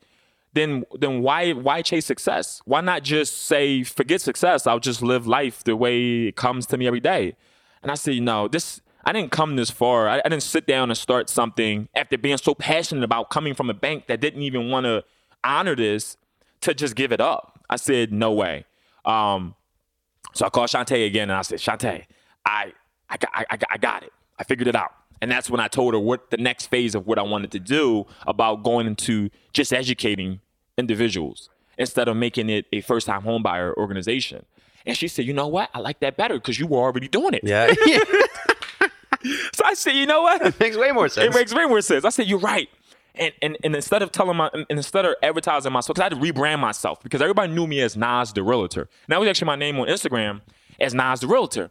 then 0.52 0.84
then 0.98 1.22
why 1.22 1.52
why 1.52 1.82
chase 1.82 2.06
success? 2.06 2.60
Why 2.64 2.80
not 2.80 3.02
just 3.02 3.44
say 3.44 3.84
forget 3.84 4.20
success? 4.20 4.66
I'll 4.66 4.80
just 4.80 5.02
live 5.02 5.26
life 5.26 5.62
the 5.62 5.76
way 5.76 6.28
it 6.28 6.36
comes 6.36 6.66
to 6.66 6.78
me 6.78 6.86
every 6.86 7.00
day. 7.00 7.36
And 7.82 7.92
I 7.92 7.94
said, 7.94 8.14
you 8.14 8.20
know, 8.20 8.48
this 8.48 8.80
I 9.04 9.12
didn't 9.12 9.30
come 9.30 9.56
this 9.56 9.70
far. 9.70 10.08
I, 10.08 10.20
I 10.24 10.28
didn't 10.28 10.42
sit 10.42 10.66
down 10.66 10.90
and 10.90 10.98
start 10.98 11.30
something 11.30 11.88
after 11.94 12.18
being 12.18 12.36
so 12.38 12.54
passionate 12.54 13.04
about 13.04 13.30
coming 13.30 13.54
from 13.54 13.70
a 13.70 13.74
bank 13.74 14.06
that 14.08 14.20
didn't 14.20 14.42
even 14.42 14.70
want 14.70 14.84
to 14.84 15.04
honor 15.44 15.76
this 15.76 16.16
to 16.62 16.74
just 16.74 16.94
give 16.94 17.12
it 17.12 17.20
up. 17.20 17.60
I 17.70 17.76
said, 17.76 18.12
no 18.12 18.32
way. 18.32 18.64
Um, 19.04 19.54
so 20.34 20.46
I 20.46 20.50
called 20.50 20.68
Shantae 20.68 21.06
again 21.06 21.30
and 21.30 21.38
I 21.38 21.42
said, 21.42 21.58
Shantae, 21.58 22.04
I 22.44 22.72
I, 23.10 23.16
I, 23.32 23.44
I, 23.50 23.58
I 23.70 23.78
got 23.78 24.02
it. 24.02 24.12
I 24.38 24.44
figured 24.44 24.68
it 24.68 24.76
out. 24.76 24.92
And 25.20 25.30
that's 25.30 25.50
when 25.50 25.60
I 25.60 25.68
told 25.68 25.94
her 25.94 26.00
what 26.00 26.30
the 26.30 26.36
next 26.36 26.66
phase 26.66 26.94
of 26.94 27.06
what 27.06 27.18
I 27.18 27.22
wanted 27.22 27.50
to 27.52 27.58
do 27.58 28.06
about 28.26 28.62
going 28.62 28.86
into 28.86 29.30
just 29.52 29.72
educating 29.72 30.40
individuals 30.76 31.50
instead 31.76 32.08
of 32.08 32.16
making 32.16 32.50
it 32.50 32.66
a 32.72 32.80
first 32.80 33.06
time 33.06 33.22
homebuyer 33.22 33.74
organization. 33.74 34.44
And 34.86 34.96
she 34.96 35.08
said, 35.08 35.24
you 35.24 35.32
know 35.32 35.48
what? 35.48 35.70
I 35.74 35.80
like 35.80 36.00
that 36.00 36.16
better 36.16 36.34
because 36.34 36.58
you 36.58 36.66
were 36.66 36.78
already 36.78 37.08
doing 37.08 37.34
it. 37.34 37.42
Yeah. 37.44 37.66
so 39.52 39.64
I 39.64 39.74
said, 39.74 39.92
you 39.92 40.06
know 40.06 40.22
what? 40.22 40.44
It 40.44 40.60
makes 40.60 40.76
way 40.76 40.92
more 40.92 41.08
sense. 41.08 41.34
It 41.34 41.38
makes 41.38 41.54
way 41.54 41.66
more 41.66 41.80
sense. 41.80 42.04
I 42.04 42.10
said, 42.10 42.26
you're 42.26 42.38
right. 42.38 42.68
And, 43.14 43.32
and, 43.42 43.56
and 43.64 43.74
instead 43.74 44.02
of 44.02 44.12
telling 44.12 44.36
my, 44.36 44.48
and 44.52 44.66
instead 44.70 45.04
of 45.04 45.14
advertising 45.22 45.72
myself, 45.72 45.96
because 45.96 46.00
I 46.00 46.14
had 46.14 46.22
to 46.22 46.32
rebrand 46.32 46.60
myself 46.60 47.02
because 47.02 47.20
everybody 47.20 47.52
knew 47.52 47.66
me 47.66 47.80
as 47.80 47.96
Nas 47.96 48.32
the 48.32 48.42
Realtor. 48.42 48.82
And 48.82 48.88
that 49.08 49.18
was 49.18 49.28
actually 49.28 49.46
my 49.46 49.56
name 49.56 49.78
on 49.80 49.88
Instagram 49.88 50.40
as 50.78 50.94
Nas 50.94 51.20
the 51.20 51.26
Realtor. 51.26 51.70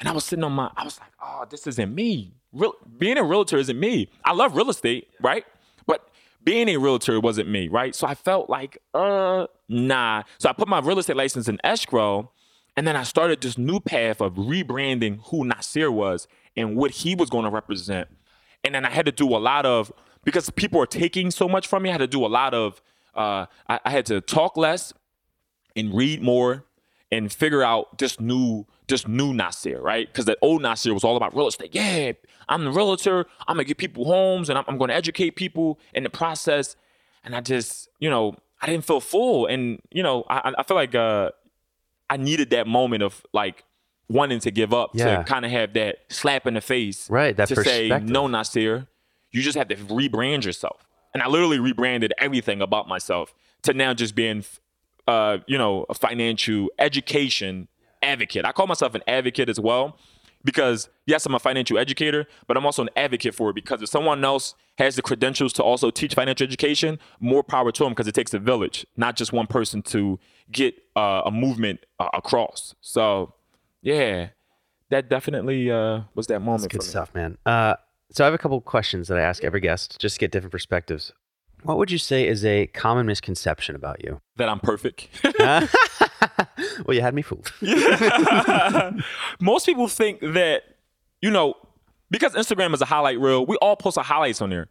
And 0.00 0.08
I 0.08 0.12
was 0.12 0.24
sitting 0.24 0.44
on 0.44 0.52
my, 0.52 0.70
I 0.76 0.84
was 0.84 0.98
like, 0.98 1.12
oh, 1.22 1.44
this 1.48 1.66
isn't 1.66 1.94
me. 1.94 2.32
Real, 2.52 2.72
being 2.98 3.18
a 3.18 3.22
realtor 3.22 3.58
isn't 3.58 3.78
me. 3.78 4.10
I 4.24 4.32
love 4.32 4.56
real 4.56 4.70
estate, 4.70 5.08
right? 5.20 5.44
But 5.86 6.08
being 6.42 6.68
a 6.68 6.78
realtor 6.78 7.20
wasn't 7.20 7.50
me, 7.50 7.68
right? 7.68 7.94
So 7.94 8.06
I 8.06 8.14
felt 8.14 8.48
like, 8.48 8.78
uh, 8.94 9.46
nah. 9.68 10.22
So 10.38 10.48
I 10.48 10.52
put 10.54 10.68
my 10.68 10.80
real 10.80 10.98
estate 10.98 11.16
license 11.16 11.48
in 11.48 11.58
escrow, 11.62 12.32
and 12.76 12.86
then 12.86 12.96
I 12.96 13.02
started 13.02 13.42
this 13.42 13.58
new 13.58 13.78
path 13.78 14.22
of 14.22 14.34
rebranding 14.34 15.20
who 15.26 15.44
Nasir 15.44 15.92
was 15.92 16.26
and 16.56 16.76
what 16.76 16.90
he 16.92 17.14
was 17.14 17.28
going 17.28 17.44
to 17.44 17.50
represent. 17.50 18.08
And 18.64 18.74
then 18.74 18.86
I 18.86 18.90
had 18.90 19.06
to 19.06 19.12
do 19.12 19.28
a 19.28 19.38
lot 19.38 19.66
of 19.66 19.92
because 20.24 20.48
people 20.50 20.80
are 20.80 20.86
taking 20.86 21.30
so 21.30 21.48
much 21.48 21.66
from 21.66 21.82
me. 21.82 21.90
I 21.90 21.92
had 21.92 21.98
to 21.98 22.06
do 22.06 22.24
a 22.24 22.28
lot 22.28 22.54
of. 22.54 22.80
Uh, 23.14 23.46
I, 23.68 23.80
I 23.84 23.90
had 23.90 24.06
to 24.06 24.20
talk 24.20 24.56
less 24.56 24.94
and 25.76 25.94
read 25.94 26.22
more 26.22 26.64
and 27.12 27.32
figure 27.32 27.62
out 27.62 27.98
this 27.98 28.20
new 28.20 28.66
this 28.88 29.06
new 29.06 29.32
Nasir, 29.32 29.80
right? 29.80 30.06
Because 30.06 30.24
the 30.24 30.36
old 30.42 30.62
Nasir 30.62 30.92
was 30.94 31.04
all 31.04 31.16
about 31.16 31.34
real 31.36 31.46
estate. 31.46 31.70
Yeah, 31.74 32.12
I'm 32.48 32.64
the 32.64 32.72
realtor. 32.72 33.26
I'm 33.46 33.56
gonna 33.56 33.64
get 33.64 33.78
people 33.78 34.04
homes, 34.04 34.48
and 34.48 34.58
I'm, 34.58 34.64
I'm 34.68 34.78
gonna 34.78 34.94
educate 34.94 35.36
people 35.36 35.78
in 35.94 36.02
the 36.02 36.10
process. 36.10 36.76
And 37.22 37.36
I 37.36 37.40
just, 37.40 37.88
you 37.98 38.08
know, 38.10 38.34
I 38.62 38.66
didn't 38.66 38.84
feel 38.84 39.00
full, 39.00 39.46
and 39.46 39.80
you 39.90 40.02
know, 40.02 40.24
I, 40.28 40.52
I 40.58 40.62
feel 40.64 40.76
like 40.76 40.94
uh, 40.94 41.30
I 42.08 42.16
needed 42.16 42.50
that 42.50 42.66
moment 42.66 43.02
of 43.02 43.24
like 43.32 43.64
wanting 44.08 44.40
to 44.40 44.50
give 44.50 44.74
up 44.74 44.90
Yeah. 44.94 45.18
to 45.18 45.24
kind 45.24 45.44
of 45.44 45.52
have 45.52 45.72
that 45.74 45.98
slap 46.08 46.44
in 46.46 46.54
the 46.54 46.60
face, 46.60 47.08
Right, 47.08 47.36
that 47.36 47.46
to 47.48 47.62
say 47.62 47.88
no, 48.02 48.26
Nasir, 48.26 48.88
you 49.30 49.40
just 49.42 49.56
have 49.56 49.68
to 49.68 49.76
rebrand 49.76 50.44
yourself. 50.44 50.84
And 51.14 51.22
I 51.22 51.28
literally 51.28 51.60
rebranded 51.60 52.12
everything 52.18 52.60
about 52.60 52.88
myself 52.88 53.32
to 53.62 53.72
now 53.72 53.94
just 53.94 54.16
being, 54.16 54.44
uh, 55.10 55.38
you 55.48 55.58
know, 55.58 55.86
a 55.88 55.94
financial 55.94 56.68
education 56.78 57.66
advocate. 58.00 58.44
I 58.44 58.52
call 58.52 58.68
myself 58.68 58.94
an 58.94 59.02
advocate 59.08 59.48
as 59.48 59.58
well 59.58 59.98
because 60.44 60.88
yes, 61.04 61.26
I'm 61.26 61.34
a 61.34 61.40
financial 61.40 61.78
educator, 61.78 62.26
but 62.46 62.56
I'm 62.56 62.64
also 62.64 62.82
an 62.82 62.90
advocate 62.94 63.34
for 63.34 63.50
it 63.50 63.54
because 63.54 63.82
if 63.82 63.88
someone 63.88 64.24
else 64.24 64.54
has 64.78 64.94
the 64.94 65.02
credentials 65.02 65.52
to 65.54 65.64
also 65.64 65.90
teach 65.90 66.14
financial 66.14 66.46
education, 66.46 67.00
more 67.18 67.42
power 67.42 67.72
to 67.72 67.82
them 67.82 67.92
because 67.92 68.06
it 68.06 68.14
takes 68.14 68.32
a 68.34 68.38
village, 68.38 68.86
not 68.96 69.16
just 69.16 69.32
one 69.32 69.48
person 69.48 69.82
to 69.82 70.20
get 70.52 70.80
uh, 70.94 71.22
a 71.24 71.30
movement 71.32 71.80
uh, 71.98 72.08
across. 72.14 72.76
So, 72.80 73.34
yeah, 73.82 74.28
that 74.90 75.10
definitely 75.10 75.72
uh, 75.72 76.02
was 76.14 76.28
that 76.28 76.38
moment 76.38 76.62
That's 76.62 76.86
Good 76.86 76.88
stuff, 76.88 77.12
man. 77.16 77.36
Uh, 77.44 77.74
so 78.12 78.22
I 78.22 78.26
have 78.26 78.34
a 78.34 78.38
couple 78.38 78.60
questions 78.60 79.08
that 79.08 79.18
I 79.18 79.22
ask 79.22 79.42
every 79.42 79.60
guest 79.60 79.98
just 79.98 80.16
to 80.16 80.20
get 80.20 80.30
different 80.30 80.52
perspectives. 80.52 81.12
What 81.62 81.78
would 81.78 81.90
you 81.90 81.98
say 81.98 82.26
is 82.26 82.44
a 82.44 82.66
common 82.68 83.06
misconception 83.06 83.76
about 83.76 84.02
you? 84.02 84.20
That 84.36 84.48
I'm 84.48 84.60
perfect. 84.60 85.08
well, 86.84 86.94
you 86.94 87.00
had 87.00 87.14
me 87.14 87.22
fooled. 87.22 87.52
Most 89.40 89.66
people 89.66 89.88
think 89.88 90.20
that, 90.20 90.62
you 91.20 91.30
know, 91.30 91.54
because 92.10 92.34
Instagram 92.34 92.74
is 92.74 92.80
a 92.80 92.86
highlight 92.86 93.18
reel, 93.20 93.46
we 93.46 93.56
all 93.56 93.76
post 93.76 93.98
our 93.98 94.04
highlights 94.04 94.40
on 94.40 94.50
there. 94.50 94.68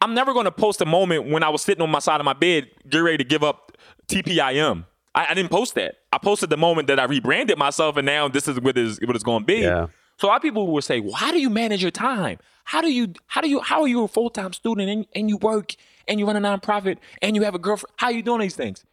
I'm 0.00 0.14
never 0.14 0.32
going 0.32 0.46
to 0.46 0.52
post 0.52 0.80
a 0.80 0.86
moment 0.86 1.28
when 1.30 1.42
I 1.42 1.48
was 1.48 1.62
sitting 1.62 1.82
on 1.82 1.90
my 1.90 2.00
side 2.00 2.20
of 2.20 2.24
my 2.24 2.32
bed, 2.32 2.68
getting 2.88 3.04
ready 3.04 3.18
to 3.18 3.24
give 3.24 3.44
up 3.44 3.76
TPIM. 4.08 4.84
I, 5.14 5.26
I 5.26 5.34
didn't 5.34 5.50
post 5.50 5.74
that. 5.76 5.96
I 6.12 6.18
posted 6.18 6.50
the 6.50 6.56
moment 6.56 6.88
that 6.88 6.98
I 6.98 7.04
rebranded 7.04 7.56
myself, 7.56 7.96
and 7.96 8.06
now 8.06 8.28
this 8.28 8.48
is 8.48 8.60
what 8.60 8.76
is 8.76 8.98
what 9.02 9.14
it's 9.14 9.24
going 9.24 9.42
to 9.42 9.46
be. 9.46 9.60
Yeah. 9.60 9.88
So 10.18 10.26
a 10.26 10.28
lot 10.28 10.36
of 10.36 10.42
people 10.42 10.66
will 10.72 10.82
say, 10.82 11.00
"Well, 11.00 11.12
how 11.12 11.30
do 11.30 11.40
you 11.40 11.50
manage 11.50 11.82
your 11.82 11.90
time? 11.90 12.38
How 12.64 12.80
do 12.80 12.92
you 12.92 13.12
how 13.26 13.40
do 13.40 13.48
you 13.48 13.60
how 13.60 13.82
are 13.82 13.88
you 13.88 14.02
a 14.04 14.08
full 14.08 14.30
time 14.30 14.52
student 14.52 14.88
and, 14.88 15.06
and 15.14 15.28
you 15.28 15.36
work 15.36 15.74
and 16.08 16.18
you 16.18 16.26
run 16.26 16.36
a 16.36 16.40
nonprofit 16.40 16.98
and 17.20 17.36
you 17.36 17.42
have 17.42 17.54
a 17.54 17.58
girlfriend? 17.58 17.92
How 17.96 18.10
you 18.10 18.22
doing 18.22 18.40
these 18.40 18.56
things?" 18.56 18.84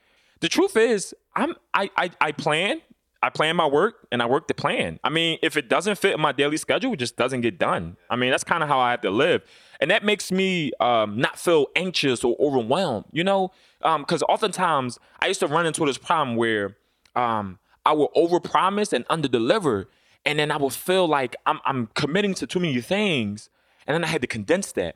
The 0.41 0.49
truth 0.49 0.77
is, 0.77 1.13
I'm 1.35 1.55
I 1.73 1.89
I, 1.97 2.11
I 2.21 2.31
plan. 2.31 2.81
I 3.21 3.29
plan 3.29 3.57
my 3.57 3.67
work 3.67 4.07
and 4.13 4.23
I 4.23 4.27
work 4.27 4.47
the 4.47 4.53
plan. 4.53 4.97
I 5.03 5.09
mean, 5.09 5.39
if 5.41 5.57
it 5.57 5.67
doesn't 5.67 5.97
fit 5.97 6.13
in 6.13 6.21
my 6.21 6.31
daily 6.31 6.55
schedule, 6.55 6.93
it 6.93 6.99
just 6.99 7.17
doesn't 7.17 7.41
get 7.41 7.59
done. 7.59 7.97
I 8.09 8.15
mean, 8.15 8.31
that's 8.31 8.45
kind 8.45 8.63
of 8.63 8.69
how 8.69 8.79
I 8.79 8.91
have 8.91 9.01
to 9.01 9.11
live. 9.11 9.43
And 9.81 9.91
that 9.91 10.05
makes 10.05 10.31
me 10.31 10.71
um, 10.79 11.17
not 11.17 11.37
feel 11.37 11.67
anxious 11.75 12.23
or 12.23 12.37
overwhelmed, 12.39 13.03
you 13.11 13.25
know? 13.25 13.51
Because 13.81 14.23
oftentimes 14.23 14.99
I 15.19 15.27
used 15.27 15.41
to 15.41 15.47
run 15.47 15.65
into 15.65 15.85
this 15.85 15.97
problem 15.97 16.37
where 16.37 16.77
um, 17.13 17.59
I 17.85 17.91
will 17.91 18.09
overpromise 18.15 18.93
and 18.93 19.05
underdeliver. 19.09 19.87
And 20.25 20.39
then 20.39 20.49
I 20.49 20.55
will 20.55 20.69
feel 20.69 21.05
like 21.05 21.35
I'm, 21.45 21.59
I'm 21.65 21.87
committing 21.95 22.33
to 22.35 22.47
too 22.47 22.61
many 22.61 22.79
things. 22.79 23.49
And 23.85 23.95
then 23.95 24.05
I 24.05 24.07
had 24.07 24.21
to 24.21 24.27
condense 24.27 24.71
that. 24.73 24.95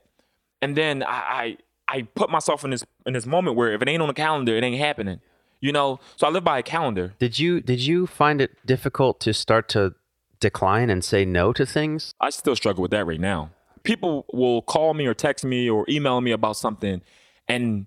And 0.62 0.78
then 0.78 1.04
I, 1.04 1.58
I 1.94 2.02
put 2.02 2.32
myself 2.32 2.64
in 2.64 2.72
this, 2.72 2.84
in 3.06 3.14
this 3.14 3.28
moment 3.28 3.56
where 3.56 3.72
if 3.72 3.82
it 3.82 3.88
ain't 3.88 4.02
on 4.02 4.08
the 4.08 4.16
calendar, 4.16 4.56
it 4.58 4.64
ain't 4.64 4.80
happening. 4.80 5.22
You 5.62 5.72
know, 5.72 6.00
so 6.18 6.28
I 6.28 6.30
live 6.32 6.44
by 6.44 6.58
a 6.60 6.64
calendar. 6.64 7.14
Did 7.20 7.40
you 7.40 7.62
did 7.62 7.80
you 7.80 8.06
find 8.06 8.42
it 8.42 8.52
difficult 8.66 9.22
to 9.22 9.34
start 9.34 9.70
to 9.70 9.96
decline 10.42 10.90
and 10.90 11.02
say 11.02 11.24
no 11.24 11.54
to 11.54 11.66
things? 11.66 12.14
I 12.20 12.32
still 12.32 12.58
struggle 12.58 12.82
with 12.82 12.92
that 12.92 13.08
right 13.08 13.20
now. 13.20 13.52
People 13.84 14.26
will 14.34 14.62
call 14.62 14.94
me 14.94 15.06
or 15.06 15.14
text 15.14 15.46
me 15.46 15.70
or 15.70 15.86
email 15.88 16.20
me 16.20 16.32
about 16.32 16.58
something, 16.58 17.02
and 17.48 17.86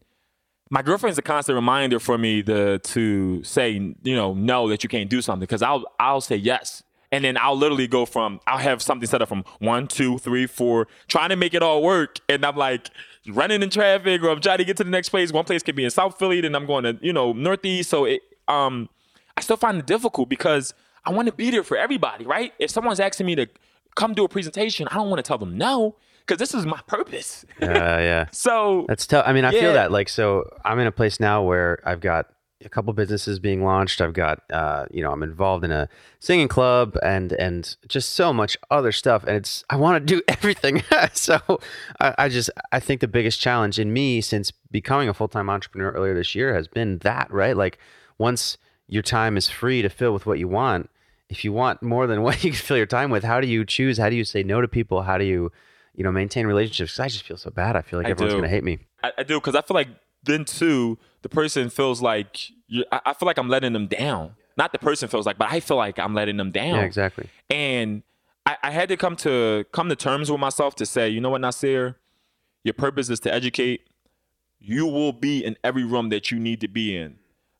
my 0.70 0.80
girlfriend's 0.80 1.18
a 1.18 1.22
constant 1.22 1.54
reminder 1.54 2.00
for 2.00 2.16
me 2.16 2.42
to 2.44 2.78
to 2.78 3.42
say, 3.44 3.72
you 4.02 4.16
know, 4.16 4.32
no, 4.32 4.68
that 4.68 4.82
you 4.82 4.88
can't 4.88 5.10
do 5.10 5.20
something 5.20 5.40
because 5.40 5.60
I'll 5.60 5.84
I'll 6.00 6.22
say 6.22 6.36
yes, 6.36 6.82
and 7.12 7.24
then 7.24 7.36
I'll 7.36 7.58
literally 7.58 7.88
go 7.88 8.06
from 8.06 8.40
I'll 8.46 8.56
have 8.56 8.80
something 8.80 9.06
set 9.06 9.20
up 9.20 9.28
from 9.28 9.44
one, 9.58 9.86
two, 9.86 10.16
three, 10.16 10.46
four, 10.46 10.88
trying 11.08 11.28
to 11.28 11.36
make 11.36 11.52
it 11.52 11.62
all 11.62 11.82
work, 11.82 12.20
and 12.26 12.42
I'm 12.42 12.56
like 12.56 12.88
running 13.28 13.62
in 13.62 13.70
traffic 13.70 14.22
or 14.22 14.30
I'm 14.30 14.40
trying 14.40 14.58
to 14.58 14.64
get 14.64 14.76
to 14.78 14.84
the 14.84 14.90
next 14.90 15.08
place. 15.10 15.32
One 15.32 15.44
place 15.44 15.62
could 15.62 15.76
be 15.76 15.84
in 15.84 15.90
South 15.90 16.18
Philly, 16.18 16.40
then 16.40 16.54
I'm 16.54 16.66
going 16.66 16.84
to 16.84 16.98
you 17.00 17.12
know 17.12 17.32
Northeast, 17.32 17.90
so 17.90 18.04
it 18.04 18.22
um 18.48 18.88
I 19.36 19.40
still 19.42 19.56
find 19.56 19.78
it 19.78 19.86
difficult 19.86 20.28
because 20.28 20.72
I 21.04 21.10
want 21.12 21.26
to 21.26 21.32
be 21.32 21.50
there 21.50 21.62
for 21.62 21.76
everybody, 21.76 22.24
right? 22.24 22.52
If 22.58 22.70
someone's 22.70 23.00
asking 23.00 23.26
me 23.26 23.34
to 23.36 23.46
come 23.94 24.14
do 24.14 24.24
a 24.24 24.28
presentation, 24.28 24.88
I 24.88 24.94
don't 24.94 25.08
want 25.08 25.18
to 25.18 25.22
tell 25.28 25.38
them 25.38 25.56
no 25.58 25.96
because 26.26 26.38
this 26.38 26.54
is 26.54 26.66
my 26.66 26.80
purpose. 26.86 27.44
Yeah, 27.60 27.98
yeah. 28.00 28.26
so 28.32 28.84
That's 28.88 29.06
tough. 29.06 29.24
I 29.26 29.32
mean, 29.32 29.44
I 29.44 29.52
Yeah. 29.52 29.60
feel 29.60 29.72
that. 29.74 29.92
Like, 29.92 30.08
so 30.08 30.48
I'm 30.64 30.78
in 30.80 30.86
a 30.86 30.92
place 30.92 31.20
now 31.20 31.42
where 31.42 31.78
I've 31.84 32.00
got 32.00 32.26
a 32.64 32.68
couple 32.68 32.92
businesses 32.94 33.38
being 33.38 33.62
launched. 33.62 34.00
I've 34.00 34.14
got, 34.14 34.42
uh, 34.50 34.86
you 34.90 35.02
know, 35.02 35.12
I'm 35.12 35.22
involved 35.22 35.64
in 35.64 35.70
a 35.70 35.88
singing 36.20 36.48
club 36.48 36.96
and 37.02 37.32
and 37.32 37.76
just 37.88 38.10
so 38.14 38.32
much 38.32 38.56
other 38.70 38.92
stuff. 38.92 39.24
And 39.24 39.36
it's 39.36 39.64
I 39.68 39.76
want 39.76 40.06
to 40.06 40.14
do 40.14 40.22
everything. 40.28 40.82
so 41.12 41.38
I, 42.00 42.14
I 42.18 42.28
just 42.28 42.50
I 42.72 42.80
think 42.80 43.00
the 43.00 43.08
biggest 43.08 43.40
challenge 43.40 43.78
in 43.78 43.92
me 43.92 44.20
since 44.20 44.50
becoming 44.70 45.08
a 45.08 45.14
full 45.14 45.28
time 45.28 45.50
entrepreneur 45.50 45.90
earlier 45.92 46.14
this 46.14 46.34
year 46.34 46.54
has 46.54 46.66
been 46.68 46.98
that 46.98 47.30
right. 47.30 47.56
Like 47.56 47.78
once 48.18 48.56
your 48.88 49.02
time 49.02 49.36
is 49.36 49.48
free 49.48 49.82
to 49.82 49.88
fill 49.88 50.12
with 50.12 50.26
what 50.26 50.38
you 50.38 50.48
want. 50.48 50.88
If 51.28 51.44
you 51.44 51.52
want 51.52 51.82
more 51.82 52.06
than 52.06 52.22
what 52.26 52.42
you 52.42 52.52
can 52.52 52.58
fill 52.58 52.76
your 52.78 52.86
time 52.86 53.10
with, 53.10 53.24
how 53.24 53.40
do 53.40 53.46
you 53.48 53.64
choose? 53.64 53.98
How 53.98 54.08
do 54.08 54.16
you 54.16 54.24
say 54.24 54.42
no 54.42 54.60
to 54.60 54.68
people? 54.68 55.02
How 55.02 55.18
do 55.18 55.24
you, 55.24 55.52
you 55.94 56.04
know, 56.04 56.12
maintain 56.12 56.46
relationships? 56.46 56.92
'Cause 56.96 57.00
I 57.00 57.08
just 57.08 57.24
feel 57.24 57.36
so 57.36 57.50
bad. 57.50 57.76
I 57.76 57.82
feel 57.82 57.98
like 57.98 58.06
I 58.06 58.10
everyone's 58.10 58.32
do. 58.34 58.38
gonna 58.38 58.48
hate 58.48 58.64
me. 58.64 58.78
I, 59.02 59.12
I 59.18 59.22
do 59.24 59.38
because 59.40 59.54
I 59.54 59.60
feel 59.62 59.74
like 59.74 59.88
then 60.22 60.44
too 60.44 60.98
the 61.26 61.34
person 61.34 61.68
feels 61.70 62.00
like 62.00 62.52
I 62.92 63.12
feel 63.14 63.26
like 63.26 63.36
I'm 63.36 63.48
letting 63.48 63.72
them 63.72 63.88
down. 63.88 64.36
Not 64.56 64.70
the 64.70 64.78
person 64.78 65.08
feels 65.08 65.26
like, 65.26 65.36
but 65.36 65.50
I 65.50 65.58
feel 65.58 65.76
like 65.76 65.98
I'm 65.98 66.14
letting 66.14 66.36
them 66.36 66.52
down. 66.52 66.76
Yeah, 66.76 66.82
exactly. 66.82 67.28
And 67.50 68.04
I, 68.46 68.56
I 68.62 68.70
had 68.70 68.88
to 68.90 68.96
come 68.96 69.16
to 69.16 69.64
come 69.72 69.88
to 69.88 69.96
terms 69.96 70.30
with 70.30 70.38
myself 70.38 70.76
to 70.76 70.86
say, 70.86 71.08
you 71.08 71.20
know 71.20 71.30
what, 71.30 71.40
Nasir, 71.40 71.96
your 72.62 72.74
purpose 72.74 73.10
is 73.10 73.18
to 73.20 73.34
educate. 73.34 73.88
You 74.60 74.86
will 74.86 75.12
be 75.12 75.44
in 75.44 75.56
every 75.64 75.82
room 75.82 76.10
that 76.10 76.30
you 76.30 76.38
need 76.38 76.60
to 76.60 76.68
be 76.68 76.96
in. 76.96 77.16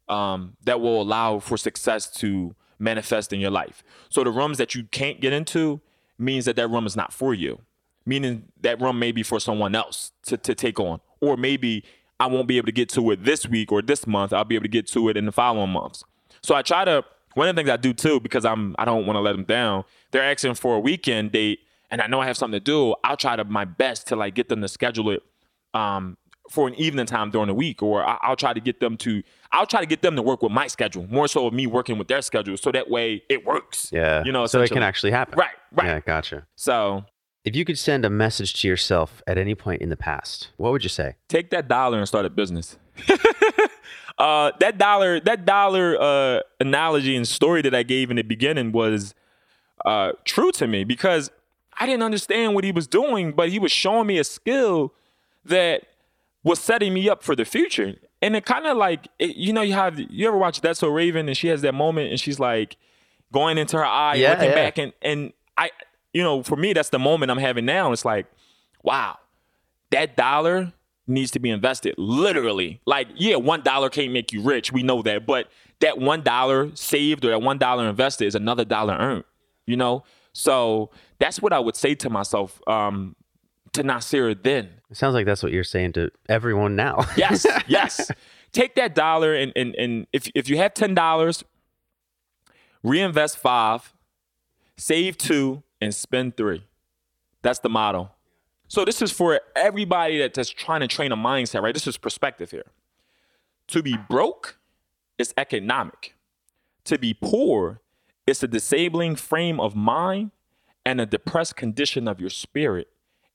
Um, 0.09 0.57
that 0.63 0.81
will 0.81 1.03
allow 1.03 1.41
for 1.41 1.57
success 1.57 2.09
to 2.19 2.55
manifest 2.79 3.33
in 3.33 3.41
your 3.41 3.51
life. 3.51 3.83
So 4.11 4.23
the 4.23 4.31
rooms 4.31 4.59
that 4.59 4.77
you 4.77 4.85
can't 4.93 5.21
get 5.21 5.33
into 5.33 5.81
means 6.21 6.45
that 6.45 6.55
that 6.55 6.69
room 6.69 6.87
is 6.87 6.95
not 6.95 7.13
for 7.13 7.35
you. 7.35 7.63
Meaning 8.05 8.45
that 8.61 8.81
room 8.81 9.01
may 9.01 9.11
be 9.11 9.25
for 9.25 9.41
someone 9.41 9.75
else 9.75 10.13
to, 10.27 10.37
to 10.37 10.55
take 10.55 10.79
on. 10.79 11.01
Or 11.21 11.37
maybe 11.37 11.83
I 12.19 12.27
won't 12.27 12.49
be 12.49 12.57
able 12.57 12.67
to 12.67 12.73
get 12.73 12.89
to 12.91 13.11
it 13.11 13.25
this 13.25 13.47
week 13.47 13.71
or 13.73 13.83
this 13.83 14.07
month. 14.07 14.33
I'll 14.33 14.45
be 14.45 14.55
able 14.55 14.65
to 14.65 14.71
get 14.71 14.87
to 14.89 15.09
it 15.09 15.17
in 15.17 15.27
the 15.27 15.33
following 15.33 15.71
months. 15.71 16.05
So 16.43 16.55
I 16.55 16.63
try 16.63 16.85
to 16.85 17.05
one 17.35 17.49
of 17.49 17.55
the 17.55 17.61
things 17.61 17.71
I 17.71 17.77
do 17.77 17.93
too, 17.93 18.19
because 18.21 18.45
I'm 18.45 18.75
I 18.79 18.85
don't 18.87 19.07
want 19.07 19.17
to 19.17 19.21
let 19.21 19.33
them 19.33 19.45
down. 19.45 19.85
They're 20.11 20.23
asking 20.23 20.55
for 20.55 20.77
a 20.77 20.81
weekend 20.81 21.33
date, 21.33 21.61
and 21.91 22.01
I 22.01 22.07
know 22.07 22.21
I 22.21 22.27
have 22.27 22.37
something 22.37 22.59
to 22.59 22.65
do. 22.65 22.95
I'll 23.05 23.17
try 23.17 23.37
to 23.37 23.45
my 23.45 23.67
best 23.67 24.07
to 24.09 24.17
like 24.17 24.35
get 24.35 24.49
them 24.49 24.63
to 24.63 24.69
schedule 24.69 25.11
it 25.11 25.23
um, 25.75 26.17
for 26.51 26.67
an 26.67 26.75
evening 26.77 27.05
time 27.05 27.31
during 27.31 27.49
the 27.49 27.55
week, 27.55 27.83
or 27.83 28.07
I, 28.07 28.17
I'll 28.23 28.37
try 28.37 28.55
to 28.55 28.61
get 28.61 28.81
them 28.81 28.97
to 28.99 29.23
I'll 29.53 29.67
try 29.67 29.81
to 29.81 29.87
get 29.87 30.01
them 30.01 30.17
to 30.17 30.23
work 30.23 30.43
with 30.43 30.53
my 30.53 30.67
schedule 30.67 31.07
more 31.09 31.29
so 31.29 31.47
of 31.47 31.53
me 31.53 31.67
working 31.67 31.99
with 31.99 32.09
their 32.09 32.23
schedule, 32.23 32.57
so 32.57 32.73
that 32.73 32.89
way 32.89 33.23
it 33.29 33.45
works. 33.45 33.91
Yeah. 33.93 34.25
you 34.25 34.33
know, 34.33 34.47
so 34.47 34.63
it 34.63 34.71
can 34.71 34.83
actually 34.83 35.13
happen. 35.13 35.39
Right, 35.39 35.51
right. 35.73 35.87
Yeah, 35.89 36.01
gotcha. 36.01 36.47
So 36.57 37.05
If 37.47 37.55
you 37.55 37.65
could 37.65 37.79
send 37.79 38.05
a 38.05 38.11
message 38.11 38.61
to 38.61 38.69
yourself 38.69 39.23
at 39.27 39.39
any 39.39 39.55
point 39.55 39.81
in 39.81 39.89
the 39.89 39.97
past, 39.97 40.49
what 40.57 40.73
would 40.73 40.83
you 40.83 40.89
say? 40.91 41.15
take 41.29 41.51
that 41.51 41.69
dollar 41.69 41.97
and 41.99 42.07
start 42.09 42.27
a 42.27 42.31
business. 42.31 42.77
uh, 44.19 44.51
that 44.59 44.79
dollar, 44.79 45.21
that 45.21 45.45
dollar 45.45 45.97
uh, 46.01 46.41
analogy 46.61 47.15
and 47.15 47.27
story 47.27 47.63
that 47.63 47.73
I 47.75 47.85
gave 47.85 48.11
in 48.11 48.17
the 48.17 48.23
beginning 48.23 48.73
was 48.73 49.15
uh, 49.85 50.13
true 50.25 50.51
to 50.53 50.67
me 50.67 50.83
because 50.83 51.31
I 51.79 51.87
didn't 51.87 52.03
understand 52.03 52.55
what 52.55 52.65
he 52.65 52.73
was 52.73 52.89
doing, 52.89 53.31
but 53.33 53.51
he 53.51 53.61
was 53.61 53.71
showing 53.71 54.09
me 54.09 54.19
a 54.19 54.25
skill 54.25 54.93
that 55.45 55.83
was 56.43 56.59
setting 56.59 56.95
me 56.95 57.09
up 57.09 57.23
for 57.23 57.37
the 57.37 57.45
future. 57.45 57.95
And 58.21 58.35
it 58.35 58.45
kind 58.45 58.67
of 58.67 58.77
like, 58.77 59.07
it, 59.21 59.37
you 59.37 59.53
know, 59.53 59.63
you 59.63 59.75
have, 59.75 60.01
you 60.01 60.27
ever 60.27 60.37
watch 60.37 60.63
That's 60.63 60.81
So 60.81 60.89
Raven 60.89 61.29
and 61.29 61.37
she 61.37 61.47
has 61.49 61.63
that 61.63 61.75
moment 61.75 62.11
and 62.11 62.19
she's 62.19 62.41
like 62.41 62.77
going 63.33 63.57
into 63.57 63.77
her 63.77 63.85
eye, 63.85 64.15
Yeah, 64.17 64.31
looking 64.31 64.49
yeah. 64.49 64.55
back. 64.55 64.79
And, 64.79 64.93
and 65.03 65.33
I, 65.57 65.71
you 66.17 66.23
know, 66.23 66.43
for 66.43 66.57
me, 66.57 66.73
that's 66.73 66.89
the 66.89 66.99
moment 66.99 67.31
I'm 67.31 67.37
having 67.37 67.67
now. 67.67 67.93
It's 67.93 68.07
like, 68.07 68.25
wow, 68.83 69.19
that 69.91 70.17
dollar 70.17 70.73
needs 71.07 71.31
to 71.33 71.39
be 71.39 71.51
invested 71.51 71.95
literally. 71.99 72.81
Like, 72.87 73.09
yeah, 73.17 73.37
one 73.37 73.61
dollar 73.61 73.91
can't 73.91 74.13
make 74.13 74.33
you 74.33 74.41
rich. 74.41 74.73
We 74.73 74.83
know 74.83 75.03
that. 75.03 75.27
But 75.27 75.49
that 75.81 75.99
one 75.99 76.23
dollar 76.23 76.75
saved 76.75 77.23
or 77.27 77.29
that 77.29 77.43
one 77.43 77.59
dollar 77.59 77.87
invested 77.87 78.25
is 78.25 78.35
another 78.35 78.65
dollar 78.65 78.95
earned, 78.95 79.25
you 79.67 79.77
know? 79.77 80.05
So 80.33 80.89
that's 81.19 81.43
what 81.43 81.53
I 81.53 81.59
would 81.59 81.77
say 81.77 81.95
to 81.97 82.09
myself, 82.09 82.63
um, 82.67 83.15
to 83.75 83.83
Nasir 83.83 84.35
then. 84.35 84.71
It 84.91 84.97
sounds 84.97 85.13
like 85.13 85.27
that's 85.27 85.43
what 85.43 85.53
you're 85.53 85.65
saying 85.65 85.93
to 85.95 86.11
everyone 86.31 86.77
now. 86.77 87.05
Yes, 87.19 87.47
yes. 87.67 88.11
Take 88.53 88.75
that 88.77 88.95
dollar 88.95 89.35
and 89.35 89.53
and 89.55 89.75
and 89.75 90.07
if 90.15 90.31
if 90.35 90.49
you 90.49 90.57
have 90.57 90.73
ten 90.73 90.95
dollars, 90.95 91.45
reinvest 92.83 93.37
five, 93.37 93.93
save 94.79 95.19
two, 95.19 95.63
and 95.81 95.95
spend 95.95 96.37
three. 96.37 96.65
That's 97.43 97.59
the 97.59 97.69
motto. 97.69 98.11
So 98.69 98.85
this 98.85 99.01
is 99.01 99.13
for 99.13 99.41
everybody 99.55 100.19
that, 100.19 100.35
that's 100.35 100.51
trying 100.51 100.81
to 100.81 100.89
train 100.89 101.13
a 101.13 101.17
mindset, 101.17 101.63
right? 101.63 101.75
This 101.75 101.87
is 101.87 101.97
perspective 101.97 102.51
here. 102.51 102.67
To 103.69 103.83
be 103.83 103.97
broke 104.09 104.59
is 105.19 105.33
economic. 105.37 106.15
To 106.85 106.99
be 106.99 107.15
poor 107.15 107.81
is 108.27 108.43
a 108.43 108.49
disabling 108.49 109.17
frame 109.17 109.61
of 109.61 109.77
mind 109.77 110.33
and 110.85 111.01
a 111.01 111.07
depressed 111.07 111.57
condition 111.57 112.09
of 112.09 112.21
your 112.21 112.31
spirit. 112.31 112.89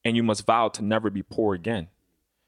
And 0.03 0.15
you 0.15 0.23
must 0.23 0.45
vow 0.45 0.69
to 0.69 0.81
never 0.83 1.09
be 1.09 1.21
poor 1.21 1.53
again 1.53 1.87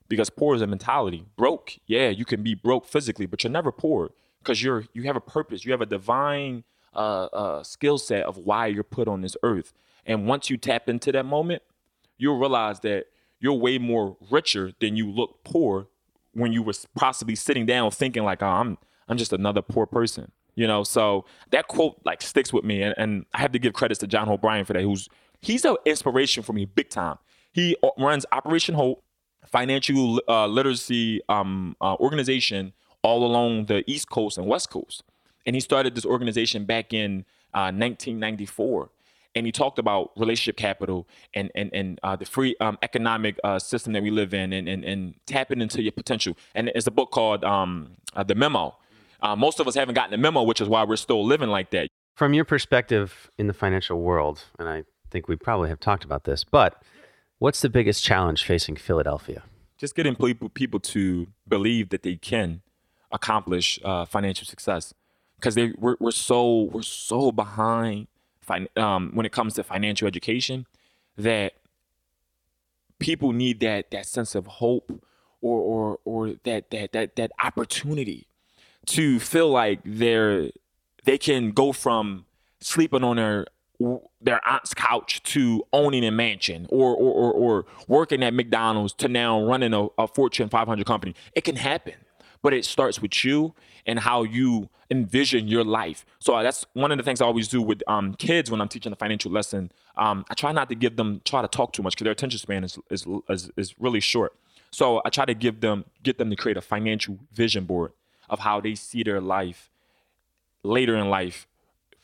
because 0.07 0.29
poor 0.29 0.55
is 0.55 0.61
a 0.61 0.67
mentality. 0.67 1.25
Broke, 1.35 1.77
yeah, 1.85 2.09
you 2.09 2.25
can 2.25 2.43
be 2.43 2.55
broke 2.55 2.85
physically, 2.85 3.25
but 3.25 3.43
you're 3.43 3.51
never 3.51 3.71
poor 3.71 4.11
because 4.39 4.61
you're 4.61 4.85
you 4.93 5.03
have 5.03 5.15
a 5.15 5.21
purpose. 5.21 5.65
You 5.65 5.71
have 5.71 5.81
a 5.81 5.85
divine 5.85 6.63
uh, 6.95 7.25
uh, 7.25 7.63
skill 7.63 7.97
set 7.97 8.23
of 8.23 8.37
why 8.37 8.67
you're 8.67 8.83
put 8.83 9.07
on 9.07 9.21
this 9.21 9.37
earth. 9.43 9.73
And 10.05 10.27
once 10.27 10.49
you 10.49 10.57
tap 10.57 10.89
into 10.89 11.11
that 11.11 11.25
moment, 11.25 11.61
you'll 12.17 12.37
realize 12.37 12.79
that 12.81 13.05
you're 13.39 13.53
way 13.53 13.77
more 13.77 14.17
richer 14.31 14.71
than 14.79 14.95
you 14.95 15.09
look 15.11 15.43
poor 15.43 15.87
when 16.33 16.51
you 16.51 16.63
were 16.63 16.73
possibly 16.95 17.35
sitting 17.35 17.65
down 17.65 17.91
thinking 17.91 18.23
like, 18.23 18.41
oh, 18.41 18.47
I'm 18.47 18.77
I'm 19.07 19.17
just 19.17 19.33
another 19.33 19.61
poor 19.61 19.85
person. 19.85 20.31
You 20.55 20.67
know, 20.67 20.83
so 20.83 21.25
that 21.51 21.67
quote 21.67 21.99
like 22.05 22.21
sticks 22.21 22.53
with 22.53 22.63
me, 22.63 22.81
and, 22.83 22.93
and 22.97 23.25
I 23.33 23.39
have 23.39 23.51
to 23.53 23.59
give 23.59 23.73
credits 23.73 23.99
to 24.01 24.07
John 24.07 24.27
Hope 24.27 24.41
Bryant 24.41 24.67
for 24.67 24.73
that. 24.73 24.83
Who's 24.83 25.09
he's 25.41 25.65
an 25.65 25.77
inspiration 25.85 26.43
for 26.43 26.53
me 26.53 26.65
big 26.65 26.89
time. 26.89 27.17
He 27.51 27.75
uh, 27.83 27.89
runs 27.97 28.25
Operation 28.31 28.75
Hope, 28.75 29.03
financial 29.45 30.21
uh, 30.27 30.47
literacy 30.47 31.21
um, 31.27 31.75
uh, 31.81 31.95
organization 31.95 32.73
all 33.03 33.25
along 33.25 33.65
the 33.65 33.83
East 33.89 34.09
Coast 34.09 34.37
and 34.37 34.47
West 34.47 34.69
Coast. 34.69 35.03
And 35.45 35.55
he 35.55 35.59
started 35.59 35.93
this 35.93 36.05
organization 36.05 36.65
back 36.65 36.93
in 36.93 37.25
uh, 37.53 37.69
1994. 37.69 38.89
And 39.35 39.45
he 39.45 39.51
talked 39.51 39.79
about 39.79 40.11
relationship 40.15 40.57
capital 40.57 41.07
and 41.33 41.51
and 41.55 41.71
and 41.73 41.99
uh, 42.03 42.15
the 42.15 42.25
free 42.25 42.55
um, 42.59 42.77
economic 42.81 43.39
uh, 43.43 43.59
system 43.59 43.93
that 43.93 44.03
we 44.03 44.11
live 44.11 44.33
in, 44.33 44.53
and, 44.53 44.67
and 44.67 44.83
and 44.83 45.15
tapping 45.25 45.61
into 45.61 45.81
your 45.81 45.91
potential. 45.91 46.37
And 46.55 46.69
it's 46.75 46.87
a 46.87 46.91
book 46.91 47.11
called 47.11 47.43
um, 47.43 47.93
uh, 48.15 48.23
The 48.23 48.35
Memo. 48.35 48.77
Uh, 49.21 49.35
most 49.35 49.59
of 49.59 49.67
us 49.67 49.75
haven't 49.75 49.95
gotten 49.95 50.11
the 50.11 50.17
memo, 50.17 50.43
which 50.43 50.59
is 50.59 50.67
why 50.67 50.83
we're 50.83 50.97
still 50.97 51.25
living 51.25 51.47
like 51.47 51.71
that. 51.71 51.87
From 52.15 52.33
your 52.33 52.43
perspective 52.43 53.31
in 53.37 53.47
the 53.47 53.53
financial 53.53 54.01
world, 54.01 54.43
and 54.59 54.67
I 54.67 54.83
think 55.09 55.29
we 55.29 55.37
probably 55.37 55.69
have 55.69 55.79
talked 55.79 56.03
about 56.03 56.25
this, 56.25 56.43
but 56.43 56.83
what's 57.39 57.61
the 57.61 57.69
biggest 57.69 58.03
challenge 58.03 58.43
facing 58.43 58.75
Philadelphia? 58.75 59.43
just 59.83 59.95
getting 59.95 60.15
people 60.15 60.47
people 60.47 60.79
to 60.79 61.27
believe 61.45 61.89
that 61.89 62.03
they 62.03 62.15
can 62.15 62.61
accomplish 63.11 63.77
uh, 63.83 64.05
financial 64.05 64.47
success 64.47 64.93
because 65.35 65.55
they 65.55 65.73
we're, 65.77 65.97
we're 65.99 66.09
so 66.09 66.69
we're 66.71 66.81
so 66.81 67.33
behind 67.33 68.07
um, 68.77 69.11
when 69.13 69.25
it 69.25 69.31
comes 69.31 69.53
to 69.55 69.63
financial 69.63 70.07
education 70.07 70.65
that 71.17 71.53
people 72.99 73.31
need 73.33 73.59
that 73.59 73.91
that 73.91 74.05
sense 74.05 74.35
of 74.35 74.47
hope 74.47 75.03
or 75.41 75.59
or 75.59 75.99
or 76.05 76.33
that 76.43 76.71
that 76.71 76.91
that 76.93 77.15
that 77.15 77.31
opportunity 77.43 78.27
to 78.85 79.19
feel 79.19 79.49
like 79.49 79.79
they're 79.85 80.49
they 81.03 81.17
can 81.17 81.51
go 81.51 81.71
from 81.71 82.25
sleeping 82.61 83.03
on 83.03 83.17
their 83.17 83.45
their 84.21 84.39
aunt's 84.47 84.73
couch 84.73 85.21
to 85.23 85.63
owning 85.73 86.05
a 86.05 86.11
mansion 86.11 86.65
or 86.69 86.95
or, 86.95 87.11
or, 87.11 87.33
or 87.33 87.65
working 87.87 88.23
at 88.23 88.33
McDonald's 88.33 88.93
to 88.93 89.07
now 89.07 89.43
running 89.43 89.73
a, 89.73 89.87
a 89.97 90.07
Fortune 90.07 90.49
500 90.49 90.85
company. 90.85 91.15
It 91.35 91.43
can 91.43 91.55
happen, 91.55 91.95
but 92.43 92.53
it 92.53 92.65
starts 92.65 93.01
with 93.01 93.25
you 93.25 93.55
and 93.87 93.97
how 93.97 94.21
you 94.21 94.69
envision 94.91 95.47
your 95.47 95.63
life. 95.63 96.05
So 96.19 96.43
that's 96.43 96.65
one 96.73 96.91
of 96.91 96.97
the 96.97 97.03
things 97.03 97.21
I 97.21 97.25
always 97.25 97.47
do 97.47 97.61
with 97.61 97.81
um, 97.87 98.13
kids 98.15 98.51
when 98.51 98.61
I'm 98.61 98.67
teaching 98.67 98.91
a 98.91 98.95
financial 98.95 99.31
lesson. 99.31 99.71
Um, 99.97 100.25
I 100.29 100.35
try 100.35 100.51
not 100.51 100.69
to 100.69 100.75
give 100.75 100.97
them 100.97 101.21
try 101.25 101.41
to 101.41 101.47
talk 101.47 101.73
too 101.73 101.81
much 101.81 101.95
because 101.95 102.03
their 102.03 102.11
attention 102.11 102.37
span 102.37 102.63
is, 102.63 102.77
is 102.91 103.07
is 103.29 103.49
is 103.57 103.79
really 103.79 104.01
short. 104.01 104.35
So 104.71 105.01
I 105.05 105.09
try 105.09 105.25
to 105.25 105.33
give 105.33 105.61
them 105.61 105.85
get 106.03 106.17
them 106.19 106.29
to 106.29 106.35
create 106.35 106.57
a 106.57 106.61
financial 106.61 107.17
vision 107.31 107.65
board 107.65 107.93
of 108.29 108.39
how 108.39 108.59
they 108.59 108.75
see 108.75 109.03
their 109.03 109.21
life 109.21 109.71
later 110.63 110.95
in 110.95 111.09
life 111.09 111.47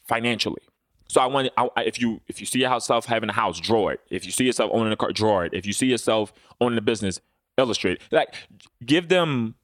financially. 0.03 0.61
So 1.07 1.19
I 1.21 1.25
want 1.25 1.49
I, 1.57 1.69
if 1.85 1.99
you 1.99 2.21
if 2.27 2.39
you 2.39 2.45
see 2.45 2.59
yourself 2.59 3.05
having 3.05 3.29
a 3.29 3.33
house, 3.33 3.59
draw 3.59 3.89
it. 3.89 3.99
If 4.09 4.25
you 4.25 4.31
see 4.31 4.45
yourself 4.45 4.71
owning 4.73 4.93
a 4.93 4.95
car, 4.95 5.11
draw 5.11 5.41
it. 5.41 5.53
If 5.53 5.65
you 5.65 5.73
see 5.73 5.87
yourself 5.87 6.31
owning 6.61 6.77
a 6.77 6.81
business, 6.81 7.19
illustrate. 7.57 7.99
Like 8.11 8.35
give 8.85 9.09
them 9.09 9.55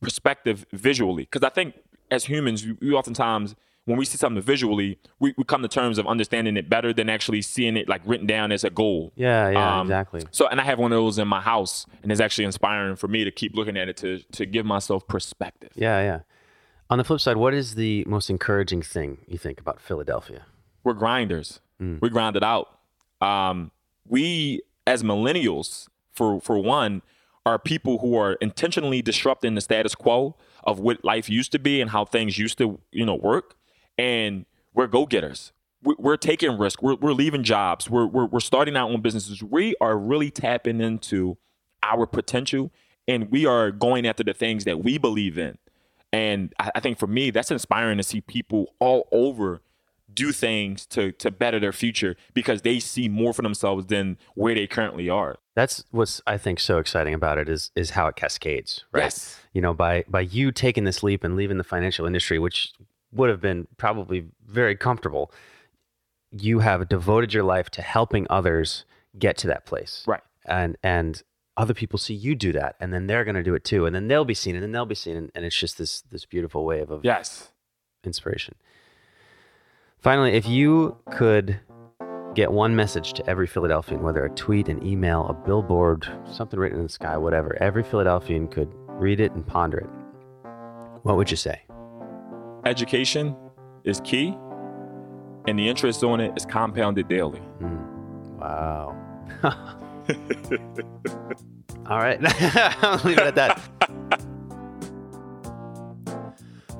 perspective 0.00 0.64
visually, 0.72 1.24
because 1.24 1.42
I 1.42 1.48
think 1.50 1.74
as 2.10 2.24
humans, 2.24 2.64
we, 2.66 2.72
we 2.80 2.92
oftentimes 2.94 3.54
when 3.84 3.96
we 3.96 4.04
see 4.04 4.18
something 4.18 4.42
visually, 4.42 4.98
we, 5.18 5.32
we 5.38 5.44
come 5.44 5.62
to 5.62 5.68
terms 5.68 5.96
of 5.96 6.06
understanding 6.06 6.58
it 6.58 6.68
better 6.68 6.92
than 6.92 7.08
actually 7.08 7.40
seeing 7.40 7.74
it 7.74 7.88
like 7.88 8.02
written 8.04 8.26
down 8.26 8.52
as 8.52 8.62
a 8.62 8.68
goal. 8.68 9.12
Yeah, 9.16 9.48
yeah, 9.48 9.80
Um, 9.80 9.86
exactly. 9.86 10.24
So, 10.30 10.46
and 10.46 10.60
I 10.60 10.64
have 10.64 10.78
one 10.78 10.92
of 10.92 10.96
those 10.98 11.18
in 11.18 11.26
my 11.26 11.40
house, 11.40 11.86
and 12.02 12.12
it's 12.12 12.20
actually 12.20 12.44
inspiring 12.44 12.96
for 12.96 13.08
me 13.08 13.24
to 13.24 13.30
keep 13.30 13.54
looking 13.54 13.78
at 13.78 13.88
it 13.88 13.96
to 13.98 14.18
to 14.32 14.44
give 14.44 14.66
myself 14.66 15.06
perspective. 15.08 15.70
Yeah, 15.74 16.00
yeah. 16.02 16.20
On 16.90 16.98
the 16.98 17.04
flip 17.04 17.20
side, 17.20 17.38
what 17.38 17.54
is 17.54 17.76
the 17.76 18.04
most 18.06 18.28
encouraging 18.30 18.82
thing 18.82 19.18
you 19.26 19.38
think 19.38 19.58
about 19.60 19.80
Philadelphia? 19.80 20.44
we're 20.84 20.92
grinders. 20.94 21.60
We 21.80 22.08
grind 22.08 22.34
it 22.36 22.42
out. 22.42 22.68
Um, 23.20 23.70
we 24.06 24.62
as 24.86 25.02
millennials, 25.02 25.86
for 26.12 26.40
for 26.40 26.58
one, 26.58 27.02
are 27.48 27.58
people 27.58 27.98
who 27.98 28.16
are 28.16 28.34
intentionally 28.34 29.00
disrupting 29.00 29.54
the 29.54 29.60
status 29.60 29.94
quo 29.94 30.36
of 30.64 30.78
what 30.78 31.02
life 31.04 31.30
used 31.30 31.50
to 31.52 31.58
be 31.58 31.80
and 31.80 31.90
how 31.90 32.04
things 32.04 32.38
used 32.38 32.58
to, 32.58 32.78
you 32.92 33.06
know, 33.06 33.14
work. 33.14 33.56
And 33.96 34.44
we're 34.74 34.86
go 34.86 35.06
getters. 35.06 35.52
We're, 35.82 36.16
taking 36.16 36.58
risk. 36.58 36.82
We're, 36.82 36.96
we're 36.96 37.12
leaving 37.12 37.44
jobs. 37.44 37.88
We're, 37.88 38.06
we're 38.06 38.26
we're 38.26 38.40
starting 38.40 38.76
our 38.76 38.88
own 38.88 39.00
businesses. 39.00 39.42
We 39.42 39.76
are 39.80 39.96
really 39.96 40.30
tapping 40.30 40.80
into 40.80 41.38
our 41.84 42.04
potential, 42.04 42.72
and 43.06 43.30
we 43.30 43.46
are 43.46 43.70
going 43.70 44.04
after 44.04 44.24
the 44.24 44.34
things 44.34 44.64
that 44.64 44.82
we 44.82 44.98
believe 44.98 45.38
in. 45.38 45.56
And 46.12 46.52
I 46.58 46.80
think 46.80 46.98
for 46.98 47.06
me, 47.06 47.30
that's 47.30 47.52
inspiring 47.52 47.98
to 47.98 48.02
see 48.02 48.20
people 48.20 48.74
all 48.80 49.08
over 49.12 49.62
do 50.12 50.32
things 50.32 50.86
to 50.86 51.12
to 51.12 51.30
better 51.30 51.60
their 51.60 51.72
future 51.72 52.16
because 52.34 52.62
they 52.62 52.78
see 52.78 53.08
more 53.08 53.32
for 53.32 53.42
themselves 53.42 53.86
than 53.86 54.16
where 54.34 54.54
they 54.54 54.66
currently 54.66 55.08
are. 55.08 55.36
That's 55.54 55.84
what's 55.90 56.20
I 56.26 56.38
think 56.38 56.60
so 56.60 56.78
exciting 56.78 57.14
about 57.14 57.38
it 57.38 57.48
is 57.48 57.70
is 57.76 57.90
how 57.90 58.06
it 58.08 58.16
cascades, 58.16 58.84
right? 58.92 59.04
Yes. 59.04 59.38
You 59.52 59.60
know, 59.60 59.74
by 59.74 60.04
by 60.08 60.20
you 60.20 60.52
taking 60.52 60.84
this 60.84 61.02
leap 61.02 61.24
and 61.24 61.36
leaving 61.36 61.58
the 61.58 61.64
financial 61.64 62.06
industry, 62.06 62.38
which 62.38 62.72
would 63.12 63.30
have 63.30 63.40
been 63.40 63.66
probably 63.76 64.26
very 64.46 64.76
comfortable, 64.76 65.32
you 66.30 66.60
have 66.60 66.88
devoted 66.88 67.32
your 67.32 67.44
life 67.44 67.70
to 67.70 67.82
helping 67.82 68.26
others 68.28 68.84
get 69.18 69.36
to 69.38 69.46
that 69.48 69.64
place. 69.66 70.04
Right. 70.06 70.22
And 70.44 70.76
and 70.82 71.22
other 71.56 71.74
people 71.74 71.98
see 71.98 72.14
you 72.14 72.36
do 72.36 72.52
that 72.52 72.76
and 72.78 72.94
then 72.94 73.08
they're 73.08 73.24
going 73.24 73.34
to 73.34 73.42
do 73.42 73.52
it 73.52 73.64
too 73.64 73.84
and 73.84 73.92
then 73.92 74.06
they'll 74.06 74.24
be 74.24 74.32
seen 74.32 74.54
and 74.54 74.62
then 74.62 74.70
they'll 74.70 74.86
be 74.86 74.94
seen 74.94 75.16
and, 75.16 75.32
and 75.34 75.44
it's 75.44 75.58
just 75.58 75.76
this 75.76 76.02
this 76.02 76.24
beautiful 76.24 76.64
wave 76.64 76.88
of 76.88 77.04
Yes. 77.04 77.48
inspiration. 78.04 78.54
Finally, 80.00 80.32
if 80.32 80.46
you 80.46 80.96
could 81.10 81.58
get 82.34 82.52
one 82.52 82.76
message 82.76 83.14
to 83.14 83.28
every 83.28 83.46
Philadelphian, 83.46 84.02
whether 84.02 84.24
a 84.24 84.30
tweet, 84.30 84.68
an 84.68 84.84
email, 84.86 85.26
a 85.26 85.34
billboard, 85.34 86.06
something 86.30 86.58
written 86.58 86.78
in 86.78 86.84
the 86.84 86.88
sky, 86.88 87.16
whatever, 87.16 87.56
every 87.60 87.82
Philadelphian 87.82 88.46
could 88.46 88.70
read 88.86 89.18
it 89.18 89.32
and 89.32 89.44
ponder 89.44 89.78
it, 89.78 89.90
what 91.02 91.16
would 91.16 91.30
you 91.30 91.36
say? 91.36 91.62
Education 92.64 93.34
is 93.84 94.00
key, 94.04 94.36
and 95.48 95.58
the 95.58 95.68
interest 95.68 96.04
on 96.04 96.20
it 96.20 96.32
is 96.36 96.46
compounded 96.46 97.08
daily. 97.08 97.40
Hmm. 97.40 98.38
Wow. 98.38 98.96
All 101.86 101.98
right. 101.98 102.20
I'll 102.82 103.04
leave 103.04 103.18
it 103.18 103.26
at 103.26 103.34
that. 103.34 103.60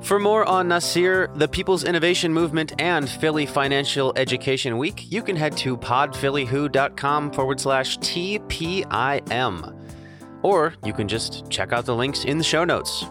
For 0.08 0.18
more 0.18 0.44
on 0.46 0.68
Nasir, 0.68 1.28
the 1.34 1.46
People's 1.46 1.84
Innovation 1.84 2.32
Movement, 2.32 2.72
and 2.78 3.06
Philly 3.06 3.44
Financial 3.44 4.14
Education 4.16 4.78
Week, 4.78 5.12
you 5.12 5.22
can 5.22 5.36
head 5.36 5.54
to 5.58 5.76
podphillywho.com 5.76 7.32
forward 7.32 7.60
slash 7.60 7.98
TPIM. 7.98 9.76
or 10.42 10.72
you 10.82 10.94
can 10.94 11.08
just 11.08 11.50
check 11.50 11.74
out 11.74 11.84
the 11.84 11.94
links 11.94 12.24
in 12.24 12.38
the 12.38 12.44
show 12.44 12.64
notes. 12.64 13.04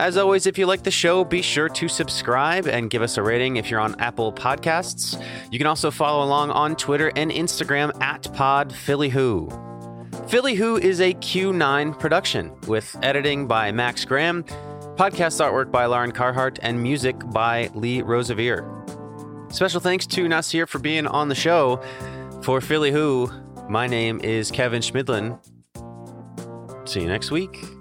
As 0.00 0.16
always, 0.16 0.48
if 0.48 0.58
you 0.58 0.66
like 0.66 0.82
the 0.82 0.90
show, 0.90 1.22
be 1.22 1.40
sure 1.40 1.68
to 1.68 1.86
subscribe 1.86 2.66
and 2.66 2.90
give 2.90 3.00
us 3.00 3.16
a 3.16 3.22
rating 3.22 3.54
if 3.54 3.70
you're 3.70 3.78
on 3.78 3.94
Apple 4.00 4.32
Podcasts. 4.32 5.24
You 5.52 5.58
can 5.58 5.68
also 5.68 5.92
follow 5.92 6.26
along 6.26 6.50
on 6.50 6.74
Twitter 6.74 7.12
and 7.14 7.30
Instagram 7.30 7.96
at 8.02 8.24
PodPhillyWho. 8.24 10.28
Philly 10.28 10.56
Who 10.56 10.76
is 10.76 11.00
a 11.00 11.14
Q9 11.14 12.00
production 12.00 12.50
with 12.66 12.96
editing 13.00 13.46
by 13.46 13.70
Max 13.70 14.04
Graham, 14.04 14.44
podcast 14.94 15.40
artwork 15.40 15.72
by 15.72 15.86
Lauren 15.86 16.12
Carhart, 16.12 16.58
and 16.62 16.80
music 16.80 17.16
by 17.30 17.68
Lee 17.74 18.02
Rosevere. 18.02 18.64
Special 19.52 19.80
thanks 19.80 20.06
to 20.06 20.28
Nasir 20.28 20.66
for 20.66 20.78
being 20.78 21.06
on 21.06 21.28
the 21.28 21.34
show. 21.34 21.82
For 22.42 22.60
Philly 22.60 22.92
Who, 22.92 23.30
my 23.68 23.86
name 23.86 24.20
is 24.20 24.50
Kevin 24.50 24.82
Schmidlin. 24.82 25.38
See 26.88 27.00
you 27.00 27.08
next 27.08 27.30
week. 27.30 27.73